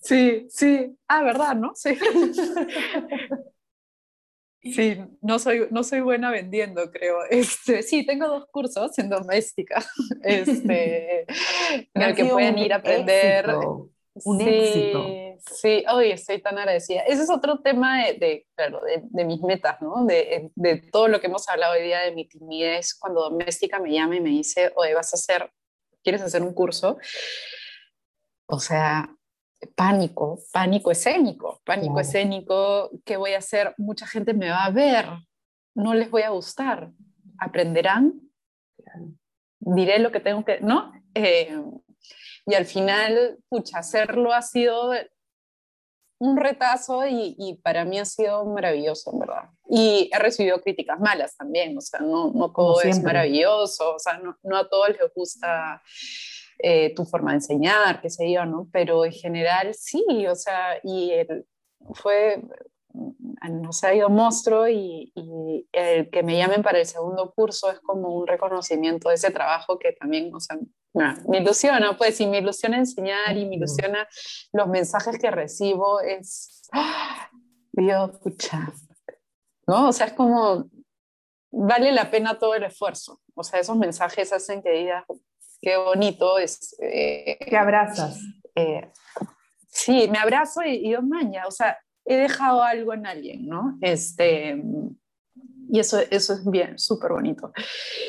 Sí, 0.00 0.46
sí. 0.48 0.96
Ah, 1.06 1.22
¿verdad? 1.22 1.54
¿No? 1.54 1.72
Sí. 1.74 1.90
Sí, 4.62 4.98
no 5.22 5.38
soy, 5.38 5.68
no 5.70 5.84
soy 5.84 6.00
buena 6.00 6.30
vendiendo, 6.30 6.90
creo. 6.90 7.18
Este, 7.30 7.82
sí, 7.82 8.04
tengo 8.04 8.26
dos 8.26 8.46
cursos 8.50 8.98
en 8.98 9.08
doméstica, 9.08 9.84
este, 10.22 11.22
en 11.94 12.02
el 12.02 12.14
que 12.14 12.24
pueden 12.24 12.58
ir 12.58 12.72
a 12.72 12.76
aprender. 12.76 13.46
un 14.24 14.40
éxito. 14.40 15.06
Sí, 15.54 15.84
hoy 15.88 16.10
estoy 16.10 16.42
tan 16.42 16.58
agradecida. 16.58 17.02
Ese 17.02 17.22
es 17.22 17.30
otro 17.30 17.60
tema 17.60 18.04
de, 18.04 18.14
de 18.14 18.46
claro, 18.56 18.80
de, 18.80 19.02
de, 19.04 19.24
mis 19.24 19.40
metas, 19.40 19.80
¿no? 19.80 20.04
De, 20.04 20.50
de, 20.56 20.76
todo 20.90 21.06
lo 21.06 21.20
que 21.20 21.28
hemos 21.28 21.48
hablado 21.48 21.74
hoy 21.74 21.82
día 21.84 22.00
de 22.00 22.12
mi 22.12 22.26
timidez. 22.26 22.94
Cuando 22.98 23.22
doméstica 23.22 23.78
me 23.78 23.92
llama 23.92 24.16
y 24.16 24.20
me 24.20 24.30
dice, 24.30 24.72
oye, 24.74 24.94
vas 24.94 25.14
a 25.14 25.16
hacer, 25.16 25.52
¿quieres 26.02 26.22
hacer 26.22 26.42
un 26.42 26.52
curso? 26.52 26.98
O 28.46 28.58
sea, 28.58 29.14
pánico, 29.74 30.38
pánico 30.52 30.90
escénico, 30.90 31.60
pánico 31.64 32.00
escénico, 32.00 32.90
¿qué 33.04 33.16
voy 33.16 33.32
a 33.32 33.38
hacer? 33.38 33.74
Mucha 33.78 34.06
gente 34.06 34.34
me 34.34 34.50
va 34.50 34.64
a 34.64 34.70
ver, 34.70 35.06
no 35.74 35.94
les 35.94 36.10
voy 36.10 36.22
a 36.22 36.30
gustar, 36.30 36.90
aprenderán, 37.38 38.20
diré 39.58 39.98
lo 39.98 40.12
que 40.12 40.20
tengo 40.20 40.44
que, 40.44 40.60
¿no? 40.60 40.92
Eh, 41.14 41.60
y 42.46 42.54
al 42.54 42.64
final, 42.64 43.38
pucha, 43.48 43.78
hacerlo 43.78 44.32
ha 44.32 44.42
sido 44.42 44.92
un 46.20 46.36
retazo 46.36 47.06
y, 47.06 47.36
y, 47.38 47.54
para 47.54 47.84
mí 47.84 47.98
ha 47.98 48.04
sido 48.04 48.44
maravilloso, 48.46 49.12
en 49.12 49.18
verdad. 49.20 49.50
Y 49.68 50.10
he 50.12 50.18
recibido 50.18 50.60
críticas 50.60 50.98
malas 50.98 51.36
también, 51.36 51.76
o 51.76 51.80
sea, 51.80 52.00
no, 52.00 52.32
no 52.32 52.52
todo 52.52 52.80
es 52.80 53.02
maravilloso, 53.02 53.94
o 53.94 53.98
sea, 53.98 54.18
no, 54.18 54.36
no 54.42 54.56
a 54.56 54.68
todos 54.68 54.88
les 54.88 55.14
gusta 55.14 55.82
eh, 56.58 56.94
tu 56.94 57.04
forma 57.04 57.30
de 57.30 57.36
enseñar, 57.36 58.00
qué 58.00 58.10
sé 58.10 58.30
yo, 58.32 58.44
¿no? 58.44 58.68
Pero 58.72 59.04
en 59.04 59.12
general 59.12 59.74
sí, 59.74 60.04
o 60.26 60.34
sea, 60.34 60.80
y 60.82 61.12
fue, 61.94 62.42
no 63.48 63.72
se 63.72 63.86
ha 63.86 63.94
ido 63.94 64.08
monstruo 64.08 64.68
y, 64.68 65.12
el 65.72 66.10
que 66.10 66.22
me 66.22 66.36
llamen 66.36 66.62
para 66.62 66.78
el 66.78 66.86
segundo 66.86 67.32
curso 67.32 67.70
es 67.70 67.78
como 67.80 68.08
un 68.08 68.26
reconocimiento 68.26 69.08
de 69.08 69.16
ese 69.16 69.30
trabajo 69.30 69.78
que 69.78 69.92
también, 69.92 70.34
o 70.34 70.40
sea, 70.40 70.58
me 71.28 71.38
ilusiona, 71.38 71.96
pues, 71.96 72.20
y 72.20 72.26
me 72.26 72.38
ilusiona 72.38 72.78
enseñar 72.78 73.36
y 73.36 73.46
me 73.46 73.56
ilusiona 73.56 74.08
los 74.52 74.66
mensajes 74.68 75.18
que 75.18 75.30
recibo, 75.30 76.00
es, 76.00 76.68
Dios, 77.72 78.10
escucha, 78.14 78.72
¿no? 79.66 79.88
O 79.88 79.92
sea, 79.92 80.06
es 80.06 80.12
como, 80.14 80.68
vale 81.52 81.92
la 81.92 82.10
pena 82.10 82.38
todo 82.38 82.54
el 82.54 82.64
esfuerzo, 82.64 83.20
o 83.34 83.44
sea, 83.44 83.60
esos 83.60 83.76
mensajes 83.76 84.32
hacen 84.32 84.62
que 84.62 84.70
digas, 84.70 85.04
qué 85.60 85.76
bonito 85.76 86.38
es. 86.38 86.76
Eh, 86.80 87.38
abrazas. 87.56 88.20
Eh, 88.54 88.90
sí, 89.68 90.08
me 90.10 90.18
abrazo 90.18 90.62
y, 90.64 90.92
y 90.92 90.96
maña, 90.98 91.46
o 91.46 91.50
sea, 91.50 91.78
he 92.04 92.16
dejado 92.16 92.62
algo 92.62 92.94
en 92.94 93.06
alguien, 93.06 93.46
¿no? 93.46 93.78
Este, 93.80 94.62
y 95.70 95.78
eso, 95.78 95.98
eso 96.10 96.32
es 96.32 96.50
bien, 96.50 96.78
súper 96.78 97.12
bonito. 97.12 97.52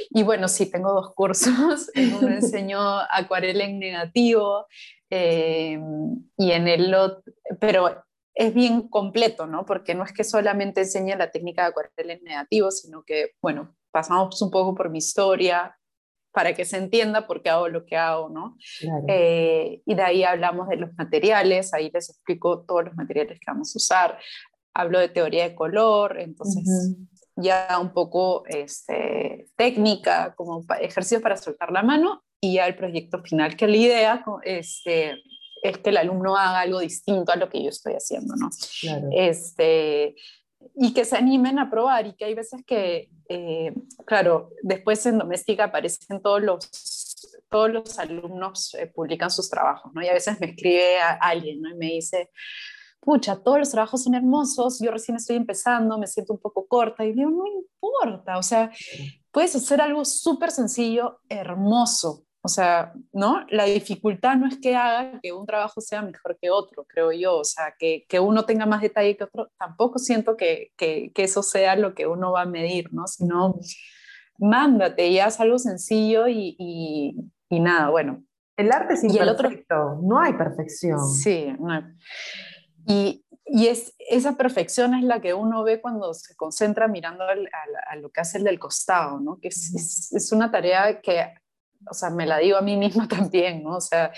Y 0.09 0.23
bueno, 0.23 0.47
sí, 0.47 0.71
tengo 0.71 0.93
dos 0.93 1.13
cursos. 1.13 1.91
En 1.93 2.13
uno 2.15 2.29
enseño 2.29 2.79
acuarela 2.79 3.65
en 3.65 3.79
negativo 3.79 4.65
eh, 5.09 5.79
y 6.37 6.51
en 6.51 6.67
el 6.67 6.93
otro, 6.93 7.33
pero 7.59 8.03
es 8.33 8.53
bien 8.53 8.87
completo, 8.87 9.45
¿no? 9.45 9.65
Porque 9.65 9.93
no 9.93 10.03
es 10.03 10.13
que 10.13 10.23
solamente 10.23 10.81
enseñe 10.81 11.15
la 11.17 11.31
técnica 11.31 11.63
de 11.63 11.69
acuarela 11.69 12.13
en 12.13 12.23
negativo, 12.23 12.71
sino 12.71 13.03
que, 13.03 13.31
bueno, 13.41 13.75
pasamos 13.91 14.41
un 14.41 14.51
poco 14.51 14.75
por 14.75 14.89
mi 14.89 14.99
historia, 14.99 15.77
para 16.31 16.53
que 16.53 16.65
se 16.65 16.77
entienda 16.77 17.27
por 17.27 17.41
qué 17.41 17.49
hago 17.49 17.67
lo 17.67 17.85
que 17.85 17.97
hago, 17.97 18.29
¿no? 18.29 18.57
Eh, 19.07 19.81
y 19.85 19.95
de 19.95 20.01
ahí 20.01 20.23
hablamos 20.23 20.67
de 20.67 20.77
los 20.77 20.93
materiales, 20.97 21.73
ahí 21.73 21.89
les 21.93 22.09
explico 22.09 22.63
todos 22.65 22.85
los 22.85 22.95
materiales 22.95 23.39
que 23.39 23.51
vamos 23.51 23.75
a 23.75 23.77
usar, 23.77 24.19
hablo 24.73 24.99
de 24.99 25.09
teoría 25.09 25.49
de 25.49 25.55
color, 25.55 26.19
entonces 26.19 26.95
ya 27.35 27.77
un 27.81 27.93
poco 27.93 28.43
este, 28.47 29.47
técnica, 29.55 30.33
como 30.35 30.65
ejercicios 30.79 31.21
para 31.21 31.37
soltar 31.37 31.71
la 31.71 31.83
mano, 31.83 32.23
y 32.41 32.55
ya 32.55 32.67
el 32.67 32.75
proyecto 32.75 33.21
final, 33.21 33.55
que 33.55 33.67
la 33.67 33.75
idea 33.75 34.25
este, 34.43 35.15
es 35.61 35.77
que 35.79 35.89
el 35.89 35.97
alumno 35.97 36.37
haga 36.37 36.61
algo 36.61 36.79
distinto 36.79 37.31
a 37.31 37.35
lo 37.35 37.49
que 37.49 37.61
yo 37.63 37.69
estoy 37.69 37.93
haciendo, 37.93 38.35
¿no? 38.35 38.49
Este, 39.11 40.15
y 40.75 40.93
que 40.93 41.05
se 41.05 41.17
animen 41.17 41.59
a 41.59 41.69
probar 41.69 42.07
y 42.07 42.13
que 42.13 42.25
hay 42.25 42.35
veces 42.35 42.63
que, 42.65 43.09
eh, 43.29 43.73
claro, 44.05 44.51
después 44.61 45.05
en 45.05 45.17
doméstica 45.17 45.65
aparecen 45.65 46.21
todos 46.21 46.41
los, 46.41 47.29
todos 47.49 47.71
los 47.71 47.99
alumnos, 47.99 48.73
eh, 48.75 48.87
publican 48.87 49.29
sus 49.29 49.49
trabajos, 49.49 49.91
¿no? 49.93 50.01
Y 50.01 50.07
a 50.07 50.13
veces 50.13 50.39
me 50.39 50.47
escribe 50.47 50.99
alguien, 51.21 51.61
¿no? 51.61 51.69
Y 51.69 51.75
me 51.75 51.85
dice, 51.87 52.29
pucha, 52.99 53.41
todos 53.41 53.59
los 53.59 53.71
trabajos 53.71 54.03
son 54.03 54.15
hermosos, 54.15 54.79
yo 54.81 54.91
recién 54.91 55.17
estoy 55.17 55.35
empezando, 55.35 55.97
me 55.97 56.07
siento 56.07 56.33
un 56.33 56.39
poco 56.39 56.67
corta, 56.67 57.05
y 57.05 57.13
digo, 57.13 57.29
no 57.29 57.45
importa, 57.47 58.37
o 58.37 58.43
sea, 58.43 58.71
puedes 59.31 59.55
hacer 59.55 59.81
algo 59.81 60.05
súper 60.05 60.51
sencillo, 60.51 61.19
hermoso, 61.29 62.25
o 62.41 62.47
sea, 62.47 62.93
¿no? 63.11 63.45
La 63.49 63.65
dificultad 63.65 64.37
no 64.37 64.47
es 64.47 64.57
que 64.57 64.75
haga 64.75 65.19
que 65.21 65.33
un 65.33 65.45
trabajo 65.45 65.81
sea 65.81 66.01
mejor 66.01 66.37
que 66.41 66.49
otro, 66.49 66.85
creo 66.87 67.11
yo. 67.11 67.37
O 67.37 67.43
sea, 67.43 67.73
que, 67.77 68.05
que 68.07 68.19
uno 68.19 68.45
tenga 68.45 68.65
más 68.65 68.81
detalle 68.81 69.17
que 69.17 69.25
otro, 69.25 69.51
tampoco 69.57 69.99
siento 69.99 70.37
que, 70.37 70.71
que, 70.77 71.11
que, 71.13 71.23
eso 71.23 71.43
sea 71.43 71.75
lo 71.75 71.93
que 71.93 72.07
uno 72.07 72.31
va 72.31 72.43
a 72.43 72.45
medir, 72.45 72.93
¿no? 72.93 73.07
Sino, 73.07 73.59
mándate 74.37 75.07
y 75.07 75.19
haz 75.19 75.39
algo 75.41 75.59
sencillo 75.59 76.27
y, 76.27 76.55
y, 77.49 77.59
nada, 77.59 77.89
bueno. 77.89 78.23
El 78.55 78.71
arte 78.71 78.93
es 78.93 79.03
imperfecto, 79.03 79.99
no 80.01 80.19
hay 80.19 80.33
perfección. 80.33 80.99
Sí, 80.99 81.53
no. 81.59 81.81
Y, 82.85 83.25
y 83.45 83.67
es, 83.67 83.93
esa 83.97 84.37
perfección 84.37 84.93
es 84.95 85.03
la 85.03 85.21
que 85.21 85.33
uno 85.33 85.63
ve 85.63 85.81
cuando 85.81 86.13
se 86.13 86.35
concentra 86.35 86.87
mirando 86.87 87.23
a, 87.23 87.95
lo 87.95 88.09
que 88.09 88.21
hace 88.21 88.37
el 88.37 88.43
del 88.45 88.59
costado, 88.59 89.19
¿no? 89.19 89.39
Que 89.41 89.49
es, 89.49 89.73
es, 89.73 90.13
es 90.13 90.31
una 90.31 90.51
tarea 90.51 91.01
que 91.01 91.33
o 91.89 91.93
sea, 91.93 92.09
me 92.09 92.25
la 92.25 92.37
digo 92.37 92.57
a 92.57 92.61
mí 92.61 92.77
misma 92.77 93.07
también, 93.07 93.63
¿no? 93.63 93.77
O 93.77 93.81
sea, 93.81 94.11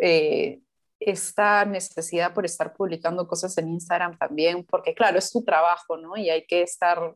eh, 0.00 0.60
esta 1.00 1.64
necesidad 1.64 2.34
por 2.34 2.44
estar 2.44 2.74
publicando 2.74 3.26
cosas 3.26 3.56
en 3.58 3.70
Instagram 3.70 4.18
también, 4.18 4.64
porque 4.64 4.94
claro, 4.94 5.18
es 5.18 5.32
tu 5.32 5.42
trabajo, 5.42 5.96
¿no? 5.96 6.16
Y 6.16 6.28
hay 6.30 6.44
que 6.46 6.62
estar 6.62 7.14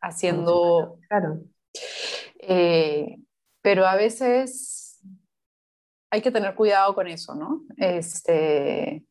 haciendo... 0.00 0.98
Claro. 1.08 1.40
Eh, 2.38 3.18
pero 3.62 3.86
a 3.86 3.96
veces 3.96 5.00
hay 6.10 6.22
que 6.22 6.30
tener 6.30 6.54
cuidado 6.54 6.94
con 6.94 7.08
eso, 7.08 7.34
¿no? 7.34 7.62
Este, 7.76 9.04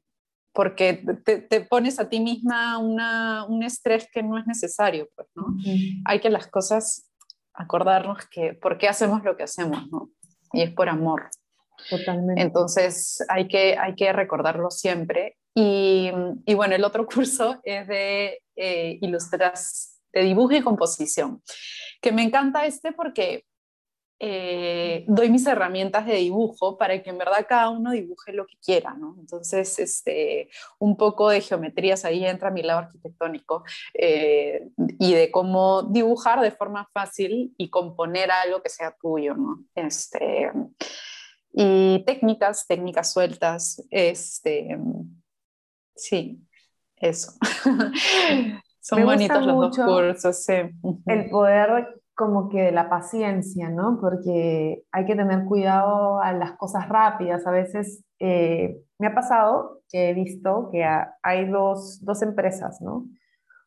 porque 0.53 0.93
te, 1.25 1.61
pones 1.61 1.99
a 1.99 2.07
ti 2.07 2.21
misma 2.21 2.77
una, 2.77 3.45
un 3.45 3.63
estrés 3.63 4.07
que 4.11 4.23
no 4.23 4.37
es 4.37 4.47
necesario, 4.47 5.09
pues, 5.13 5.27
¿no? 5.35 5.47
Hay 6.05 6.21
que 6.21 6.29
las 6.29 6.47
cosas 6.47 7.11
acordarnos 7.53 8.25
que 8.27 8.53
por 8.53 8.77
qué 8.77 8.87
hacemos 8.87 9.23
lo 9.23 9.35
que 9.35 9.43
hacemos, 9.43 9.89
¿no? 9.91 10.09
Y 10.55 10.63
es 10.63 10.71
por 10.71 10.89
amor. 10.89 11.29
Totalmente. 11.89 12.41
Entonces 12.41 13.23
hay 13.29 13.47
que, 13.47 13.77
hay 13.77 13.95
que 13.95 14.11
recordarlo 14.13 14.71
siempre. 14.71 15.37
Y, 15.53 16.11
y 16.45 16.53
bueno, 16.53 16.75
el 16.75 16.83
otro 16.83 17.05
curso 17.13 17.59
es 17.63 17.87
de 17.87 18.41
eh, 18.55 18.97
ilustras, 19.01 20.01
de 20.13 20.23
dibujo 20.23 20.53
y 20.53 20.61
composición, 20.61 21.41
que 22.01 22.11
me 22.11 22.23
encanta 22.23 22.65
este 22.65 22.93
porque 22.93 23.45
eh, 24.19 25.03
doy 25.07 25.29
mis 25.29 25.45
herramientas 25.45 26.05
de 26.05 26.15
dibujo 26.15 26.77
para 26.77 27.01
que 27.03 27.09
en 27.09 27.17
verdad 27.17 27.45
cada 27.47 27.69
uno 27.69 27.91
dibuje 27.91 28.31
lo 28.31 28.47
que 28.47 28.57
quiera, 28.63 28.93
¿no? 28.93 29.15
Entonces, 29.19 29.77
este, 29.79 30.49
un 30.79 30.95
poco 30.95 31.29
de 31.29 31.41
geometrías, 31.41 32.05
ahí 32.05 32.25
entra 32.25 32.49
mi 32.49 32.63
lado 32.63 32.79
arquitectónico, 32.79 33.63
eh, 33.93 34.69
y 34.99 35.13
de 35.13 35.31
cómo 35.31 35.83
dibujar 35.83 36.41
de 36.41 36.51
forma 36.51 36.89
fácil 36.93 37.53
y 37.57 37.69
componer 37.69 38.31
algo 38.31 38.61
que 38.61 38.69
sea 38.69 38.95
tuyo, 39.01 39.35
¿no? 39.35 39.65
Este, 39.75 40.51
y 41.51 42.03
técnicas, 42.05 42.67
técnicas 42.67 43.11
sueltas, 43.11 43.85
este, 43.89 44.77
sí, 45.95 46.41
eso. 46.95 47.33
Son 48.79 49.03
bonitos 49.03 49.43
los 49.43 49.75
dos 49.75 49.77
cursos, 49.77 50.43
sí. 50.43 50.53
El 51.07 51.29
poder 51.29 52.01
como 52.15 52.49
que 52.49 52.71
la 52.71 52.89
paciencia, 52.89 53.69
¿no? 53.69 53.99
Porque 53.99 54.83
hay 54.91 55.05
que 55.05 55.15
tener 55.15 55.45
cuidado 55.45 56.21
a 56.21 56.31
las 56.31 56.53
cosas 56.53 56.87
rápidas. 56.87 57.45
A 57.45 57.51
veces 57.51 58.03
eh, 58.19 58.81
me 58.97 59.07
ha 59.07 59.13
pasado 59.13 59.81
que 59.89 60.09
he 60.09 60.13
visto 60.13 60.69
que 60.71 60.85
hay 61.21 61.49
dos, 61.49 61.99
dos, 62.03 62.21
empresas, 62.21 62.81
¿no? 62.81 63.05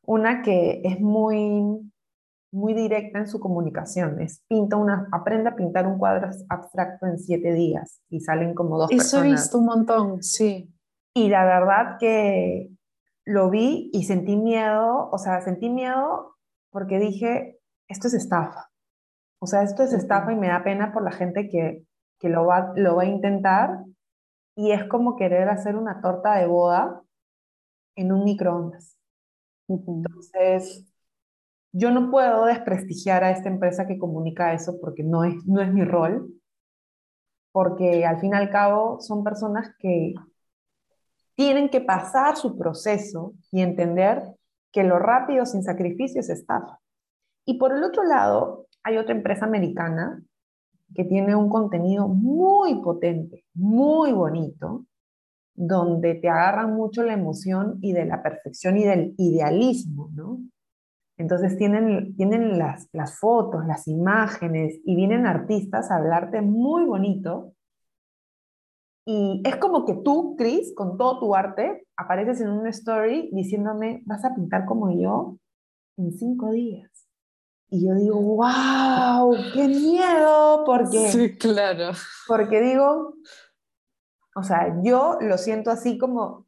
Una 0.02 0.40
que 0.40 0.80
es 0.82 0.98
muy, 0.98 1.92
muy 2.50 2.72
directa 2.72 3.18
en 3.18 3.28
su 3.28 3.38
comunicación, 3.38 4.20
es 4.22 4.42
pinta 4.48 4.76
una, 4.76 5.06
aprende 5.12 5.50
a 5.50 5.56
pintar 5.56 5.86
un 5.86 5.98
cuadro 5.98 6.30
abstracto 6.48 7.06
en 7.06 7.18
siete 7.18 7.52
días 7.52 8.00
y 8.08 8.20
salen 8.20 8.54
como 8.54 8.78
dos 8.78 8.90
Eso 8.90 9.22
he 9.22 9.30
visto 9.30 9.58
un 9.58 9.66
montón, 9.66 10.22
sí. 10.22 10.74
Y 11.14 11.28
la 11.28 11.44
verdad 11.44 11.98
que 12.00 12.70
lo 13.26 13.50
vi 13.50 13.90
y 13.92 14.04
sentí 14.04 14.36
miedo, 14.36 15.10
o 15.12 15.18
sea, 15.18 15.42
sentí 15.42 15.68
miedo 15.68 16.36
porque 16.70 16.98
dije, 16.98 17.57
esto 17.88 18.08
es 18.08 18.14
estafa. 18.14 18.70
O 19.40 19.46
sea, 19.46 19.62
esto 19.62 19.82
es 19.82 19.92
estafa 19.92 20.32
y 20.32 20.36
me 20.36 20.48
da 20.48 20.62
pena 20.62 20.92
por 20.92 21.02
la 21.02 21.12
gente 21.12 21.48
que, 21.48 21.84
que 22.18 22.28
lo, 22.28 22.46
va, 22.46 22.72
lo 22.76 22.96
va 22.96 23.02
a 23.02 23.06
intentar 23.06 23.84
y 24.56 24.72
es 24.72 24.84
como 24.84 25.16
querer 25.16 25.48
hacer 25.48 25.76
una 25.76 26.00
torta 26.00 26.34
de 26.34 26.46
boda 26.46 27.02
en 27.96 28.12
un 28.12 28.24
microondas. 28.24 28.96
Entonces, 29.68 30.84
yo 31.72 31.90
no 31.90 32.10
puedo 32.10 32.46
desprestigiar 32.46 33.22
a 33.22 33.30
esta 33.30 33.48
empresa 33.48 33.86
que 33.86 33.98
comunica 33.98 34.52
eso 34.52 34.78
porque 34.80 35.04
no 35.04 35.24
es, 35.24 35.34
no 35.46 35.60
es 35.60 35.72
mi 35.72 35.84
rol, 35.84 36.32
porque 37.52 38.04
al 38.04 38.20
fin 38.20 38.32
y 38.32 38.36
al 38.36 38.50
cabo 38.50 39.00
son 39.00 39.22
personas 39.22 39.70
que 39.78 40.14
tienen 41.34 41.68
que 41.68 41.80
pasar 41.80 42.36
su 42.36 42.58
proceso 42.58 43.34
y 43.52 43.62
entender 43.62 44.22
que 44.72 44.82
lo 44.82 44.98
rápido 44.98 45.46
sin 45.46 45.62
sacrificio 45.62 46.20
es 46.20 46.30
estafa. 46.30 46.80
Y 47.48 47.54
por 47.54 47.72
el 47.72 47.82
otro 47.82 48.04
lado, 48.04 48.66
hay 48.82 48.98
otra 48.98 49.14
empresa 49.14 49.46
americana 49.46 50.22
que 50.94 51.04
tiene 51.04 51.34
un 51.34 51.48
contenido 51.48 52.06
muy 52.06 52.82
potente, 52.82 53.46
muy 53.54 54.12
bonito, 54.12 54.84
donde 55.54 56.16
te 56.16 56.28
agarran 56.28 56.74
mucho 56.74 57.02
la 57.04 57.14
emoción 57.14 57.78
y 57.80 57.94
de 57.94 58.04
la 58.04 58.22
perfección 58.22 58.76
y 58.76 58.84
del 58.84 59.14
idealismo, 59.16 60.10
¿no? 60.12 60.40
Entonces 61.16 61.56
tienen, 61.56 62.14
tienen 62.16 62.58
las, 62.58 62.86
las 62.92 63.18
fotos, 63.18 63.66
las 63.66 63.88
imágenes 63.88 64.78
y 64.84 64.94
vienen 64.94 65.24
artistas 65.24 65.90
a 65.90 65.96
hablarte 65.96 66.42
muy 66.42 66.84
bonito. 66.84 67.54
Y 69.06 69.40
es 69.46 69.56
como 69.56 69.86
que 69.86 69.94
tú, 69.94 70.36
Chris, 70.36 70.74
con 70.74 70.98
todo 70.98 71.18
tu 71.18 71.34
arte, 71.34 71.86
apareces 71.96 72.42
en 72.42 72.50
una 72.50 72.68
story 72.68 73.30
diciéndome, 73.32 74.02
vas 74.04 74.22
a 74.26 74.34
pintar 74.34 74.66
como 74.66 74.90
yo 74.90 75.38
en 75.96 76.12
cinco 76.12 76.50
días. 76.50 76.97
Y 77.70 77.86
yo 77.86 77.94
digo, 77.94 78.20
wow, 78.20 79.34
qué 79.52 79.68
miedo, 79.68 80.64
porque... 80.64 81.08
Sí, 81.08 81.36
claro. 81.36 81.92
Porque 82.26 82.60
digo, 82.60 83.14
o 84.34 84.42
sea, 84.42 84.80
yo 84.82 85.18
lo 85.20 85.36
siento 85.36 85.70
así 85.70 85.98
como 85.98 86.46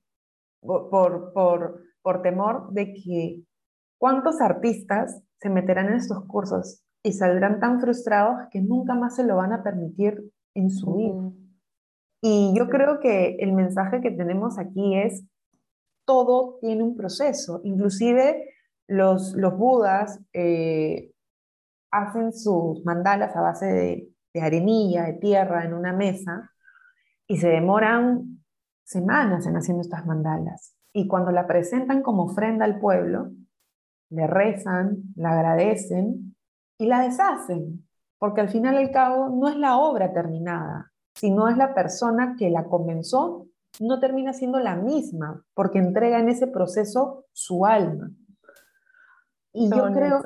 por, 0.61 1.33
por, 1.33 1.83
por 2.03 2.23
temor 2.23 2.73
de 2.73 2.95
que 2.95 3.43
cuántos 3.99 4.41
artistas 4.41 5.23
se 5.39 5.51
meterán 5.51 5.89
en 5.89 5.95
estos 5.95 6.25
cursos 6.27 6.83
y 7.03 7.13
saldrán 7.13 7.61
tan 7.61 7.81
frustrados 7.81 8.49
que 8.51 8.61
nunca 8.61 8.95
más 8.95 9.17
se 9.17 9.25
lo 9.25 9.37
van 9.37 9.53
a 9.53 9.63
permitir 9.63 10.23
en 10.55 10.71
su 10.71 10.95
vida. 10.95 11.33
Y 12.23 12.53
yo 12.57 12.69
creo 12.69 13.01
que 13.01 13.37
el 13.41 13.53
mensaje 13.53 14.01
que 14.01 14.11
tenemos 14.11 14.59
aquí 14.59 14.97
es, 14.97 15.25
todo 16.07 16.59
tiene 16.61 16.83
un 16.83 16.97
proceso, 16.97 17.61
inclusive 17.65 18.51
los, 18.91 19.35
budas 19.57 20.21
eh, 20.33 21.13
hacen 21.91 22.33
sus 22.33 22.85
mandalas 22.85 23.35
a 23.37 23.41
base 23.41 23.67
de, 23.67 24.09
de 24.35 24.41
arenilla, 24.43 25.05
de 25.05 25.15
tierra, 25.15 25.65
en 25.65 25.75
una 25.75 25.93
mesa, 25.93 26.51
y 27.27 27.39
se 27.39 27.49
demoran 27.49 28.45
semanas 28.85 29.47
en 29.47 29.57
haciendo 29.57 29.83
estas 29.83 30.05
mandalas. 30.07 30.75
Y 30.93 31.07
cuando 31.07 31.31
la 31.31 31.47
presentan 31.47 32.03
como 32.03 32.25
ofrenda 32.25 32.65
al 32.65 32.81
pueblo, 32.81 33.31
le 34.11 34.27
rezan, 34.27 35.05
la 35.15 35.33
agradecen 35.33 36.35
y 36.77 36.87
la 36.87 37.03
deshacen, 37.03 37.87
porque 38.19 38.41
al 38.41 38.49
final 38.49 38.75
y 38.75 38.79
al 38.79 38.91
cabo 38.91 39.29
no 39.29 39.49
es 39.49 39.57
la 39.57 39.77
obra 39.79 40.13
terminada, 40.13 40.91
sino 41.15 41.49
es 41.49 41.57
la 41.57 41.75
persona 41.75 42.35
que 42.37 42.51
la 42.51 42.65
comenzó, 42.65 43.47
no 43.79 44.01
termina 44.01 44.33
siendo 44.33 44.59
la 44.59 44.75
misma, 44.75 45.45
porque 45.55 45.79
entrega 45.79 46.19
en 46.19 46.29
ese 46.29 46.49
proceso 46.49 47.27
su 47.33 47.65
alma. 47.65 48.11
Y 49.53 49.69
yo 49.69 49.93
creo, 49.93 50.23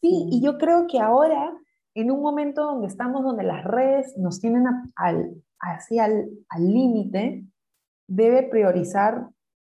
sí, 0.00 0.28
y 0.30 0.42
yo 0.42 0.58
creo 0.58 0.86
que 0.86 1.00
ahora, 1.00 1.52
en 1.94 2.10
un 2.10 2.20
momento 2.20 2.64
donde 2.64 2.86
estamos, 2.86 3.22
donde 3.22 3.44
las 3.44 3.64
redes 3.64 4.16
nos 4.18 4.40
tienen 4.40 4.64
al, 4.96 5.42
así 5.58 5.98
al 5.98 6.28
límite, 6.58 7.44
debe 8.06 8.42
priorizar 8.42 9.28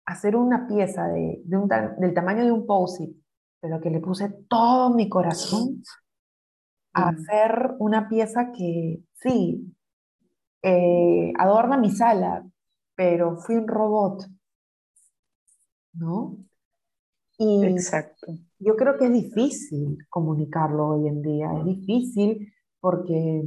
hacer 0.09 0.35
una 0.35 0.65
pieza 0.67 1.07
de, 1.07 1.41
del 1.43 2.13
tamaño 2.15 2.43
de 2.43 2.51
un 2.51 2.65
post-it, 2.65 3.15
pero 3.61 3.79
que 3.79 3.91
le 3.91 3.99
puse 3.99 4.29
todo 4.49 4.89
mi 4.89 5.07
corazón 5.07 5.83
a 6.93 7.09
hacer 7.09 7.75
una 7.77 8.09
pieza 8.09 8.51
que 8.51 9.03
sí, 9.13 9.71
eh, 10.63 11.31
adorna 11.37 11.77
mi 11.77 11.91
sala, 11.91 12.43
pero 12.95 13.37
fui 13.37 13.57
un 13.57 13.67
robot, 13.67 14.25
¿no? 15.93 16.37
Y 17.37 17.65
Exacto. 17.65 18.33
Yo 18.59 18.75
creo 18.75 18.97
que 18.97 19.05
es 19.05 19.13
difícil 19.13 19.97
comunicarlo 20.09 20.89
hoy 20.89 21.07
en 21.07 21.21
día, 21.21 21.49
es 21.57 21.65
difícil 21.65 22.53
porque 22.81 23.43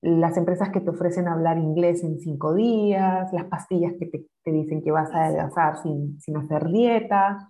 las 0.00 0.36
empresas 0.36 0.70
que 0.70 0.80
te 0.80 0.90
ofrecen 0.90 1.26
hablar 1.26 1.58
inglés 1.58 2.04
en 2.04 2.20
cinco 2.20 2.54
días, 2.54 3.32
las 3.32 3.46
pastillas 3.46 3.94
que 3.98 4.06
te, 4.06 4.52
dicen 4.52 4.82
que 4.82 4.92
vas 4.92 5.12
a 5.12 5.24
adelgazar 5.24 5.82
sin, 5.82 6.20
sin, 6.20 6.36
hacer 6.36 6.68
dieta, 6.68 7.48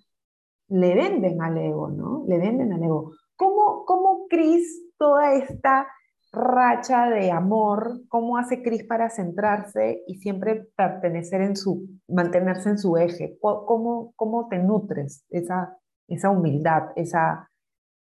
le 0.68 0.94
venden 0.94 1.42
al 1.42 1.58
ego, 1.58 1.90
¿no? 1.90 2.24
Le 2.26 2.38
venden 2.38 2.72
al 2.72 2.82
ego. 2.82 3.12
¿Cómo, 3.36 3.84
cómo 3.84 4.26
Cris, 4.28 4.82
toda 4.96 5.34
esta 5.34 5.86
racha 6.32 7.10
de 7.10 7.30
amor, 7.30 8.00
cómo 8.08 8.38
hace 8.38 8.62
Cris 8.62 8.84
para 8.84 9.10
centrarse 9.10 10.02
y 10.06 10.16
siempre 10.16 10.68
pertenecer 10.76 11.42
en 11.42 11.56
su, 11.56 11.86
mantenerse 12.08 12.70
en 12.70 12.78
su 12.78 12.96
eje? 12.96 13.36
¿Cómo, 13.40 14.14
cómo 14.16 14.48
te 14.48 14.58
nutres 14.58 15.26
esa, 15.28 15.76
esa 16.08 16.30
humildad, 16.30 16.90
esa, 16.96 17.50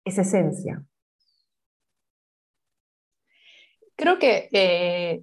esa 0.04 0.22
esencia? 0.22 0.84
Creo 3.96 4.18
que, 4.18 4.48
eh, 4.52 5.22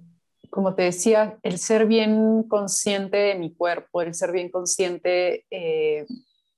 como 0.50 0.74
te 0.74 0.82
decía, 0.82 1.38
el 1.42 1.58
ser 1.58 1.86
bien 1.86 2.44
consciente 2.44 3.16
de 3.16 3.34
mi 3.34 3.54
cuerpo, 3.54 4.02
el 4.02 4.14
ser 4.14 4.32
bien 4.32 4.50
consciente 4.50 5.44
eh, 5.50 6.06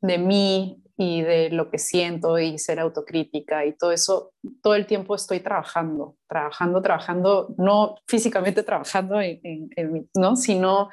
de 0.00 0.18
mí 0.18 0.82
y 0.96 1.22
de 1.22 1.50
lo 1.50 1.70
que 1.70 1.78
siento 1.78 2.38
y 2.38 2.58
ser 2.58 2.78
autocrítica 2.78 3.64
y 3.64 3.76
todo 3.76 3.92
eso, 3.92 4.32
todo 4.62 4.74
el 4.74 4.86
tiempo 4.86 5.14
estoy 5.14 5.40
trabajando, 5.40 6.16
trabajando, 6.28 6.82
trabajando, 6.82 7.54
no 7.58 7.96
físicamente 8.06 8.62
trabajando, 8.62 9.20
en, 9.20 9.70
¿no? 10.14 10.36
sino 10.36 10.90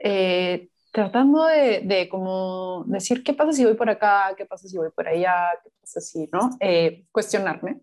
eh, 0.00 0.68
tratando 0.92 1.46
de, 1.46 1.80
de, 1.80 2.08
como 2.08 2.84
decir, 2.86 3.24
¿qué 3.24 3.32
pasa 3.34 3.52
si 3.52 3.64
voy 3.64 3.74
por 3.74 3.90
acá? 3.90 4.34
¿Qué 4.36 4.46
pasa 4.46 4.68
si 4.68 4.76
voy 4.76 4.90
por 4.94 5.08
allá? 5.08 5.48
¿Qué 5.64 5.70
pasa 5.80 6.00
si, 6.00 6.28
no? 6.32 6.50
cuestionarme 7.10 7.80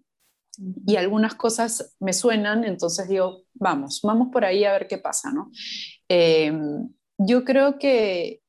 y 0.86 0.96
algunas 0.96 1.36
cosas 1.36 1.96
me 2.00 2.14
suenan, 2.14 2.64
entonces 2.64 3.08
digo, 3.08 3.44
vamos, 3.54 4.02
vamos 4.04 4.30
por 4.32 4.44
ahí 4.46 4.66
a 4.66 4.74
ver 4.74 4.88
qué 4.88 4.98
pasa, 4.98 5.32
¿no? 5.32 5.52
Em, 6.08 6.90
yo 7.18 7.44
creo 7.46 7.80
que 7.80 8.42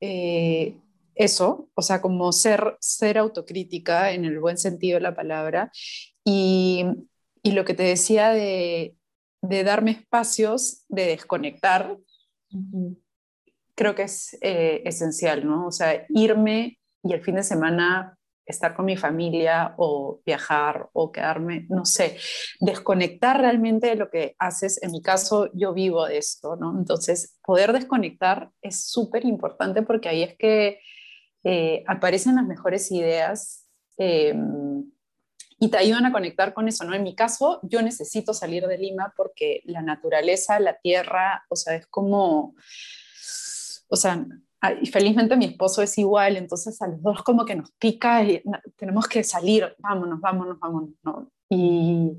eh, 0.00 0.76
eso, 1.14 1.70
o 1.74 1.82
sea, 1.82 2.00
como 2.00 2.30
ser, 2.32 2.76
ser 2.80 3.18
autocrítica 3.18 4.12
en 4.12 4.24
el 4.24 4.38
buen 4.38 4.58
sentido 4.58 4.96
de 4.96 5.02
la 5.02 5.16
palabra 5.16 5.72
y, 6.24 6.84
y 7.42 7.52
lo 7.52 7.64
que 7.64 7.74
te 7.74 7.82
decía 7.84 8.30
de, 8.30 8.94
de, 9.42 9.64
darme 9.64 9.92
espacios 9.92 10.84
de 10.88 11.06
desconectar, 11.06 11.98
creo 13.78 13.94
que 13.94 14.02
es 14.02 14.36
eh, 14.40 14.82
esencial, 14.84 15.46
¿no? 15.46 15.68
O 15.68 15.72
sea, 15.72 16.04
irme 16.08 16.78
y 17.04 17.12
el 17.12 17.22
fin 17.22 17.36
de 17.36 17.44
semana 17.44 18.18
estar 18.44 18.74
con 18.74 18.86
mi 18.86 18.96
familia 18.96 19.74
o 19.76 20.20
viajar 20.26 20.88
o 20.92 21.12
quedarme, 21.12 21.66
no 21.68 21.84
sé, 21.84 22.16
desconectar 22.60 23.40
realmente 23.40 23.86
de 23.86 23.94
lo 23.94 24.10
que 24.10 24.34
haces. 24.38 24.82
En 24.82 24.90
mi 24.90 25.00
caso, 25.00 25.50
yo 25.54 25.74
vivo 25.74 26.06
de 26.06 26.18
esto, 26.18 26.56
¿no? 26.56 26.76
Entonces, 26.76 27.38
poder 27.44 27.72
desconectar 27.72 28.50
es 28.62 28.90
súper 28.90 29.24
importante 29.24 29.82
porque 29.82 30.08
ahí 30.08 30.22
es 30.22 30.36
que 30.36 30.80
eh, 31.44 31.84
aparecen 31.86 32.34
las 32.34 32.46
mejores 32.46 32.90
ideas 32.90 33.66
em, 33.96 34.90
y 35.60 35.68
te 35.68 35.78
ayudan 35.78 36.06
a 36.06 36.12
conectar 36.12 36.52
con 36.52 36.68
eso, 36.68 36.84
¿no? 36.84 36.94
En 36.94 37.02
mi 37.02 37.14
caso, 37.14 37.60
yo 37.62 37.82
necesito 37.82 38.32
salir 38.32 38.66
de 38.66 38.78
Lima 38.78 39.12
porque 39.16 39.60
la 39.64 39.82
naturaleza, 39.82 40.58
la 40.58 40.78
tierra, 40.80 41.44
o 41.48 41.56
sea, 41.56 41.76
es 41.76 41.86
como, 41.86 42.54
o 43.88 43.96
sea, 43.96 44.26
Ah, 44.60 44.72
y 44.72 44.86
felizmente 44.86 45.36
mi 45.36 45.44
esposo 45.44 45.82
es 45.82 45.96
igual, 45.98 46.36
entonces 46.36 46.82
a 46.82 46.88
los 46.88 47.00
dos 47.00 47.22
como 47.22 47.44
que 47.44 47.54
nos 47.54 47.70
pica 47.72 48.24
y 48.24 48.42
tenemos 48.76 49.06
que 49.06 49.22
salir, 49.22 49.76
vámonos, 49.78 50.20
vámonos, 50.20 50.58
vámonos, 50.58 50.90
¿no? 51.04 51.30
Y, 51.48 52.18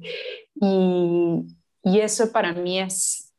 y, 0.55 1.45
y, 1.83 1.99
eso 1.99 2.31
para 2.31 2.53
mí 2.53 2.79
es, 2.79 3.33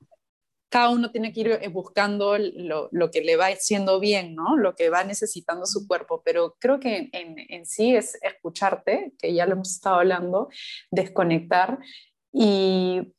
cada 0.69 0.91
uno 0.91 1.11
tiene 1.11 1.33
que 1.33 1.41
ir 1.41 1.49
eh, 1.49 1.69
buscando 1.69 2.37
lo, 2.37 2.91
lo, 2.93 3.11
que 3.11 3.23
le 3.23 3.37
va 3.37 3.47
haciendo 3.47 4.01
bien, 4.01 4.35
¿no? 4.35 4.59
Lo 4.59 4.77
que 4.77 4.91
va 4.91 5.03
necesitando 5.03 5.65
su 5.65 5.89
cuerpo, 5.89 6.21
pero 6.23 6.57
creo 6.61 6.79
que 6.79 7.09
en, 7.13 7.37
en 7.49 7.65
sí 7.65 7.97
es 7.97 8.19
escucharte, 8.23 9.15
que 9.19 9.33
ya 9.33 9.47
lo 9.47 9.53
hemos 9.55 9.71
estado 9.73 9.97
hablando, 9.97 10.51
desconectar 10.91 11.79
y 12.35 13.15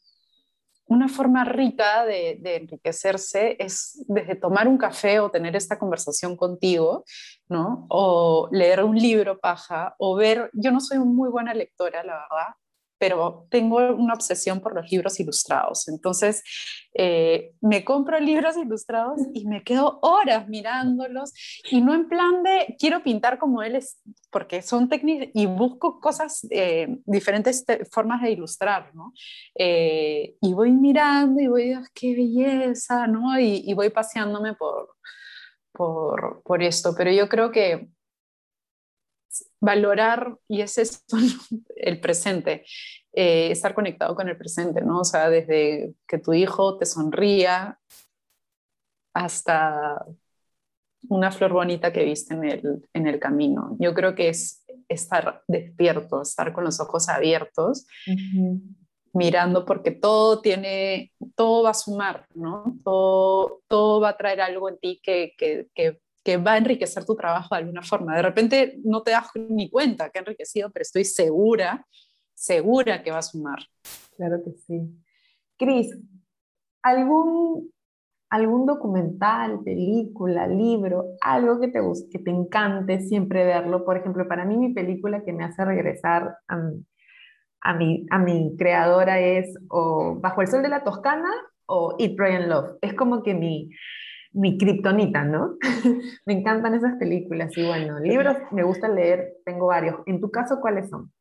una 0.91 1.07
forma 1.07 1.45
rica 1.45 2.05
de, 2.05 2.37
enriquecerse 2.43 3.55
es 3.57 4.03
desde 4.09 4.35
tomar 4.35 4.67
un 4.67 4.77
café 4.77 5.21
o 5.21 5.31
tener 5.31 5.55
esta 5.55 5.79
conversación 5.79 6.35
contigo, 6.35 7.05
¿no? 7.47 7.85
O 7.89 8.49
leer 8.51 8.83
un 8.83 8.97
libro 8.97 9.39
paja, 9.39 9.95
o 9.99 10.17
ver, 10.17 10.49
yo 10.51 10.69
no 10.69 10.81
soy 10.81 10.99
muy 10.99 11.29
buena 11.29 11.53
lectora, 11.53 12.03
la 12.03 12.13
verdad, 12.13 12.55
pero 13.01 13.47
tengo 13.49 13.77
una 13.95 14.13
obsesión 14.13 14.59
por 14.59 14.75
los 14.75 14.91
libros 14.91 15.19
ilustrados. 15.19 15.87
Entonces, 15.87 16.43
eh, 16.93 17.55
me 17.59 17.83
compro 17.83 18.19
libros 18.19 18.55
ilustrados 18.57 19.19
y 19.33 19.47
me 19.47 19.63
quedo 19.63 19.97
horas 20.03 20.47
mirándolos 20.47 21.33
y 21.71 21.81
no 21.81 21.95
en 21.95 22.07
plan 22.07 22.43
de 22.43 22.75
quiero 22.77 23.01
pintar 23.01 23.39
como 23.39 23.63
él 23.63 23.75
es, 23.75 23.99
porque 24.29 24.61
son 24.61 24.87
técnicas 24.87 25.29
y 25.33 25.47
busco 25.47 25.99
cosas, 25.99 26.45
eh, 26.51 26.99
diferentes 27.05 27.65
formas 27.91 28.21
de 28.21 28.33
ilustrar, 28.33 28.93
¿no? 28.93 29.13
Eh, 29.55 30.35
y 30.39 30.53
voy 30.53 30.71
mirando 30.71 31.41
y 31.41 31.47
voy, 31.47 31.71
ah, 31.71 31.83
qué 31.95 32.13
belleza, 32.13 33.07
¿no? 33.07 33.39
Y, 33.39 33.63
y 33.65 33.73
voy 33.73 33.89
paseándome 33.89 34.53
por, 34.53 34.89
por, 35.71 36.43
por 36.43 36.61
esto, 36.61 36.93
pero 36.95 37.11
yo 37.11 37.27
creo 37.27 37.51
que 37.51 37.89
valorar, 39.59 40.37
y 40.47 40.61
es 40.61 40.77
esto, 40.77 41.17
el 41.75 41.99
presente, 41.99 42.65
eh, 43.13 43.51
estar 43.51 43.73
conectado 43.73 44.15
con 44.15 44.29
el 44.29 44.37
presente, 44.37 44.81
¿no? 44.81 44.99
O 44.99 45.03
sea, 45.03 45.29
desde 45.29 45.93
que 46.07 46.17
tu 46.17 46.33
hijo 46.33 46.77
te 46.77 46.85
sonría 46.85 47.79
hasta 49.13 50.05
una 51.09 51.31
flor 51.31 51.51
bonita 51.51 51.91
que 51.91 52.03
viste 52.03 52.33
en 52.33 52.43
el, 52.43 52.89
en 52.93 53.07
el 53.07 53.19
camino. 53.19 53.75
Yo 53.79 53.93
creo 53.93 54.15
que 54.15 54.29
es 54.29 54.63
estar 54.87 55.43
despierto, 55.47 56.21
estar 56.21 56.53
con 56.53 56.63
los 56.63 56.79
ojos 56.79 57.09
abiertos, 57.09 57.87
mirando, 59.13 59.65
porque 59.65 59.91
todo 59.91 60.41
tiene, 60.41 61.11
todo 61.35 61.63
va 61.63 61.71
a 61.71 61.73
sumar, 61.75 62.25
¿no? 62.33 62.77
Todo, 62.83 63.61
todo 63.67 63.99
va 63.99 64.09
a 64.09 64.17
traer 64.17 64.41
algo 64.41 64.69
en 64.69 64.77
ti 64.77 64.99
que, 65.03 65.33
que, 65.37 65.67
que 65.73 65.99
que 66.23 66.37
va 66.37 66.53
a 66.53 66.57
enriquecer 66.57 67.05
tu 67.05 67.15
trabajo 67.15 67.55
de 67.55 67.61
alguna 67.61 67.81
forma. 67.81 68.15
De 68.15 68.21
repente 68.21 68.79
no 68.83 69.01
te 69.01 69.11
das 69.11 69.27
ni 69.35 69.69
cuenta 69.69 70.09
que 70.09 70.19
ha 70.19 70.21
enriquecido, 70.21 70.69
pero 70.71 70.83
estoy 70.83 71.05
segura, 71.05 71.85
segura 72.33 73.01
que 73.03 73.11
va 73.11 73.19
a 73.19 73.23
sumar. 73.23 73.59
Claro 74.15 74.41
que 74.43 74.51
sí. 74.51 74.87
Cris, 75.57 75.97
¿algún, 76.83 77.71
algún 78.29 78.65
documental, 78.65 79.61
película, 79.63 80.47
libro, 80.47 81.05
algo 81.21 81.59
que 81.59 81.67
te 81.67 81.79
que 82.11 82.19
te 82.19 82.31
encante 82.31 83.01
siempre 83.01 83.43
verlo. 83.43 83.83
Por 83.83 83.97
ejemplo, 83.97 84.27
para 84.27 84.45
mí 84.45 84.57
mi 84.57 84.73
película 84.73 85.23
que 85.23 85.33
me 85.33 85.43
hace 85.43 85.65
regresar 85.65 86.37
a, 86.47 87.73
mi, 87.73 88.05
a 88.09 88.19
mi 88.19 88.55
creadora 88.57 89.19
es 89.19 89.53
o 89.69 90.15
Bajo 90.19 90.41
el 90.41 90.47
Sol 90.47 90.61
de 90.61 90.69
la 90.69 90.83
Toscana 90.83 91.29
o 91.65 91.95
Eat, 91.99 92.15
Pray 92.15 92.47
Love. 92.47 92.77
Es 92.81 92.93
como 92.93 93.23
que 93.23 93.33
mi, 93.33 93.69
mi 94.33 94.57
kriptonita, 94.57 95.23
¿no? 95.23 95.57
me 96.25 96.33
encantan 96.33 96.75
esas 96.75 96.95
películas 96.97 97.55
y 97.57 97.65
bueno, 97.65 97.99
libros 97.99 98.37
me 98.51 98.63
gusta 98.63 98.87
leer, 98.87 99.37
tengo 99.45 99.67
varios. 99.67 100.01
En 100.05 100.21
tu 100.21 100.31
caso, 100.31 100.59
¿cuáles 100.61 100.89
son? 100.89 101.11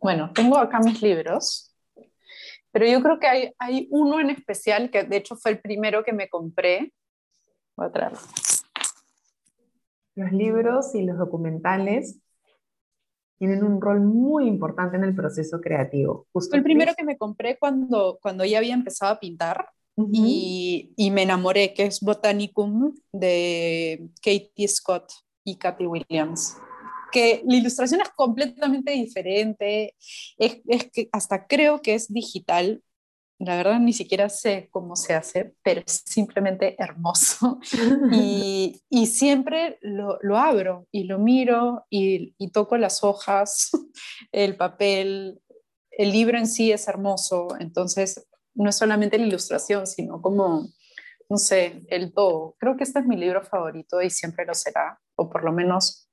Bueno, 0.00 0.32
tengo 0.34 0.58
acá 0.58 0.80
mis 0.80 1.00
libros. 1.00 1.74
Pero 2.72 2.86
yo 2.86 3.00
creo 3.02 3.20
que 3.20 3.26
hay, 3.28 3.54
hay 3.58 3.88
uno 3.90 4.18
en 4.20 4.30
especial 4.30 4.90
que 4.90 5.04
de 5.04 5.16
hecho 5.16 5.36
fue 5.36 5.52
el 5.52 5.60
primero 5.60 6.02
que 6.02 6.12
me 6.12 6.28
compré. 6.28 6.92
Voy 7.76 7.86
a 7.86 7.92
traerlo. 7.92 8.18
Los 10.16 10.32
libros 10.32 10.94
y 10.94 11.04
los 11.04 11.16
documentales 11.16 12.20
tienen 13.38 13.64
un 13.64 13.80
rol 13.80 14.00
muy 14.00 14.46
importante 14.46 14.96
en 14.96 15.04
el 15.04 15.14
proceso 15.14 15.60
creativo. 15.60 16.26
fue 16.32 16.58
el 16.58 16.62
primero 16.62 16.94
que 16.96 17.04
me 17.04 17.16
compré 17.16 17.58
cuando, 17.58 18.18
cuando 18.20 18.44
ya 18.44 18.58
había 18.58 18.74
empezado 18.74 19.12
a 19.12 19.20
pintar 19.20 19.68
y, 19.96 20.92
y, 20.96 21.10
me 21.10 21.22
enamoré, 21.22 21.72
que 21.72 21.84
es 21.84 22.00
Botanicum 22.00 22.94
de 23.12 24.08
Katie 24.20 24.68
Scott 24.68 25.12
y 25.44 25.56
Kathy 25.56 25.86
Williams. 25.86 26.56
Que 27.12 27.42
la 27.46 27.56
ilustración 27.56 28.00
es 28.00 28.08
completamente 28.10 28.90
diferente, 28.92 29.94
es, 30.36 30.58
es, 30.66 30.90
que 30.90 31.08
hasta 31.12 31.46
creo 31.46 31.80
que 31.80 31.94
es 31.94 32.12
digital, 32.12 32.82
la 33.38 33.56
verdad 33.56 33.78
ni 33.78 33.92
siquiera 33.92 34.28
sé 34.28 34.68
cómo 34.72 34.96
se 34.96 35.14
hace, 35.14 35.54
pero 35.62 35.82
es 35.86 36.02
simplemente 36.04 36.74
hermoso. 36.82 37.60
y, 38.12 38.80
y, 38.88 39.06
siempre 39.06 39.78
lo, 39.80 40.18
lo, 40.22 40.38
abro 40.38 40.88
y 40.90 41.04
lo 41.04 41.20
miro 41.20 41.84
y, 41.88 42.34
y 42.36 42.50
toco 42.50 42.76
las 42.78 43.04
hojas, 43.04 43.70
el 44.32 44.56
papel, 44.56 45.40
el 45.92 46.10
libro 46.10 46.36
en 46.36 46.48
sí 46.48 46.72
es 46.72 46.88
hermoso, 46.88 47.48
entonces 47.60 48.26
no 48.54 48.68
es 48.68 48.76
solamente 48.76 49.18
la 49.18 49.26
ilustración, 49.26 49.86
sino 49.86 50.20
como, 50.20 50.68
no 51.28 51.36
sé, 51.36 51.82
el 51.88 52.12
todo. 52.12 52.56
Creo 52.58 52.76
que 52.76 52.84
este 52.84 53.00
es 53.00 53.06
mi 53.06 53.16
libro 53.16 53.42
favorito 53.42 54.00
y 54.00 54.10
siempre 54.10 54.46
lo 54.46 54.54
será, 54.54 55.00
o 55.16 55.28
por 55.28 55.44
lo 55.44 55.52
menos 55.52 56.08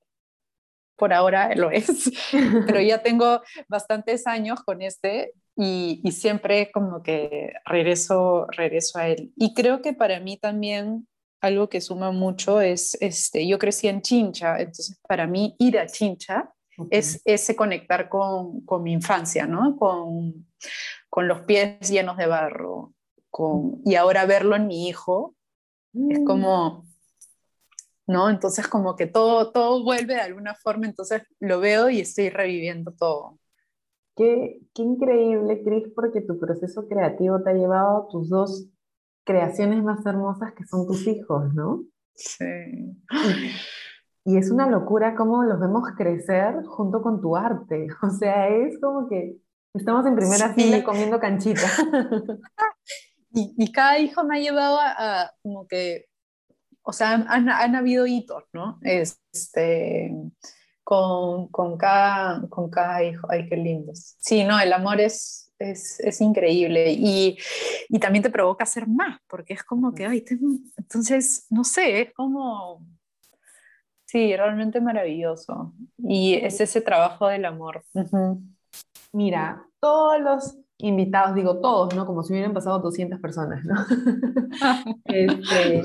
por 0.98 1.14
ahora 1.14 1.56
lo 1.56 1.72
es, 1.72 2.12
pero 2.68 2.80
ya 2.80 3.02
tengo 3.02 3.42
bastantes 3.68 4.28
años 4.28 4.62
con 4.64 4.84
este 4.84 5.34
y, 5.58 6.00
y, 6.04 6.12
siempre 6.12 6.72
como 6.72 7.02
que 7.02 7.54
regreso, 7.66 8.46
regreso 8.52 9.00
a 9.00 9.08
él. 9.08 9.34
Y 9.36 9.54
creo 9.54 9.82
que 9.82 9.94
para 9.94 10.20
mí 10.20 10.38
también 10.38 11.08
algo 11.42 11.70
que 11.70 11.82
suma 11.82 12.12
mucho 12.12 12.62
es, 12.62 12.96
este, 13.02 13.48
yo 13.48 13.58
crecí 13.58 13.88
en 13.88 14.02
Chincha, 14.02 14.60
entonces 14.60 15.00
para 15.08 15.26
mí 15.26 15.56
ir 15.58 15.80
a 15.80 15.88
Chincha 15.88 16.54
es 16.90 17.22
ese 17.26 17.56
conectar 17.56 18.08
con, 18.08 18.62
con, 18.62 18.84
mi 18.84 18.94
infancia, 18.94 19.46
¿no? 19.46 19.76
Con, 19.76 20.48
con 21.12 21.28
los 21.28 21.42
pies 21.42 21.88
llenos 21.92 22.18
de 22.18 22.26
barro, 22.26 22.94
con, 23.30 23.82
y 23.86 23.94
ahora 23.94 24.26
verlo 24.26 24.56
en 24.56 24.66
mi 24.66 24.88
hijo, 24.88 25.36
es 25.94 26.22
mm. 26.22 26.26
como 26.26 26.86
¿no? 28.08 28.30
Entonces 28.30 28.68
como 28.68 28.96
que 28.96 29.08
todo, 29.08 29.52
todo 29.52 29.84
vuelve 29.84 30.16
de 30.16 30.22
alguna 30.22 30.54
forma, 30.56 30.86
entonces 30.86 31.24
lo 31.40 31.60
veo 31.60 31.90
y 31.90 32.02
estoy 32.02 32.30
reviviendo 32.30 32.92
todo. 32.92 33.40
Qué, 34.16 34.60
qué 34.74 34.82
increíble, 34.82 35.64
Cris, 35.64 35.88
porque 35.96 36.22
tu 36.22 36.38
proceso 36.38 36.88
creativo 36.88 37.42
te 37.42 37.52
ha 37.52 37.54
llevado 37.54 37.98
a 37.98 38.08
tus 38.10 38.30
dos 38.30 38.68
creaciones 39.24 39.84
más 39.84 40.06
hermosas 40.06 40.54
que 40.54 40.66
son 40.66 40.86
tus 40.86 41.08
hijos, 41.08 41.54
¿no? 41.54 41.84
Sí. 42.14 42.96
Y, 44.26 44.38
es 44.38 44.52
una 44.52 44.70
locura 44.70 45.16
cómo 45.16 45.44
los 45.44 45.60
vemos 45.60 45.84
crecer 45.98 46.64
junto 46.66 47.02
con 47.02 47.22
tu 47.22 47.36
arte. 47.36 47.88
O 48.04 48.10
sea, 48.10 48.50
es 48.50 48.80
como 48.80 49.08
que 49.08 49.38
estamos 49.74 50.06
en 50.06 50.16
primera 50.16 50.54
fila 50.54 50.84
comiendo 50.84 51.20
canchita. 51.20 51.68
Y, 53.34 53.56
y, 53.58 53.72
cada 53.72 53.98
hijo 53.98 54.26
me 54.26 54.36
ha 54.36 54.42
llevado 54.42 54.78
a 54.82 55.32
como 55.42 55.66
que 55.66 56.10
o 56.84 56.94
sea, 56.94 57.14
han, 57.14 57.50
han, 57.50 57.76
habido 57.76 58.08
hitos, 58.08 58.44
¿no? 58.54 58.80
Este, 58.82 60.12
con, 60.84 61.48
con, 61.50 61.78
cada, 61.78 62.48
con 62.50 62.70
cada 62.70 63.04
hijo, 63.04 63.28
ay, 63.30 63.48
qué 63.48 63.56
lindos. 63.56 64.16
Sí, 64.20 64.44
no, 64.44 64.60
el 64.60 64.74
amor 64.74 65.00
es, 65.00 65.54
es, 65.60 66.00
es 66.00 66.22
increíble 66.22 66.92
y, 66.92 67.38
y, 67.90 68.00
también 68.00 68.24
te 68.24 68.30
provoca 68.30 68.64
hacer 68.64 68.88
más, 68.88 69.20
porque 69.28 69.54
es 69.54 69.64
como 69.64 69.94
que, 69.94 70.06
ay, 70.06 70.22
tengo... 70.22 70.58
entonces, 70.78 71.46
no 71.50 71.64
sé, 71.64 72.02
es 72.02 72.14
como, 72.14 72.86
sí, 74.06 74.36
realmente 74.36 74.82
maravilloso. 74.82 75.74
Y 75.98 76.36
es 76.36 76.60
ese 76.62 76.82
trabajo 76.82 77.28
del 77.28 77.46
amor. 77.46 77.84
Mira, 79.14 79.66
todos 79.80 80.22
los 80.22 80.58
invitados, 80.78 81.36
digo 81.36 81.60
todos, 81.60 81.96
¿no? 81.96 82.06
Como 82.06 82.24
si 82.24 82.34
hubieran 82.34 82.54
pasado 82.54 82.80
200 82.80 83.20
personas, 83.20 83.64
¿no? 83.66 83.76
este, 85.06 85.84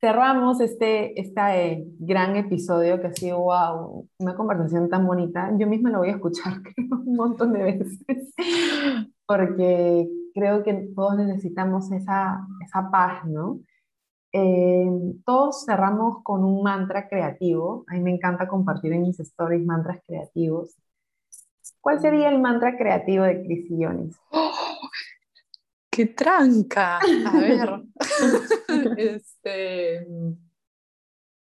cerramos 0.00 0.60
este, 0.60 1.18
este 1.20 1.84
gran 1.98 2.36
episodio 2.36 3.00
que 3.00 3.08
ha 3.08 3.12
sido, 3.12 3.40
wow, 3.40 4.08
una 4.18 4.34
conversación 4.34 4.88
tan 4.88 5.06
bonita. 5.06 5.50
Yo 5.58 5.66
misma 5.66 5.90
lo 5.90 5.98
voy 5.98 6.10
a 6.10 6.12
escuchar 6.12 6.54
un 7.06 7.16
montón 7.16 7.52
de 7.52 7.62
veces, 7.62 8.34
porque 9.26 10.08
creo 10.34 10.62
que 10.62 10.90
todos 10.94 11.16
necesitamos 11.16 11.90
esa, 11.92 12.46
esa 12.64 12.90
paz, 12.90 13.24
¿no? 13.26 13.60
Eh, 14.32 14.90
todos 15.24 15.64
cerramos 15.64 16.22
con 16.22 16.44
un 16.44 16.62
mantra 16.62 17.08
creativo. 17.08 17.84
A 17.88 17.94
mí 17.94 18.00
me 18.00 18.10
encanta 18.10 18.46
compartir 18.46 18.92
en 18.92 19.02
mis 19.02 19.18
stories 19.18 19.64
mantras 19.64 20.00
creativos. 20.06 20.76
¿Cuál 21.86 22.00
sería 22.00 22.30
el 22.30 22.40
mantra 22.40 22.76
creativo 22.76 23.22
de 23.22 23.44
Cris 23.44 23.68
¡Oh! 24.30 24.50
¡Qué 25.88 26.06
tranca! 26.06 26.98
A 26.98 27.38
ver. 27.38 27.80
este, 28.98 30.04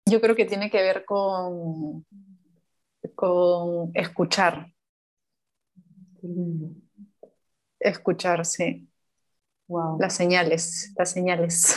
yo 0.10 0.20
creo 0.20 0.36
que 0.36 0.46
tiene 0.46 0.72
que 0.72 0.82
ver 0.82 1.06
con, 1.06 2.04
con 3.14 3.92
escuchar. 3.94 4.74
Escuchar, 7.80 8.44
sí. 8.44 8.90
Wow. 9.68 10.00
Las 10.00 10.16
señales, 10.16 10.96
las 10.98 11.12
señales. 11.12 11.76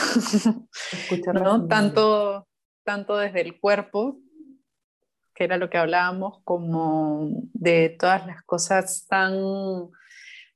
Escuchar 0.93 1.35
¿no? 1.43 1.67
Tanto, 1.67 2.47
tanto 2.83 3.17
desde 3.17 3.41
el 3.41 3.59
cuerpo, 3.59 4.17
que 5.37 5.43
era 5.43 5.57
lo 5.57 5.69
que 5.69 5.77
hablábamos, 5.77 6.41
como 6.43 7.29
de 7.53 7.95
todas 7.99 8.25
las 8.25 8.41
cosas 8.43 9.05
tan 9.07 9.35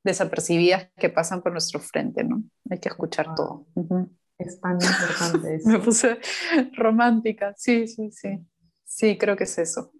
desapercibidas 0.03 0.89
que 0.97 1.09
pasan 1.09 1.43
por 1.43 1.51
nuestro 1.51 1.79
frente, 1.79 2.23
¿no? 2.23 2.41
Hay 2.67 2.79
que 2.79 2.89
escuchar 2.89 3.35
todo. 3.35 3.67
Es 4.39 4.59
tan 4.59 4.79
importante 4.81 5.55
eso. 5.55 5.69
Me 5.69 5.79
puse 5.79 6.17
romántica, 6.75 7.53
sí, 7.55 7.87
sí, 7.87 8.11
sí. 8.11 8.39
Sí, 8.83 9.17
creo 9.19 9.37
que 9.37 9.43
es 9.43 9.57
eso. 9.59 9.91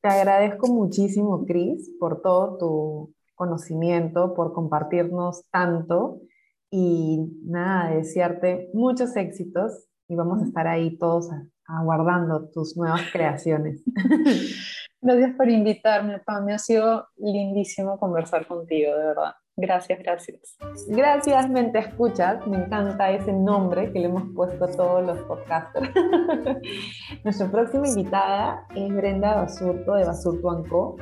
Te 0.00 0.08
agradezco 0.08 0.68
muchísimo, 0.68 1.44
Cris, 1.44 1.90
por 2.00 2.22
todo 2.22 2.56
tu 2.56 3.14
conocimiento, 3.34 4.32
por 4.34 4.54
compartirnos 4.54 5.44
tanto 5.50 6.22
y 6.70 7.18
nada, 7.44 7.94
desearte 7.94 8.70
muchos 8.72 9.14
éxitos 9.16 9.86
y 10.08 10.14
vamos 10.16 10.42
a 10.42 10.46
estar 10.46 10.66
ahí 10.66 10.96
todos 10.96 11.30
aguardando 11.66 12.48
tus 12.50 12.76
nuevas 12.76 13.02
creaciones. 13.12 13.82
Gracias 15.00 15.36
por 15.36 15.50
invitarme, 15.50 16.18
Pam. 16.20 16.44
Me 16.44 16.54
ha 16.54 16.58
sido 16.58 17.08
lindísimo 17.16 17.98
conversar 17.98 18.46
contigo, 18.46 18.96
de 18.96 19.04
verdad. 19.04 19.34
Gracias, 19.56 20.00
gracias. 20.00 20.56
Gracias, 20.88 21.48
Mente 21.48 21.78
Escuchas. 21.78 22.44
Me 22.46 22.56
encanta 22.56 23.10
ese 23.10 23.32
nombre 23.32 23.92
que 23.92 24.00
le 24.00 24.06
hemos 24.06 24.24
puesto 24.34 24.64
a 24.64 24.68
todos 24.68 25.06
los 25.06 25.18
podcasters. 25.20 25.90
Nuestra 27.24 27.48
próxima 27.50 27.86
invitada 27.86 28.66
es 28.74 28.92
Brenda 28.92 29.36
Basurto 29.36 29.94
de 29.94 30.06
Basurto 30.06 30.50
Anco. 30.50 30.96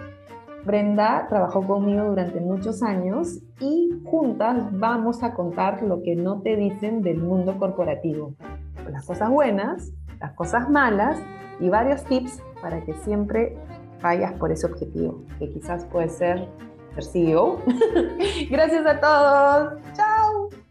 Brenda 0.67 1.27
trabajó 1.29 1.67
conmigo 1.67 2.05
durante 2.05 2.41
muchos 2.41 2.83
años 2.83 3.39
y 3.59 3.91
juntas 4.05 4.69
vamos 4.73 5.23
a 5.23 5.33
contar 5.33 5.83
lo 5.83 6.03
que 6.03 6.15
no 6.15 6.43
te 6.43 6.55
dicen 6.57 7.01
del 7.03 7.19
mundo 7.19 7.57
corporativo. 7.59 8.35
Las 8.91 9.07
cosas 9.07 9.31
buenas, 9.31 9.93
las 10.23 10.33
cosas 10.33 10.71
malas 10.71 11.19
y 11.61 11.69
varios 11.69 12.05
tips 12.05 12.41
para 12.63 12.81
que 12.85 12.95
siempre 13.05 13.57
vayas 14.01 14.33
por 14.35 14.51
ese 14.53 14.67
objetivo, 14.67 15.25
que 15.39 15.51
quizás 15.51 15.85
puede 15.87 16.09
ser 16.09 16.49
ser 16.95 17.05
CEO. 17.05 17.61
Gracias 18.51 18.87
a 18.87 19.01
todos. 19.01 19.83
Chao. 19.95 20.62